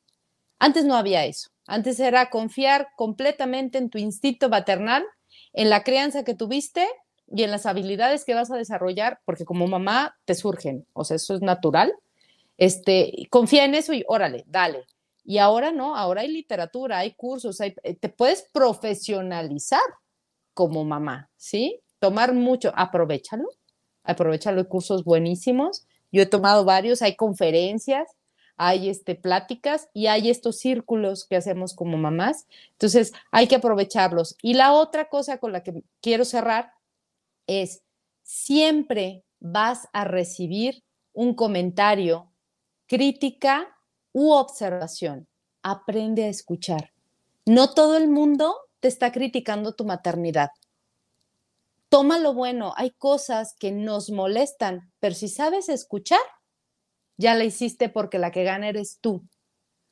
[0.58, 1.50] Antes no había eso.
[1.66, 5.04] Antes era confiar completamente en tu instinto maternal,
[5.52, 6.86] en la crianza que tuviste
[7.28, 11.16] y en las habilidades que vas a desarrollar, porque como mamá te surgen, o sea,
[11.16, 11.92] eso es natural.
[12.56, 14.84] Este, confía en eso y órale, dale.
[15.26, 19.82] Y ahora no, ahora hay literatura, hay cursos, eh, te puedes profesionalizar
[20.54, 21.80] como mamá, ¿sí?
[21.98, 23.48] Tomar mucho, aprovechalo,
[24.04, 25.86] aprovechalo, hay cursos buenísimos.
[26.12, 28.08] Yo he tomado varios, hay conferencias,
[28.56, 32.46] hay este, pláticas y hay estos círculos que hacemos como mamás.
[32.72, 34.36] Entonces, hay que aprovecharlos.
[34.40, 36.72] Y la otra cosa con la que quiero cerrar
[37.48, 37.82] es,
[38.22, 42.30] siempre vas a recibir un comentario,
[42.86, 43.75] crítica
[44.16, 45.28] u observación.
[45.62, 46.90] Aprende a escuchar.
[47.44, 50.48] No todo el mundo te está criticando tu maternidad.
[51.90, 56.20] Toma lo bueno, hay cosas que nos molestan, pero si sabes escuchar,
[57.18, 59.22] ya la hiciste porque la que gana eres tú.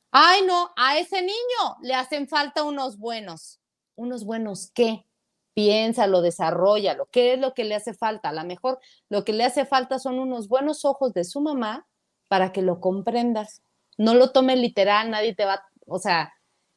[0.09, 3.59] Ay, no, a ese niño le hacen falta unos buenos.
[3.95, 5.05] ¿Unos buenos qué?
[5.53, 7.07] piénsalo, desarrollalo.
[7.11, 8.29] ¿Qué es lo que le hace falta?
[8.29, 11.87] A lo mejor lo que le hace falta son unos buenos ojos de su mamá
[12.27, 13.61] para que lo comprendas.
[13.97, 16.33] No lo tome literal, nadie te va, o sea,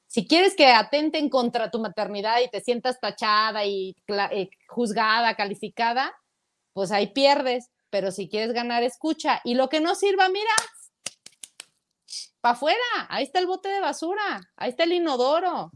[0.08, 3.94] si quieres que atenten contra tu maternidad y te sientas tachada y
[4.30, 6.16] eh, juzgada, calificada,
[6.72, 7.68] pues ahí pierdes.
[7.90, 9.40] Pero si quieres ganar, escucha.
[9.44, 10.50] Y lo que no sirva, mira,
[12.40, 12.78] para afuera.
[13.10, 14.40] Ahí está el bote de basura.
[14.56, 15.72] Ahí está el inodoro.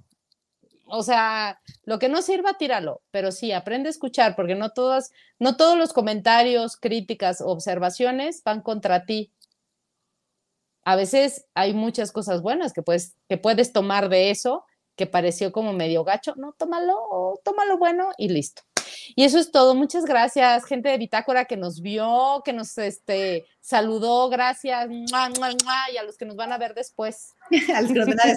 [0.87, 3.03] O sea, lo que no sirva, tíralo.
[3.11, 8.63] Pero sí, aprende a escuchar, porque no todas, no todos los comentarios, críticas, observaciones van
[8.63, 9.31] contra ti
[10.85, 14.65] a veces hay muchas cosas buenas que puedes, que puedes tomar de eso,
[14.97, 18.63] que pareció como medio gacho, no, tómalo, tómalo bueno y listo.
[19.15, 19.75] Y eso es todo.
[19.75, 26.03] Muchas gracias, gente de Bitácora que nos vio, que nos este, saludó, gracias, y a
[26.03, 27.35] los que nos van a ver después.
[27.75, 28.37] a los que nos van a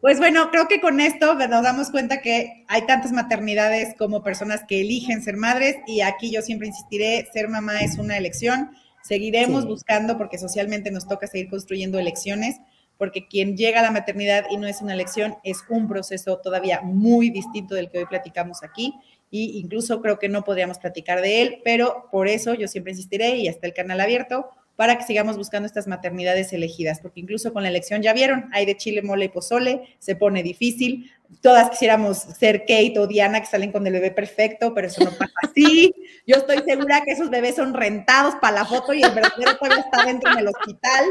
[0.00, 4.62] Pues bueno, creo que con esto nos damos cuenta que hay tantas maternidades como personas
[4.66, 8.70] que eligen ser madres y aquí yo siempre insistiré, ser mamá es una elección
[9.02, 12.56] Seguiremos buscando porque socialmente nos toca seguir construyendo elecciones,
[12.98, 16.82] porque quien llega a la maternidad y no es una elección es un proceso todavía
[16.82, 18.94] muy distinto del que hoy platicamos aquí
[19.30, 23.36] y incluso creo que no podríamos platicar de él, pero por eso yo siempre insistiré
[23.36, 27.62] y hasta el canal abierto para que sigamos buscando estas maternidades elegidas, porque incluso con
[27.62, 31.12] la elección ya vieron, hay de chile, mole y pozole, se pone difícil.
[31.42, 35.10] Todas quisiéramos ser Kate o Diana que salen con el bebé perfecto, pero eso no
[35.10, 35.92] pasa así.
[36.26, 39.84] Yo estoy segura que esos bebés son rentados para la foto y el verdadero todavía
[39.84, 41.04] está dentro del hospital,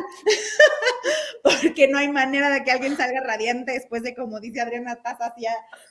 [1.43, 5.27] porque no hay manera de que alguien salga radiante después de, como dice Adriana, taza
[5.27, 5.45] así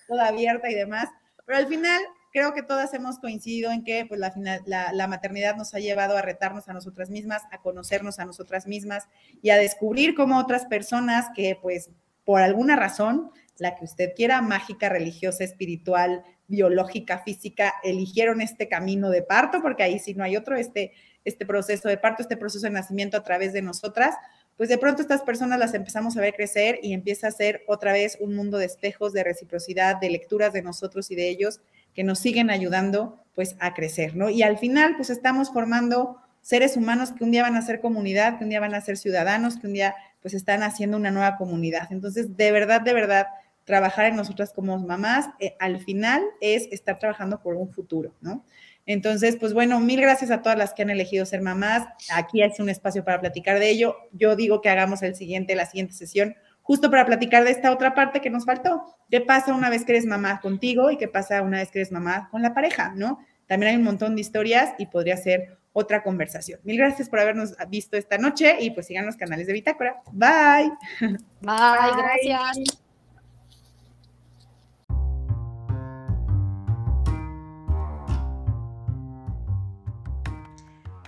[0.09, 1.09] toda abierta y demás.
[1.47, 2.03] Pero al final
[2.33, 6.23] creo que todas hemos coincidido en que pues, la, la, maternidad nos ha llevado a
[6.23, 9.09] retarnos a nosotras mismas, a conocernos a nosotras mismas
[9.43, 11.91] y a descubrir cómo otras personas que pues
[12.29, 19.09] por alguna razón, la que usted quiera, mágica, religiosa, espiritual, biológica, física, eligieron este camino
[19.09, 20.93] de parto, porque ahí sí no hay otro, este,
[21.25, 24.15] este proceso de parto, este proceso de nacimiento a través de nosotras,
[24.59, 27.93] pues de pronto estas personas las empezamos a ver crecer y empieza a ser otra
[27.93, 31.61] vez un mundo de espejos, de reciprocidad, de lecturas de nosotros y de ellos
[31.99, 34.31] que nos siguen ayudando pues a crecer, ¿no?
[34.31, 38.39] Y al final pues estamos formando seres humanos que un día van a ser comunidad,
[38.39, 41.37] que un día van a ser ciudadanos, que un día pues están haciendo una nueva
[41.37, 41.89] comunidad.
[41.91, 43.27] Entonces, de verdad, de verdad,
[43.65, 48.45] trabajar en nosotras como mamás, eh, al final es estar trabajando por un futuro, ¿no?
[48.87, 51.89] Entonces, pues bueno, mil gracias a todas las que han elegido ser mamás.
[52.13, 53.97] Aquí es un espacio para platicar de ello.
[54.13, 56.37] Yo digo que hagamos el siguiente, la siguiente sesión
[56.69, 58.83] justo para platicar de esta otra parte que nos faltó.
[59.11, 61.91] ¿Qué pasa una vez que eres mamá contigo y qué pasa una vez que eres
[61.91, 63.21] mamá con la pareja, no?
[63.47, 66.61] También hay un montón de historias y podría ser otra conversación.
[66.65, 70.03] Mil gracias por habernos visto esta noche y pues sigan los canales de Bitácora.
[70.13, 70.71] Bye.
[71.41, 72.79] Bye, gracias.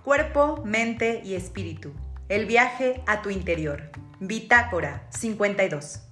[0.03, 1.93] Cuerpo, mente y espíritu.
[2.31, 3.91] El viaje a tu interior.
[4.20, 6.10] Bitácora 52.